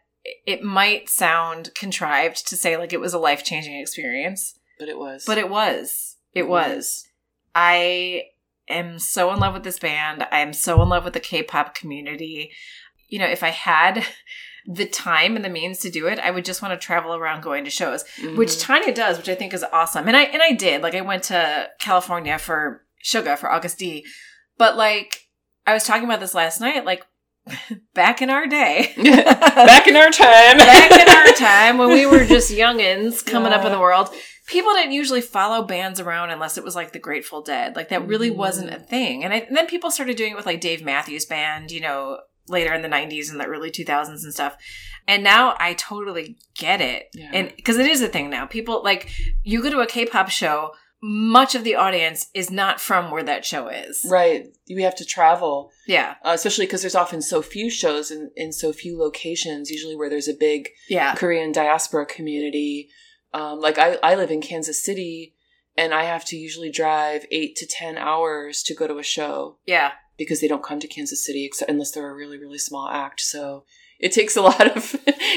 it- 0.44 0.62
might 0.62 1.08
sound 1.08 1.70
contrived 1.74 2.48
to 2.48 2.56
say 2.56 2.76
like 2.76 2.92
it 2.92 3.00
was 3.00 3.14
a 3.14 3.18
life-changing 3.28 3.76
experience. 3.78 4.58
But 4.80 4.88
it 4.88 4.98
was. 4.98 5.24
but 5.24 5.38
it 5.38 5.48
was. 5.48 6.16
It 6.34 6.40
It 6.40 6.48
was. 6.48 6.74
was. 6.76 7.08
i 7.54 8.22
am 8.68 8.98
so 8.98 9.32
in 9.32 9.38
love 9.38 9.54
with 9.54 9.62
this 9.62 9.78
band. 9.78 10.26
I 10.32 10.40
am 10.40 10.52
so 10.52 10.82
in 10.82 10.88
love 10.88 11.04
with 11.04 11.14
the 11.14 11.20
k-pop 11.30 11.74
community. 11.76 12.50
You 13.08 13.20
know 13.20 13.26
if 13.38 13.42
i 13.44 13.50
had 13.50 14.04
the 14.68 14.86
time 14.86 15.36
and 15.36 15.44
the 15.44 15.48
means 15.48 15.78
to 15.78 15.90
do 15.90 16.06
it 16.08 16.18
i 16.20 16.30
would 16.30 16.44
just 16.44 16.60
want 16.62 16.72
to 16.78 16.86
travel 16.86 17.14
around 17.14 17.40
going 17.42 17.64
to 17.64 17.70
shows 17.70 18.04
Mhm. 18.20 18.36
which 18.36 18.50
Tonya 18.50 18.94
does, 18.94 19.16
which 19.18 19.28
I 19.28 19.34
think 19.34 19.54
is 19.54 19.64
awesome. 19.72 20.08
And 20.08 20.16
I 20.16 20.22
and 20.24 20.42
I 20.42 20.52
did. 20.52 20.82
Like 20.82 20.94
I 20.94 21.00
went 21.02 21.24
to 21.24 21.68
California 21.78 22.38
for 22.38 22.82
Suga 23.04 23.36
for 23.38 23.48
Agust 23.48 23.76
D. 23.78 24.04
But 24.58 24.76
like 24.76 25.20
I 25.66 25.74
was 25.74 25.84
talking 25.84 26.04
about 26.04 26.20
this 26.20 26.34
last 26.34 26.60
night, 26.60 26.84
like 26.84 27.04
back 27.94 28.22
in 28.22 28.30
our 28.30 28.46
day, 28.46 28.92
Back 28.96 29.86
in 29.86 29.96
our 29.96 30.10
time. 30.10 30.58
back 30.58 30.90
in 30.90 31.08
our 31.08 31.32
time 31.34 31.78
when 31.78 31.90
we 31.90 32.06
were 32.06 32.24
just 32.24 32.50
youngins 32.50 33.24
coming 33.24 33.52
up 33.52 33.64
in 33.64 33.70
the 33.72 33.78
world, 33.78 34.08
people 34.48 34.72
didn't 34.72 34.92
usually 34.92 35.20
follow 35.20 35.62
bands 35.64 36.00
around 36.00 36.30
unless 36.30 36.58
it 36.58 36.64
was 36.64 36.74
like 36.74 36.92
the 36.92 36.98
Grateful 36.98 37.42
Dead. 37.42 37.76
Like 37.76 37.90
that 37.90 38.06
really 38.08 38.30
Mhm. 38.30 38.36
wasn't 38.36 38.70
a 38.74 38.78
thing. 38.80 39.22
And, 39.22 39.32
I, 39.32 39.38
and 39.38 39.56
then 39.56 39.66
people 39.66 39.90
started 39.90 40.16
doing 40.16 40.32
it 40.32 40.36
with 40.36 40.46
like 40.46 40.60
Dave 40.60 40.82
Matthews 40.84 41.24
Band, 41.26 41.70
you 41.70 41.80
know, 41.80 42.18
later 42.48 42.72
in 42.74 42.82
the 42.82 42.88
90s 42.88 43.30
and 43.30 43.40
the 43.40 43.46
early 43.46 43.70
2000s 43.70 44.22
and 44.24 44.32
stuff. 44.32 44.56
And 45.08 45.22
now 45.22 45.54
I 45.58 45.74
totally 45.74 46.36
get 46.56 46.80
it. 46.80 47.08
Yeah. 47.14 47.30
And 47.32 47.52
because 47.56 47.78
it 47.78 47.86
is 47.86 48.02
a 48.02 48.08
thing 48.08 48.30
now. 48.30 48.46
People 48.46 48.82
like 48.82 49.10
you 49.44 49.62
go 49.62 49.70
to 49.70 49.80
a 49.80 49.86
K-pop 49.86 50.28
show, 50.30 50.72
much 51.02 51.54
of 51.54 51.62
the 51.62 51.74
audience 51.76 52.26
is 52.34 52.50
not 52.50 52.80
from 52.80 53.10
where 53.10 53.22
that 53.22 53.44
show 53.44 53.68
is. 53.68 54.04
Right. 54.10 54.46
We 54.68 54.82
have 54.82 54.96
to 54.96 55.04
travel, 55.04 55.70
Yeah. 55.86 56.14
uh, 56.24 56.32
especially 56.34 56.66
because 56.66 56.80
there's 56.80 56.94
often 56.96 57.20
so 57.22 57.42
few 57.42 57.70
shows 57.70 58.10
in, 58.10 58.30
in 58.34 58.52
so 58.52 58.72
few 58.72 58.98
locations, 58.98 59.70
usually 59.70 59.94
where 59.94 60.08
there's 60.10 60.26
a 60.28 60.34
big 60.34 60.70
Yeah. 60.88 61.14
Korean 61.14 61.52
diaspora 61.52 62.06
community. 62.06 62.88
Um, 63.34 63.60
like 63.60 63.78
I, 63.78 63.98
I 64.02 64.14
live 64.14 64.30
in 64.30 64.40
Kansas 64.40 64.82
City 64.82 65.34
and 65.76 65.92
I 65.92 66.04
have 66.04 66.24
to 66.26 66.36
usually 66.36 66.70
drive 66.70 67.26
eight 67.30 67.54
to 67.56 67.66
10 67.66 67.98
hours 67.98 68.62
to 68.64 68.74
go 68.74 68.86
to 68.88 68.98
a 68.98 69.02
show 69.04 69.58
Yeah. 69.66 69.92
Because 70.18 70.40
they 70.40 70.48
don't 70.48 70.62
come 70.62 70.80
to 70.80 70.86
Kansas 70.88 71.24
City 71.24 71.44
except 71.44 71.70
unless 71.70 71.90
they're 71.90 72.10
a 72.10 72.14
really, 72.14 72.38
really 72.38 72.58
small 72.58 72.88
act. 72.88 73.20
So 73.20 73.64
it 73.98 74.12
takes 74.12 74.36
a 74.36 74.42
lot 74.50 74.76
of, 74.76 74.94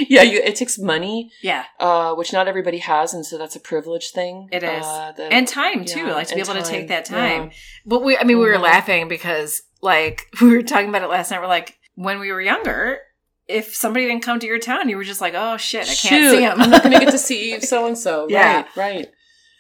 yeah, 0.08 0.22
you, 0.22 0.39
it 0.39 0.56
takes 0.56 0.78
money, 0.78 1.32
Yeah. 1.42 1.65
uh, 1.80 2.13
which 2.15 2.34
not 2.34 2.48
everybody 2.48 2.80
has. 2.80 3.13
And 3.13 3.26
so 3.26 3.38
that's 3.38 3.56
a 3.56 3.60
privilege 3.60 4.12
thing. 4.12 4.50
It 4.52 4.63
is. 4.63 4.86
Uh, 4.86 5.13
that- 5.18 5.32
And 5.32 5.48
time 5.48 5.86
too, 5.86 6.02
yeah, 6.08 6.13
like 6.13 6.28
to 6.28 6.36
be 6.36 6.42
able 6.42 6.54
to 6.56 6.62
take 6.63 6.88
that 6.89 7.10
Yeah. 7.10 7.15
time. 7.18 7.52
But 7.86 8.04
we, 8.04 8.18
I 8.18 8.24
mean, 8.24 8.38
we 8.39 8.46
were 8.46 8.56
Mhm. 8.58 8.62
laughing 8.63 9.08
because, 9.08 9.62
like, 9.82 10.28
we 10.42 10.50
were 10.56 10.63
talking 10.63 10.89
about 10.89 11.04
it 11.04 11.10
last 11.10 11.32
night. 11.32 11.39
We're 11.42 11.48
like, 11.48 11.78
when 11.96 12.20
we 12.20 12.32
were 12.32 12.42
younger, 12.42 13.00
if 13.48 13.74
somebody 13.76 14.06
didn't 14.08 14.24
come 14.24 14.39
to 14.39 14.46
your 14.48 14.60
town, 14.60 14.89
you 14.89 14.96
were 14.98 15.04
just 15.04 15.22
like, 15.22 15.34
oh 15.36 15.58
shit, 15.58 15.84
I 15.84 15.86
can't 15.86 15.98
Shoot, 15.98 16.32
see 16.32 16.42
him. 16.44 16.62
I'm 16.62 16.70
not 16.70 16.84
going 16.84 16.94
to 17.00 17.04
get 17.06 17.12
to 17.12 17.18
see 17.30 17.60
so 17.62 17.88
and 17.88 17.98
so. 17.98 18.28
Yeah. 18.30 18.58
Right, 18.58 18.78
right. 18.78 19.08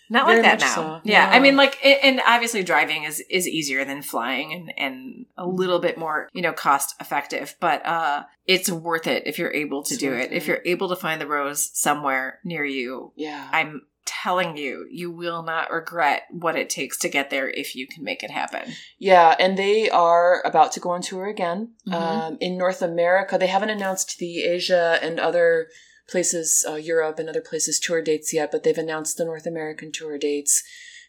Not 0.09 0.25
Very 0.25 0.41
like 0.41 0.59
that 0.59 0.59
now. 0.61 0.75
so. 0.75 1.01
Yeah. 1.03 1.29
Yeah. 1.29 1.35
I 1.35 1.39
mean, 1.39 1.55
like, 1.55 1.77
and 1.85 2.19
obviously 2.25 2.63
driving 2.63 3.03
is, 3.03 3.19
is 3.29 3.47
easier 3.47 3.85
than 3.85 4.01
flying 4.01 4.53
and, 4.53 4.73
and 4.77 5.25
a 5.37 5.45
little 5.45 5.79
bit 5.79 5.97
more, 5.97 6.29
you 6.33 6.41
know, 6.41 6.51
cost 6.53 6.95
effective, 6.99 7.55
but, 7.59 7.85
uh, 7.85 8.23
it's 8.47 8.69
worth 8.71 9.05
it 9.05 9.23
if 9.27 9.37
you're 9.37 9.53
able 9.53 9.83
to 9.83 9.93
It's 9.93 10.01
do 10.01 10.09
worth 10.09 10.25
it. 10.25 10.31
If 10.33 10.47
you're 10.47 10.61
able 10.65 10.89
to 10.89 10.95
find 10.95 11.21
the 11.21 11.27
rose 11.27 11.69
somewhere 11.77 12.39
near 12.43 12.65
you, 12.65 13.13
Yeah. 13.15 13.47
I'm 13.51 13.83
telling 14.23 14.57
you, 14.57 14.87
you 14.89 15.11
will 15.11 15.43
not 15.43 15.69
regret 15.71 16.23
what 16.31 16.55
it 16.55 16.67
takes 16.71 16.97
to 16.97 17.07
get 17.09 17.29
there 17.29 17.47
if 17.47 17.75
you 17.75 17.85
can 17.85 18.03
make 18.03 18.23
it 18.23 18.31
happen. 18.31 18.73
Yeah, 18.97 19.35
and 19.39 19.55
they 19.55 19.87
are 19.91 20.41
about 20.43 20.71
to 20.71 20.79
go 20.79 20.89
on 20.89 21.03
tour 21.03 21.27
again 21.27 21.73
Mhm. 21.87 21.93
um, 21.93 22.37
in 22.41 22.57
North 22.57 22.81
America. 22.81 23.37
They 23.37 23.45
haven't 23.45 23.69
announced 23.69 24.17
the 24.17 24.43
Asia 24.45 24.97
and 25.03 25.19
other 25.19 25.67
places, 26.09 26.65
uh, 26.67 26.75
Europe 26.75 27.19
and 27.19 27.29
other 27.29 27.41
places 27.41 27.79
tour 27.79 28.01
dates 28.01 28.33
yet, 28.33 28.51
but 28.51 28.63
they've 28.63 28.77
announced 28.77 29.17
the 29.17 29.25
North 29.25 29.45
American 29.45 29.91
tour 29.91 30.17
dates, 30.17 30.63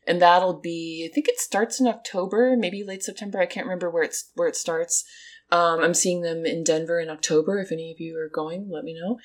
and 0.07 0.21
that'll 0.21 0.61
be. 0.61 1.09
I 1.11 1.15
think 1.15 1.29
it 1.29 1.41
starts 1.41 1.81
in 1.81 1.87
October, 1.87 2.57
maybe 2.57 2.85
late 2.85 3.03
September. 3.03 3.41
I 3.41 3.47
can't 3.47 3.67
remember 3.67 3.91
where 3.91 4.03
it's 4.03 4.31
where 4.35 4.49
it 4.49 4.57
starts. 4.57 5.05
Um, 5.51 5.81
I'm 5.81 5.95
seeing 5.95 6.21
them 6.21 6.47
in 6.47 6.63
Denver 6.63 7.01
in 7.01 7.11
October. 7.11 7.59
If 7.59 7.73
any 7.73 7.91
of 7.91 8.01
you 8.01 8.19
are 8.19 8.29
going, 8.29 8.69
let 8.71 8.85
me 8.85 8.95
know. 8.95 9.19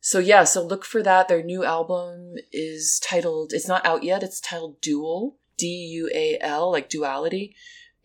So 0.00 0.18
yeah, 0.18 0.44
so 0.44 0.64
look 0.64 0.84
for 0.84 1.02
that. 1.02 1.28
Their 1.28 1.42
new 1.42 1.64
album 1.64 2.34
is 2.52 3.00
titled. 3.00 3.52
It's 3.52 3.68
not 3.68 3.84
out 3.86 4.02
yet. 4.04 4.22
It's 4.22 4.40
titled 4.40 4.80
Dual. 4.80 5.38
D 5.56 5.68
U 5.68 6.10
A 6.12 6.36
L, 6.40 6.72
like 6.72 6.88
duality 6.88 7.54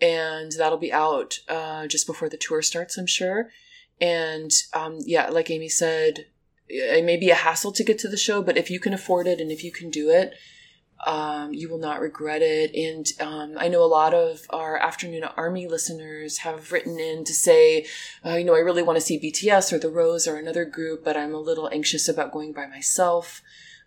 and 0.01 0.51
that'll 0.53 0.77
be 0.77 0.93
out 0.93 1.39
uh, 1.47 1.87
just 1.87 2.07
before 2.07 2.29
the 2.29 2.37
tour 2.37 2.61
starts, 2.61 2.97
I'm 2.97 3.07
sure. 3.07 3.49
And 3.99 4.51
um, 4.73 4.99
yeah, 5.05 5.29
like 5.29 5.49
Amy 5.49 5.69
said, 5.69 6.27
it 6.69 7.03
may 7.03 7.17
be 7.17 7.31
a 7.31 7.35
hassle 7.35 7.71
to 7.73 7.83
get 7.83 7.99
to 7.99 8.07
the 8.07 8.17
show, 8.17 8.41
but 8.41 8.57
if 8.57 8.69
you 8.69 8.79
can 8.79 8.93
afford 8.93 9.27
it 9.27 9.41
and 9.41 9.51
if 9.51 9.63
you 9.63 9.71
can 9.71 9.89
do 9.89 10.09
it, 10.09 10.35
um, 11.05 11.53
you 11.53 11.69
will 11.69 11.77
not 11.77 12.01
regret 12.01 12.41
it. 12.41 12.75
And 12.75 13.07
um, 13.19 13.55
I 13.57 13.69
know 13.69 13.83
a 13.83 13.85
lot 13.85 14.13
of 14.13 14.45
our 14.49 14.79
Afternoona 14.79 15.33
Army 15.37 15.67
listeners 15.67 16.39
have 16.39 16.71
written 16.71 16.99
in 16.99 17.23
to 17.23 17.33
say, 17.33 17.85
uh, 18.25 18.35
you 18.35 18.45
know, 18.45 18.55
I 18.55 18.59
really 18.59 18.83
want 18.83 18.97
to 18.97 19.05
see 19.05 19.19
BTS 19.19 19.71
or 19.71 19.79
The 19.79 19.89
Rose 19.89 20.27
or 20.27 20.37
another 20.37 20.65
group, 20.65 21.03
but 21.03 21.17
I'm 21.17 21.33
a 21.33 21.39
little 21.39 21.69
anxious 21.71 22.07
about 22.07 22.31
going 22.31 22.53
by 22.53 22.67
myself. 22.67 23.41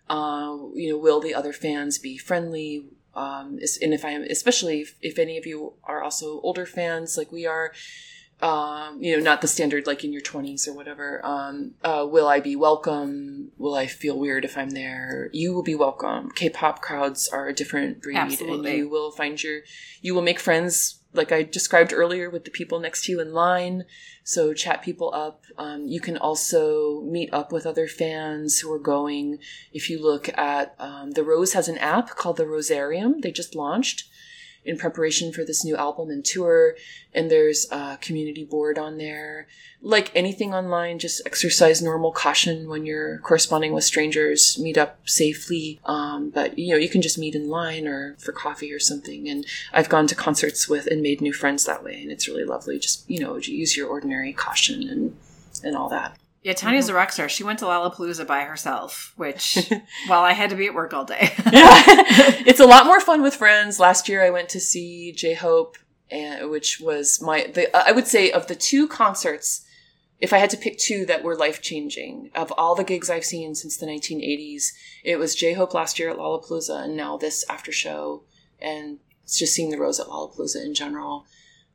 Uh, 0.09 0.57
you 0.73 0.89
know, 0.91 0.97
will 0.97 1.21
the 1.21 1.35
other 1.35 1.53
fans 1.53 1.97
be 1.97 2.17
friendly? 2.17 2.87
Um, 3.15 3.59
and 3.81 3.93
if 3.93 4.03
I 4.03 4.09
am, 4.09 4.23
especially 4.23 4.81
if, 4.81 4.95
if 5.01 5.19
any 5.19 5.37
of 5.37 5.45
you 5.45 5.73
are 5.83 6.03
also 6.03 6.41
older 6.41 6.65
fans 6.65 7.15
like 7.15 7.31
we 7.31 7.45
are, 7.45 7.73
um, 8.43 9.01
you 9.01 9.15
know, 9.15 9.23
not 9.23 9.39
the 9.39 9.47
standard 9.47 9.87
like 9.87 10.03
in 10.03 10.11
your 10.11 10.21
20s 10.21 10.67
or 10.67 10.73
whatever, 10.73 11.25
um, 11.25 11.71
uh, 11.81 12.05
will 12.07 12.27
I 12.27 12.41
be 12.41 12.57
welcome? 12.57 13.51
Will 13.57 13.73
I 13.73 13.87
feel 13.87 14.19
weird 14.19 14.43
if 14.43 14.57
I'm 14.57 14.71
there? 14.71 15.29
You 15.31 15.53
will 15.53 15.63
be 15.63 15.75
welcome. 15.75 16.29
K-pop 16.31 16.81
crowds 16.81 17.29
are 17.29 17.47
a 17.47 17.53
different 17.53 18.01
breed 18.01 18.17
Absolutely. 18.17 18.69
and 18.69 18.77
you 18.79 18.89
will 18.89 19.11
find 19.11 19.41
your, 19.41 19.61
you 20.01 20.13
will 20.13 20.21
make 20.21 20.41
friends 20.41 20.99
like 21.13 21.31
I 21.31 21.43
described 21.43 21.93
earlier 21.93 22.29
with 22.29 22.43
the 22.43 22.51
people 22.51 22.81
next 22.81 23.05
to 23.05 23.13
you 23.13 23.21
in 23.21 23.31
line. 23.33 23.85
So 24.25 24.53
chat 24.53 24.81
people 24.81 25.13
up. 25.13 25.43
Um, 25.57 25.87
you 25.87 26.01
can 26.01 26.17
also 26.17 27.01
meet 27.01 27.33
up 27.33 27.53
with 27.53 27.65
other 27.65 27.87
fans 27.87 28.59
who 28.59 28.73
are 28.73 28.79
going. 28.79 29.39
If 29.71 29.89
you 29.89 30.03
look 30.03 30.29
at 30.37 30.75
um, 30.79 31.11
the 31.11 31.23
Rose 31.23 31.53
has 31.53 31.69
an 31.69 31.77
app 31.77 32.09
called 32.17 32.37
the 32.37 32.45
Rosarium. 32.45 33.21
They 33.21 33.31
just 33.31 33.55
launched 33.55 34.09
in 34.65 34.77
preparation 34.77 35.31
for 35.31 35.43
this 35.43 35.63
new 35.65 35.75
album 35.75 36.09
and 36.09 36.23
tour. 36.23 36.75
And 37.13 37.29
there's 37.29 37.67
a 37.71 37.97
community 38.01 38.43
board 38.43 38.77
on 38.77 38.97
there. 38.97 39.47
Like 39.81 40.11
anything 40.15 40.53
online, 40.53 40.99
just 40.99 41.21
exercise 41.25 41.81
normal 41.81 42.11
caution 42.11 42.69
when 42.69 42.85
you're 42.85 43.19
corresponding 43.19 43.73
with 43.73 43.83
strangers. 43.83 44.57
Meet 44.57 44.77
up 44.77 44.99
safely. 45.05 45.79
Um, 45.85 46.29
but 46.29 46.57
you 46.57 46.73
know, 46.73 46.79
you 46.79 46.89
can 46.89 47.01
just 47.01 47.17
meet 47.17 47.35
in 47.35 47.49
line 47.49 47.87
or 47.87 48.15
for 48.19 48.31
coffee 48.31 48.73
or 48.73 48.79
something. 48.79 49.27
And 49.27 49.45
I've 49.73 49.89
gone 49.89 50.07
to 50.07 50.15
concerts 50.15 50.69
with 50.69 50.87
and 50.87 51.01
made 51.01 51.21
new 51.21 51.33
friends 51.33 51.65
that 51.65 51.83
way, 51.83 52.01
and 52.01 52.11
it's 52.11 52.27
really 52.27 52.45
lovely. 52.45 52.79
Just 52.79 53.09
you 53.09 53.19
know, 53.19 53.37
use 53.37 53.75
your 53.75 53.89
ordinary 53.89 54.33
caution 54.33 54.87
and 54.87 55.17
and 55.63 55.75
all 55.75 55.89
that. 55.89 56.17
Yeah, 56.43 56.53
Tonya's 56.53 56.87
a 56.87 56.89
mm-hmm. 56.89 56.97
rock 56.97 57.11
star. 57.13 57.29
She 57.29 57.45
went 57.45 57.59
to 57.59 57.65
Lollapalooza 57.65 58.27
by 58.27 58.41
herself, 58.41 59.13
which, 59.15 59.57
well, 60.09 60.21
I 60.21 60.33
had 60.33 60.49
to 60.49 60.57
be 60.57 60.67
at 60.67 60.73
work 60.73 60.93
all 60.93 61.05
day. 61.05 61.31
yeah, 61.51 61.83
it's 62.45 62.59
a 62.59 62.65
lot 62.65 62.85
more 62.85 62.99
fun 62.99 63.21
with 63.21 63.35
friends. 63.35 63.79
Last 63.79 64.09
year, 64.09 64.23
I 64.23 64.29
went 64.29 64.49
to 64.49 64.59
see 64.59 65.13
J 65.13 65.35
Hope, 65.35 65.77
and 66.11 66.49
which 66.49 66.81
was 66.81 67.21
my 67.21 67.47
the 67.53 67.75
I 67.75 67.93
would 67.93 68.07
say 68.07 68.29
of 68.29 68.47
the 68.47 68.55
two 68.55 68.87
concerts. 68.87 69.65
If 70.19 70.31
I 70.31 70.37
had 70.37 70.49
to 70.51 70.57
pick 70.57 70.77
two 70.77 71.05
that 71.07 71.23
were 71.23 71.35
life 71.35 71.61
changing 71.61 72.29
of 72.33 72.53
all 72.57 72.75
the 72.75 72.85
gigs 72.85 73.09
I've 73.09 73.25
seen 73.25 73.55
since 73.55 73.75
the 73.75 73.85
1980s, 73.85 74.67
it 75.03 75.17
was 75.17 75.35
J 75.35 75.53
Hope 75.53 75.73
last 75.73 75.97
year 75.97 76.09
at 76.09 76.17
Lollapalooza, 76.17 76.85
and 76.85 76.97
now 76.97 77.17
this 77.17 77.45
after 77.49 77.71
show, 77.71 78.23
and 78.61 78.99
just 79.27 79.53
seeing 79.53 79.69
the 79.69 79.77
Rose 79.77 79.99
at 79.99 80.07
Lollapalooza 80.07 80.63
in 80.63 80.73
general. 80.73 81.25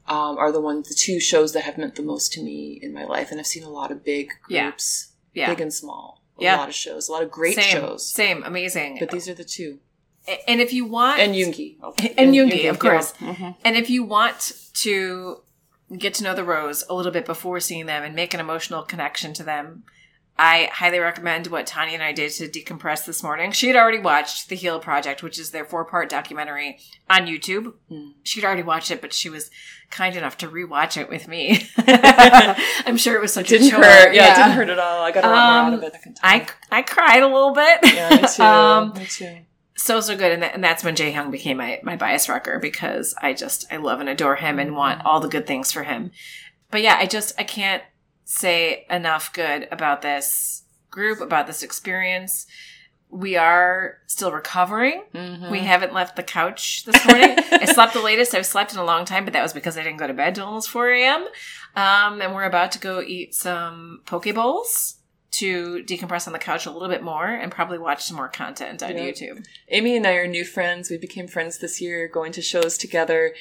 Um, 0.09 0.39
are 0.39 0.51
the 0.53 0.61
ones 0.61 0.89
the 0.89 0.95
two 0.95 1.21
shows 1.21 1.53
that 1.53 1.65
have 1.65 1.77
meant 1.79 1.95
the 1.97 2.03
most 2.03 2.33
to 2.35 2.43
me 2.43 2.79
in 2.83 2.93
my 2.95 3.05
life, 3.05 3.31
and 3.31 3.39
I've 3.39 3.47
seen 3.47 3.63
a 3.65 3.69
lot 3.69 3.91
of 3.91 4.05
big 4.05 4.31
groups, 4.43 5.13
yeah. 5.35 5.49
big 5.51 5.61
and 5.61 5.73
small, 5.73 6.23
a 6.39 6.43
Yeah. 6.45 6.57
lot 6.57 6.69
of 6.69 6.75
shows, 6.75 7.09
a 7.09 7.13
lot 7.13 7.23
of 7.23 7.31
great 7.31 7.57
same, 7.57 7.65
shows. 7.73 8.11
Same, 8.11 8.43
amazing. 8.43 8.97
But 8.99 9.11
these 9.11 9.29
are 9.29 9.35
the 9.35 9.45
two, 9.45 9.81
and 10.47 10.61
if 10.61 10.73
you 10.73 10.87
want, 10.87 11.21
and 11.21 11.35
Yoongi, 11.35 11.77
And 12.19 12.35
Yoongi, 12.35 12.71
of 12.71 12.79
course. 12.79 13.13
yeah. 13.21 13.35
Mhm. 13.35 13.57
and 13.65 13.77
if 13.77 13.91
you 13.91 14.03
want 14.03 14.53
to 14.75 15.43
get 15.97 16.15
to 16.15 16.23
know 16.25 16.35
the 16.35 16.45
Rose 16.45 16.85
a 16.89 16.95
little 16.95 17.13
bit 17.13 17.25
before 17.27 17.61
seeing 17.61 17.87
them 17.87 18.03
and 18.03 18.15
make 18.15 18.33
an 18.35 18.41
emotional 18.41 18.83
connection 18.83 19.33
to 19.35 19.43
them, 19.43 19.85
I 20.41 20.71
highly 20.73 21.01
recommend 21.01 21.49
what 21.49 21.67
Tonya 21.67 21.95
and 21.95 22.03
I 22.03 22.13
did 22.13 22.31
to 22.33 22.49
decompress 22.49 23.05
this 23.05 23.23
morning. 23.25 23.51
She 23.51 23.67
had 23.67 23.75
already 23.77 23.99
watched 23.99 24.49
The 24.49 24.55
Heal 24.55 24.79
Project, 24.79 25.23
which 25.23 25.39
is 25.39 25.51
their 25.51 25.65
four 25.65 25.85
part 25.85 26.09
documentary 26.09 26.79
on 27.11 27.27
YouTube. 27.27 27.73
She'd 28.23 28.45
already 28.45 28.63
watched 28.63 28.91
it, 28.93 29.01
but 29.01 29.13
she 29.13 29.29
was 29.29 29.51
kind 29.91 30.15
enough 30.15 30.37
to 30.39 30.49
rewatch 30.49 30.97
it 30.97 31.09
with 31.09 31.27
me. 31.27 31.67
I'm 31.79 32.97
sure 32.97 33.17
it 33.17 33.21
was 33.21 33.33
such 33.33 33.49
Didn't 33.49 33.69
a 33.69 33.71
chore. 33.71 33.83
hurt. 33.85 34.15
Yeah, 34.15 34.33
it 34.33 34.37
didn't 34.37 34.53
hurt 34.53 34.69
at 34.69 34.79
all. 34.79 35.03
I 35.03 35.11
got 35.11 35.25
a 35.25 35.29
lot 35.29 35.35
more 35.35 35.43
out 35.63 35.67
Um, 35.69 35.75
of 35.75 35.83
it. 35.83 36.19
I. 36.23 36.47
I, 36.71 36.79
I 36.79 36.83
cried 36.83 37.23
a 37.23 37.27
little 37.27 37.53
bit. 37.53 37.79
yeah, 37.95 38.11
me 38.11 38.29
too. 38.37 38.43
um, 38.43 38.93
me 38.95 39.07
too. 39.07 39.39
so 39.77 40.01
so 40.01 40.17
good 40.17 40.33
and, 40.33 40.43
that, 40.43 40.55
and 40.55 40.63
that's 40.63 40.85
when 40.85 40.95
Jaehyung 40.95 41.31
became 41.33 41.57
my 41.57 41.81
my 41.83 41.97
bias 41.97 42.29
wrecker 42.29 42.59
because 42.61 43.15
I 43.21 43.33
just 43.33 43.67
I 43.73 43.77
love 43.79 44.01
and 44.01 44.09
adore 44.09 44.37
him 44.37 44.59
and 44.59 44.77
want 44.77 45.05
all 45.05 45.19
the 45.21 45.29
good 45.29 45.47
things 45.47 45.73
for 45.73 45.83
him. 45.83 46.11
But 46.71 46.83
yeah, 46.83 46.97
I 46.99 47.07
just 47.07 47.35
I 47.41 47.45
can't 47.45 47.83
say 48.31 48.85
enough 48.91 49.33
good 49.33 49.67
about 49.73 50.03
this 50.03 50.65
group 50.91 51.19
about 51.23 51.47
this 51.47 51.63
experience. 51.63 52.47
We 53.09 53.37
are 53.37 54.01
still 54.07 54.31
recovering. 54.33 55.05
Mhm. 55.15 55.51
We 55.51 55.61
haven't 55.61 55.95
left 55.95 56.15
the 56.17 56.23
couch 56.23 56.85
this 56.85 57.07
morning. 57.07 57.39
I 57.51 57.65
slept 57.65 57.95
the 57.95 58.03
latest 58.03 58.35
I've 58.35 58.45
slept 58.45 58.75
in 58.75 58.79
a 58.79 58.85
long 58.85 59.07
time, 59.07 59.25
but 59.25 59.33
that 59.33 59.43
was 59.43 59.55
because 59.55 59.79
I 59.79 59.83
didn't 59.83 59.97
go 59.97 60.07
to 60.07 60.13
bed 60.13 60.35
till 60.35 60.45
almost 60.45 60.69
4 60.69 60.91
a.m. 60.91 61.23
Um, 61.75 62.21
and 62.21 62.35
we're 62.35 62.45
about 62.45 62.71
to 62.73 62.79
go 62.79 63.01
eat 63.01 63.35
some 63.35 64.03
poke 64.05 64.33
bowls 64.35 64.97
to 65.31 65.83
decompress 65.87 66.27
on 66.27 66.35
the 66.35 66.39
couch 66.39 66.67
a 66.67 66.71
little 66.71 66.89
bit 66.89 67.03
more 67.03 67.29
and 67.29 67.51
probably 67.51 67.79
watch 67.79 68.05
some 68.05 68.17
more 68.19 68.29
content 68.29 68.83
on 68.83 68.91
Yeah. 68.95 69.05
YouTube. 69.05 69.43
Amy 69.71 69.97
and 69.97 70.07
I 70.07 70.13
are 70.17 70.27
new 70.27 70.45
friends. 70.45 70.91
We 70.91 70.99
became 70.99 71.29
friends 71.29 71.59
this 71.59 71.81
year, 71.81 72.09
going 72.09 72.33
to 72.33 72.43
shows 72.43 72.77
together. 72.77 73.35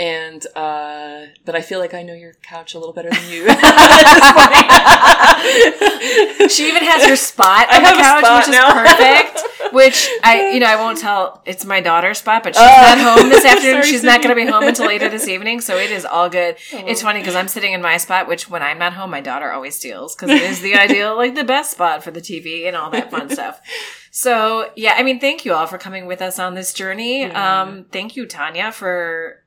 And 0.00 0.44
uh, 0.56 1.26
but 1.44 1.54
I 1.54 1.60
feel 1.60 1.78
like 1.78 1.92
I 1.92 2.02
know 2.02 2.14
your 2.14 2.32
couch 2.42 2.72
a 2.72 2.78
little 2.78 2.94
better 2.94 3.10
than 3.10 3.30
you. 3.30 3.42
she 6.48 6.68
even 6.68 6.82
has 6.84 7.04
her 7.06 7.16
spot 7.16 7.66
I 7.68 7.76
on 7.76 7.82
the 7.82 7.90
couch, 8.02 8.24
spot 8.24 8.46
which 8.46 8.56
is 8.56 8.64
perfect. 8.72 9.42
Which 9.74 10.08
I, 10.24 10.52
you 10.52 10.60
know, 10.60 10.66
I 10.66 10.76
won't 10.76 10.96
tell. 10.98 11.42
It's 11.44 11.66
my 11.66 11.80
daughter's 11.82 12.16
spot, 12.18 12.42
but 12.42 12.54
she's 12.54 12.62
Oh. 12.62 12.94
not 12.96 13.18
home 13.20 13.28
this 13.28 13.44
afternoon. 13.44 13.82
She's 13.84 14.02
not 14.02 14.22
going 14.22 14.34
to 14.34 14.44
be 14.44 14.50
home 14.50 14.64
until 14.64 14.86
later 14.86 15.10
this 15.10 15.28
evening, 15.28 15.60
so 15.60 15.76
it 15.76 15.90
is 15.90 16.06
all 16.06 16.30
good. 16.30 16.56
Oh. 16.72 16.84
It's 16.86 17.02
funny 17.02 17.20
because 17.20 17.34
I'm 17.36 17.48
sitting 17.48 17.74
in 17.74 17.82
my 17.82 17.98
spot, 17.98 18.26
which 18.26 18.48
when 18.48 18.62
I'm 18.62 18.78
not 18.78 18.94
home, 18.94 19.10
my 19.10 19.20
daughter 19.20 19.52
always 19.52 19.74
steals 19.76 20.16
because 20.16 20.30
it 20.30 20.40
is 20.42 20.62
the 20.62 20.74
ideal, 20.76 21.14
like 21.16 21.34
the 21.34 21.44
best 21.44 21.72
spot 21.72 22.02
for 22.02 22.10
the 22.10 22.20
TV 22.20 22.66
and 22.66 22.74
all 22.76 22.88
that 22.90 23.10
fun 23.10 23.28
stuff. 23.28 23.60
So 24.10 24.70
yeah, 24.76 24.94
I 24.96 25.02
mean, 25.02 25.20
thank 25.20 25.44
you 25.44 25.52
all 25.52 25.66
for 25.66 25.76
coming 25.78 26.06
with 26.06 26.22
us 26.22 26.38
on 26.38 26.54
this 26.54 26.72
journey. 26.72 27.20
Yeah. 27.20 27.62
Um, 27.62 27.84
thank 27.92 28.16
you, 28.16 28.26
Tonya, 28.26 28.72
for 28.72 29.39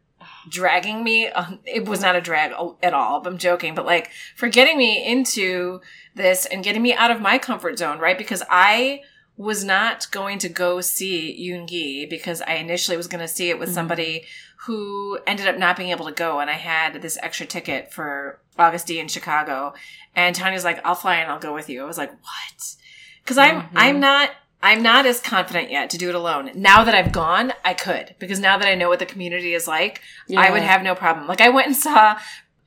dragging 0.49 1.03
me. 1.03 1.29
On, 1.29 1.59
it 1.65 1.85
was 1.87 2.01
not 2.01 2.15
a 2.15 2.21
drag 2.21 2.51
at 2.81 2.93
all. 2.93 3.25
I'm 3.25 3.37
joking, 3.37 3.75
but 3.75 3.85
like 3.85 4.09
for 4.35 4.47
getting 4.49 4.77
me 4.77 5.05
into 5.05 5.81
this 6.15 6.45
and 6.45 6.63
getting 6.63 6.81
me 6.81 6.93
out 6.93 7.11
of 7.11 7.21
my 7.21 7.37
comfort 7.37 7.77
zone, 7.79 7.99
right? 7.99 8.17
Because 8.17 8.43
I 8.49 9.01
was 9.35 9.63
not 9.63 10.09
going 10.11 10.37
to 10.39 10.49
go 10.49 10.79
see 10.79 11.35
Yoongi 11.49 12.07
because 12.09 12.41
I 12.43 12.53
initially 12.53 12.97
was 12.97 13.07
going 13.07 13.21
to 13.21 13.27
see 13.27 13.49
it 13.49 13.57
with 13.57 13.69
Mhm. 13.69 13.73
somebody 13.73 14.25
who 14.65 15.19
ended 15.25 15.47
up 15.47 15.57
not 15.57 15.75
being 15.75 15.89
able 15.89 16.05
to 16.05 16.11
go, 16.11 16.39
and 16.39 16.49
I 16.49 16.53
had 16.53 17.01
this 17.01 17.17
extra 17.21 17.45
ticket 17.45 17.91
for 17.91 18.39
Agust 18.57 18.85
D 18.85 18.99
in 18.99 19.07
Chicago. 19.07 19.73
And 20.15 20.35
Tonya's 20.35 20.63
like, 20.63 20.79
"I'll 20.85 20.95
fly 20.95 21.15
and 21.15 21.31
I'll 21.31 21.39
go 21.39 21.53
with 21.53 21.67
you." 21.69 21.81
I 21.81 21.85
was 21.85 21.97
like, 21.97 22.11
"What?" 22.11 22.75
Because 23.23 23.37
I'm 23.39 23.61
Mhm. 23.63 23.69
I'm 23.75 23.99
not 23.99 24.29
I'm 24.64 24.82
not 24.82 25.05
as 25.05 25.20
confident 25.20 25.70
yet 25.70 25.89
to 25.89 25.97
do 25.97 26.07
it 26.07 26.16
alone. 26.16 26.49
Now 26.55 26.86
that 26.86 26.95
I've 26.95 27.11
gone, 27.11 27.51
I 27.66 27.74
could 27.74 28.16
because 28.18 28.39
now 28.39 28.57
that 28.57 28.68
I 28.68 28.76
know 28.76 28.88
what 28.88 28.99
the 28.99 29.05
community 29.05 29.53
is 29.53 29.68
like, 29.68 30.01
I 30.36 30.49
would 30.49 30.61
have 30.64 30.82
no 30.82 30.95
problem. 30.95 31.28
Like 31.28 31.41
I 31.41 31.49
went 31.49 31.68
and 31.68 31.76
saw 31.76 32.18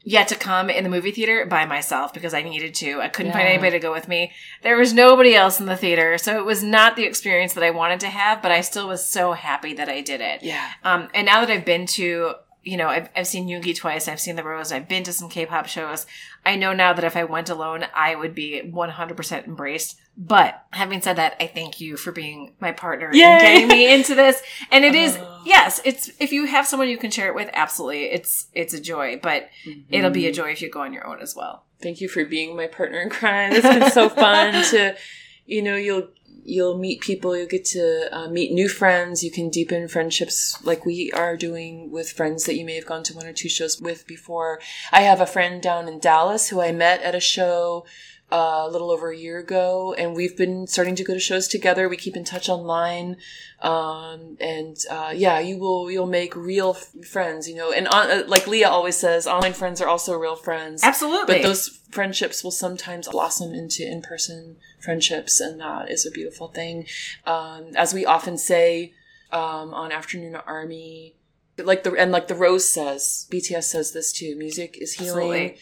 Yet 0.09 0.29
to 0.29 0.37
Come 0.37 0.71
in 0.71 0.85
the 0.85 0.91
movie 0.91 1.11
theater 1.11 1.45
by 1.47 1.67
myself 1.67 2.15
because 2.15 2.33
I 2.33 2.43
needed 2.43 2.77
to. 2.77 3.01
I 3.01 3.09
couldn't 3.09 3.33
find 3.33 3.49
anybody 3.49 3.73
to 3.73 3.81
go 3.81 3.91
with 3.91 4.07
me. 4.07 4.31
There 4.63 4.77
was 4.77 4.93
nobody 4.93 5.35
else 5.35 5.59
in 5.59 5.67
the 5.67 5.77
theater, 5.77 6.17
so 6.17 6.39
it 6.39 6.45
was 6.45 6.63
not 6.63 6.95
the 6.95 7.03
experience 7.03 7.55
that 7.55 7.65
I 7.65 7.71
wanted 7.71 7.99
to 8.01 8.09
have. 8.09 8.41
But 8.41 8.53
I 8.53 8.61
still 8.61 8.87
was 8.87 9.05
so 9.05 9.33
happy 9.33 9.75
that 9.75 9.89
I 9.89 10.03
did 10.03 10.21
it. 10.21 10.45
Yeah. 10.45 10.71
Um, 10.85 11.09
and 11.13 11.27
now 11.27 11.41
that 11.41 11.51
I've 11.51 11.65
been 11.65 11.87
to, 11.87 12.35
you 12.67 12.77
know, 12.77 12.89
I've, 12.89 13.09
I've 13.15 13.29
seen 13.29 13.47
Yoongi 13.47 13.77
twice, 13.77 14.09
I've 14.09 14.19
seen 14.19 14.35
The 14.35 14.43
Rose, 14.43 14.73
I've 14.73 14.89
been 14.89 15.05
to 15.05 15.13
some 15.13 15.29
K-pop 15.29 15.67
shows. 15.67 16.05
I 16.45 16.57
know 16.57 16.73
now 16.73 16.93
that 16.93 17.05
if 17.05 17.17
I 17.17 17.23
went 17.23 17.49
alone, 17.49 17.87
I 17.95 18.17
would 18.17 18.35
be 18.35 18.61
100% 18.61 19.47
embraced. 19.47 20.01
But 20.19 20.65
having 20.71 21.01
said 21.01 21.15
that, 21.15 21.37
I 21.39 21.47
thank 21.47 21.81
you 21.81 21.97
for 21.97 22.11
being 22.11 22.55
my 22.59 22.73
partner 22.73 23.11
Yay! 23.13 23.23
and 23.23 23.41
getting 23.41 23.69
me 23.69 23.95
into 23.95 24.17
this. 24.17 24.43
And 24.73 24.85
it 24.85 24.97
is, 24.97 25.17
Oh. 25.17 25.43
yes, 25.47 25.81
it's, 25.85 26.11
if 26.19 26.33
you 26.33 26.47
have 26.47 26.67
someone 26.67 26.89
you 26.89 26.99
can 26.99 27.13
share 27.13 27.29
it 27.29 27.37
with, 27.37 27.51
absolutely, 27.53 28.07
it's, 28.07 28.49
it's 28.53 28.75
a 28.75 28.81
joy, 28.81 29.21
but 29.23 29.49
mm-hmm. 29.65 29.83
it'll 29.91 30.11
be 30.11 30.27
a 30.27 30.33
joy 30.33 30.51
if 30.51 30.61
you 30.61 30.69
go 30.69 30.81
on 30.81 30.93
your 30.93 31.07
own 31.07 31.21
as 31.21 31.37
well. 31.37 31.67
Thank 31.81 32.01
you 32.01 32.09
for 32.09 32.25
being 32.25 32.57
my 32.57 32.67
partner 32.67 33.01
in 33.01 33.11
crime. 33.11 33.53
It's 33.53 33.63
been 33.63 33.93
so 33.93 34.09
fun 34.09 34.65
to, 34.71 34.97
you 35.45 35.63
know, 35.63 35.77
you'll 35.77 36.09
you'll 36.49 36.79
meet 36.79 37.01
people, 37.01 37.37
you'll 37.37 37.47
get 37.47 37.65
to 37.67 38.09
uh, 38.17 38.29
meet 38.29 38.53
new 38.53 38.69
friends. 38.69 39.23
You 39.23 39.31
can 39.31 39.51
deepen 39.51 39.89
friendships 39.89 40.57
like 40.65 40.87
we 40.87 41.11
are 41.13 41.37
doing 41.37 41.91
with 41.91 42.11
friends 42.11 42.45
that 42.45 42.57
you 42.57 42.65
may 42.65 42.75
have 42.77 42.87
gone 42.87 43.03
to 43.05 43.15
one 43.15 43.27
or 43.27 43.33
two 43.33 43.49
shows 43.49 43.81
with 43.81 44.07
before. 44.07 44.61
I 44.93 45.03
have 45.03 45.21
a 45.21 45.27
friend 45.27 45.61
down 45.61 45.89
in 45.89 45.99
Dallas 45.99 46.49
who 46.49 46.61
I 46.61 46.73
met 46.73 47.03
at 47.03 47.15
a 47.15 47.21
show 47.21 47.85
uh, 48.33 48.65
a 48.67 48.69
little 48.69 48.91
over 48.91 49.11
a 49.11 49.17
year 49.17 49.39
ago, 49.39 49.95
and 49.97 50.15
we've 50.15 50.37
been 50.37 50.67
starting 50.67 50.97
to 50.97 51.05
go 51.05 51.15
to 51.15 51.21
shows 51.21 51.47
together. 51.47 51.89
We 51.89 51.97
keep 51.97 52.17
in 52.17 52.25
touch 52.25 52.49
online, 52.49 53.19
um, 53.63 54.37
and 54.41 54.77
uh, 54.91 55.13
yeah, 55.15 55.39
you 55.39 55.59
will 55.59 55.91
you'll 55.91 56.07
make 56.09 56.35
real 56.35 56.77
f- 56.77 57.07
friends. 57.07 57.49
You 57.49 57.55
know, 57.55 57.73
and 57.73 57.87
on, 57.87 58.11
uh, 58.11 58.23
like 58.27 58.49
Leah 58.49 58.69
always 58.69 58.97
says, 58.97 59.29
online 59.29 59.53
friends 59.53 59.81
are 59.81 59.89
also 59.89 60.17
real 60.19 60.35
friends. 60.35 60.83
Absolutely. 60.83 61.37
But 61.37 61.43
those 61.43 61.69
friendships 61.91 62.43
will 62.43 62.51
sometimes 62.51 63.09
blossom 63.09 63.55
into 63.55 63.89
in 63.89 64.03
person 64.03 64.57
friendships, 64.81 65.39
and 65.41 65.61
that 65.61 65.89
is 65.91 66.05
a 66.05 66.11
beautiful 66.11 66.49
thing. 66.49 66.87
Um, 67.27 67.71
as 67.77 67.95
we 67.95 68.05
often 68.05 68.39
say 68.39 68.93
um, 69.31 69.73
on 69.73 69.93
Afternoona 69.93 70.43
Army, 70.47 71.15
like 71.59 71.85
the 71.85 71.93
and 71.93 72.11
like 72.11 72.27
the 72.27 72.35
Rose 72.35 72.69
says, 72.69 73.29
BTS 73.31 73.65
says 73.65 73.93
this 73.93 74.13
too. 74.13 74.35
Music 74.37 74.77
is 74.81 74.95
healing. 74.95 75.33
Absolutely. 75.33 75.59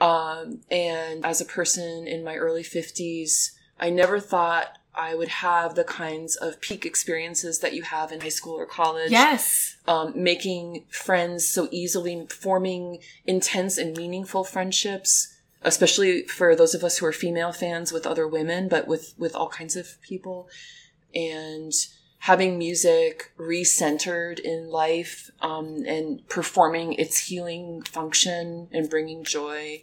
Um, 0.00 0.60
and 0.70 1.24
as 1.26 1.40
a 1.40 1.44
person 1.44 2.06
in 2.06 2.24
my 2.24 2.36
early 2.36 2.62
fifties, 2.62 3.52
I 3.78 3.90
never 3.90 4.18
thought 4.18 4.78
I 4.94 5.14
would 5.14 5.28
have 5.28 5.74
the 5.74 5.84
kinds 5.84 6.36
of 6.36 6.60
peak 6.60 6.84
experiences 6.84 7.60
that 7.60 7.74
you 7.74 7.82
have 7.82 8.10
in 8.10 8.20
high 8.20 8.28
school 8.28 8.54
or 8.54 8.66
college 8.66 9.10
yes. 9.10 9.76
um, 9.86 10.12
making 10.16 10.84
friends 10.90 11.46
so 11.48 11.68
easily, 11.70 12.26
forming 12.28 12.98
intense 13.24 13.78
and 13.78 13.96
meaningful 13.96 14.42
friendships, 14.42 15.36
especially 15.62 16.24
for 16.24 16.56
those 16.56 16.74
of 16.74 16.82
us 16.82 16.98
who 16.98 17.06
are 17.06 17.12
female 17.12 17.52
fans 17.52 17.92
with 17.92 18.06
other 18.06 18.26
women, 18.26 18.68
but 18.68 18.88
with, 18.88 19.14
with 19.16 19.34
all 19.36 19.48
kinds 19.48 19.76
of 19.76 20.00
people. 20.02 20.48
And 21.14 21.72
having 22.20 22.58
music 22.58 23.32
recentered 23.38 24.38
in 24.38 24.68
life 24.68 25.30
um, 25.40 25.84
and 25.86 26.26
performing 26.28 26.92
its 26.94 27.26
healing 27.28 27.82
function 27.82 28.68
and 28.72 28.90
bringing 28.90 29.24
joy. 29.24 29.82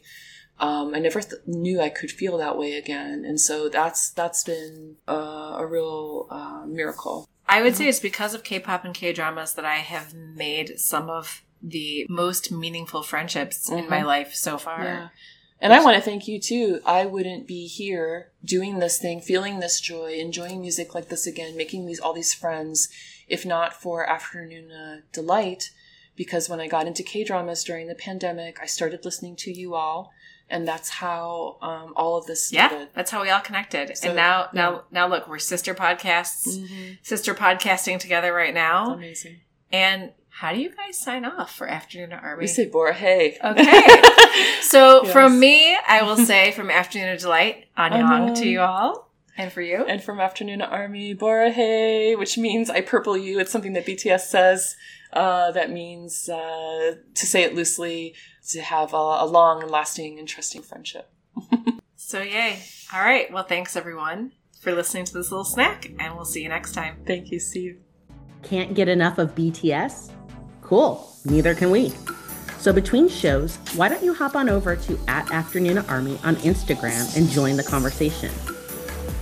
Um, 0.60 0.94
I 0.96 1.00
never 1.00 1.22
th- 1.22 1.42
knew 1.46 1.82
I 1.82 1.90
could 1.90 2.10
feel 2.12 2.38
that 2.38 2.58
way 2.58 2.74
again, 2.74 3.24
and 3.26 3.40
so 3.40 3.70
that's 3.70 4.10
that's 4.12 4.44
been 4.44 4.96
uh, 5.08 5.56
a 5.58 5.66
real 5.68 6.28
uh, 6.32 6.66
miracle. 6.66 7.28
I 7.48 7.62
would 7.62 7.76
say 7.76 7.88
it's 7.88 8.00
because 8.00 8.34
of 8.34 8.44
K-pop 8.44 8.84
and 8.84 8.94
K-dramas 8.94 9.54
that 9.54 9.66
I 9.66 9.76
have 9.78 10.14
made 10.14 10.80
some 10.80 11.10
of 11.10 11.44
the 11.62 12.06
most 12.10 12.52
meaningful 12.52 13.04
friendships 13.04 13.70
in 13.70 13.90
my 13.90 14.02
Mhm. 14.02 14.06
life 14.06 14.34
so 14.36 14.58
far. 14.58 14.84
Yeah. 14.84 15.08
And 15.60 15.74
I 15.74 15.84
want 15.84 15.96
to 15.96 16.02
thank 16.02 16.28
you 16.28 16.40
too. 16.40 16.82
I 16.86 17.06
wouldn't 17.06 17.48
be 17.48 17.66
here 17.68 18.32
doing 18.46 18.80
this 18.80 19.00
thing, 19.00 19.22
feeling 19.22 19.60
this 19.60 19.80
joy, 19.82 20.14
enjoying 20.14 20.62
music 20.62 20.94
like 20.94 21.10
this 21.10 21.26
again, 21.26 21.58
making 21.58 21.86
these 21.86 22.00
all 22.00 22.14
these 22.14 22.34
friends, 22.34 22.90
if 23.28 23.46
not 23.46 23.74
for 23.74 24.06
Afternoona 24.06 24.98
uh, 24.98 25.02
Delight. 25.12 25.72
Because 26.16 26.50
when 26.50 26.60
I 26.60 26.68
got 26.68 26.88
into 26.88 27.04
K 27.04 27.24
dramas 27.24 27.64
during 27.64 27.88
the 27.88 27.96
pandemic, 27.96 28.60
I 28.62 28.66
started 28.66 29.06
listening 29.06 29.36
to 29.38 29.52
you 29.52 29.76
all, 29.76 30.12
and 30.50 30.68
that's 30.68 30.90
how 30.90 31.58
um, 31.62 31.94
all 31.96 32.18
of 32.18 32.26
this 32.26 32.48
Started. 32.48 32.76
Yeah, 32.76 32.86
that's 32.96 33.12
how 33.12 33.22
we 33.22 33.30
all 33.30 33.42
connected. 33.42 33.96
So, 33.98 34.10
and 34.10 34.16
now, 34.16 34.42
yeah. 34.42 34.62
now, 34.62 34.84
now, 34.92 35.08
look, 35.08 35.28
we're 35.28 35.38
sister 35.40 35.74
podcasts, 35.76 36.48
Mm-hmm. 36.48 36.94
sister 37.04 37.36
podcasting 37.36 38.00
together 38.00 38.34
right 38.34 38.54
now. 38.54 38.94
Amazing. 38.94 39.38
And 39.72 40.12
how 40.40 40.54
do 40.54 40.60
you 40.60 40.70
guys 40.76 40.98
sign 41.00 41.26
off 41.26 41.56
for 41.56 41.68
Afternoona 41.68 42.22
Army? 42.22 42.42
We 42.44 42.48
say 42.48 42.70
Borahae. 42.70 43.38
Okay. 43.44 43.84
So 44.62 45.04
Yes. 45.04 45.12
from 45.14 45.40
me, 45.40 45.76
I 45.88 46.04
will 46.04 46.18
say 46.18 46.52
from 46.52 46.68
Afternoona 46.70 47.20
Delight, 47.20 47.66
Annyeong 47.78 48.36
to 48.40 48.48
you 48.48 48.60
all, 48.62 49.10
and 49.36 49.52
for 49.52 49.62
you. 49.62 49.84
and 49.86 50.04
from 50.04 50.18
Afternoona 50.20 50.70
Army, 50.72 51.16
Borahae, 51.16 52.18
which 52.20 52.38
means 52.38 52.70
I 52.70 52.82
purple 52.82 53.18
you. 53.18 53.40
It's 53.40 53.52
something 53.52 53.74
that 53.74 53.86
BTS 53.88 54.22
says. 54.28 54.76
Uh, 55.14 55.52
that 55.52 55.72
means, 55.72 56.30
uh, 56.30 56.96
to 57.16 57.26
say 57.26 57.44
it 57.44 57.56
loosely, 57.56 58.14
to 58.50 58.62
have 58.62 58.94
a, 58.94 58.98
a 58.98 59.26
long 59.26 59.64
and 59.64 59.72
lasting 59.72 60.20
and 60.20 60.28
trusting 60.28 60.62
friendship. 60.64 61.10
So 62.00 62.22
yay! 62.22 62.60
All 62.94 63.02
right. 63.04 63.30
Well, 63.34 63.44
thanks 63.44 63.76
everyone 63.76 64.32
for 64.62 64.72
listening 64.74 65.04
to 65.06 65.14
this 65.14 65.30
little 65.32 65.44
snack, 65.44 65.92
and 66.00 66.16
we'll 66.16 66.24
see 66.26 66.42
you 66.44 66.48
next 66.48 66.72
time. 66.74 66.96
Thank 67.06 67.32
you, 67.32 67.40
Steve. 67.40 67.80
Can't 68.44 68.74
get 68.76 68.88
enough 68.88 69.18
of 69.18 69.36
BTS? 69.36 70.12
Cool, 70.68 71.10
neither 71.24 71.56
can 71.56 71.72
we. 71.72 71.94
So 72.58 72.74
between 72.74 73.08
shows, 73.08 73.56
why 73.78 73.88
don't 73.88 74.04
you 74.04 74.14
hop 74.14 74.36
on 74.36 74.50
over 74.50 74.76
to 74.76 75.00
at 75.08 75.26
Afternoona 75.28 75.90
Army 75.90 76.20
on 76.26 76.36
Instagram 76.38 77.16
and 77.16 77.30
join 77.30 77.56
the 77.56 77.64
conversation? 77.64 78.30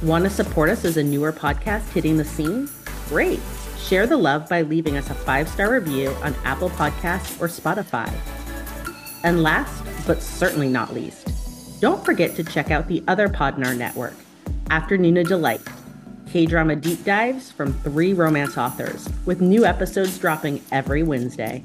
Want 0.02 0.24
to 0.24 0.30
support 0.32 0.72
us 0.72 0.86
as 0.86 0.98
a 0.98 1.04
newer 1.04 1.32
podcast 1.32 1.88
hitting 1.90 2.18
the 2.18 2.26
scene? 2.26 2.68
Great. 3.10 3.40
Share 3.78 4.08
the 4.08 4.18
love 4.18 4.50
by 4.50 4.64
leaving 4.64 4.98
us 4.98 5.12
a 5.12 5.14
five-star 5.14 5.72
review 5.72 6.10
on 6.24 6.34
Apple 6.46 6.72
Podcasts 6.72 7.40
or 7.40 7.48
Spotify. 7.48 8.12
And 9.24 9.44
last, 9.44 9.84
but 10.08 10.24
certainly 10.24 10.68
not 10.68 10.96
least, 10.96 11.80
don't 11.80 12.04
forget 12.04 12.36
to 12.38 12.44
check 12.44 12.72
out 12.72 12.88
the 12.88 13.04
other 13.08 13.30
pod 13.30 13.56
in 13.56 13.64
our 13.64 13.76
network, 13.76 14.16
Afternoona 14.72 15.24
Delight, 16.36 16.48
K-drama 16.48 16.76
deep 16.76 17.06
dives 17.06 17.50
from 17.50 17.72
three 17.72 18.12
romance 18.12 18.58
authors, 18.58 19.08
with 19.26 19.40
new 19.40 19.64
episodes 19.66 20.18
dropping 20.20 20.62
every 20.70 21.02
Wednesday. 21.02 21.64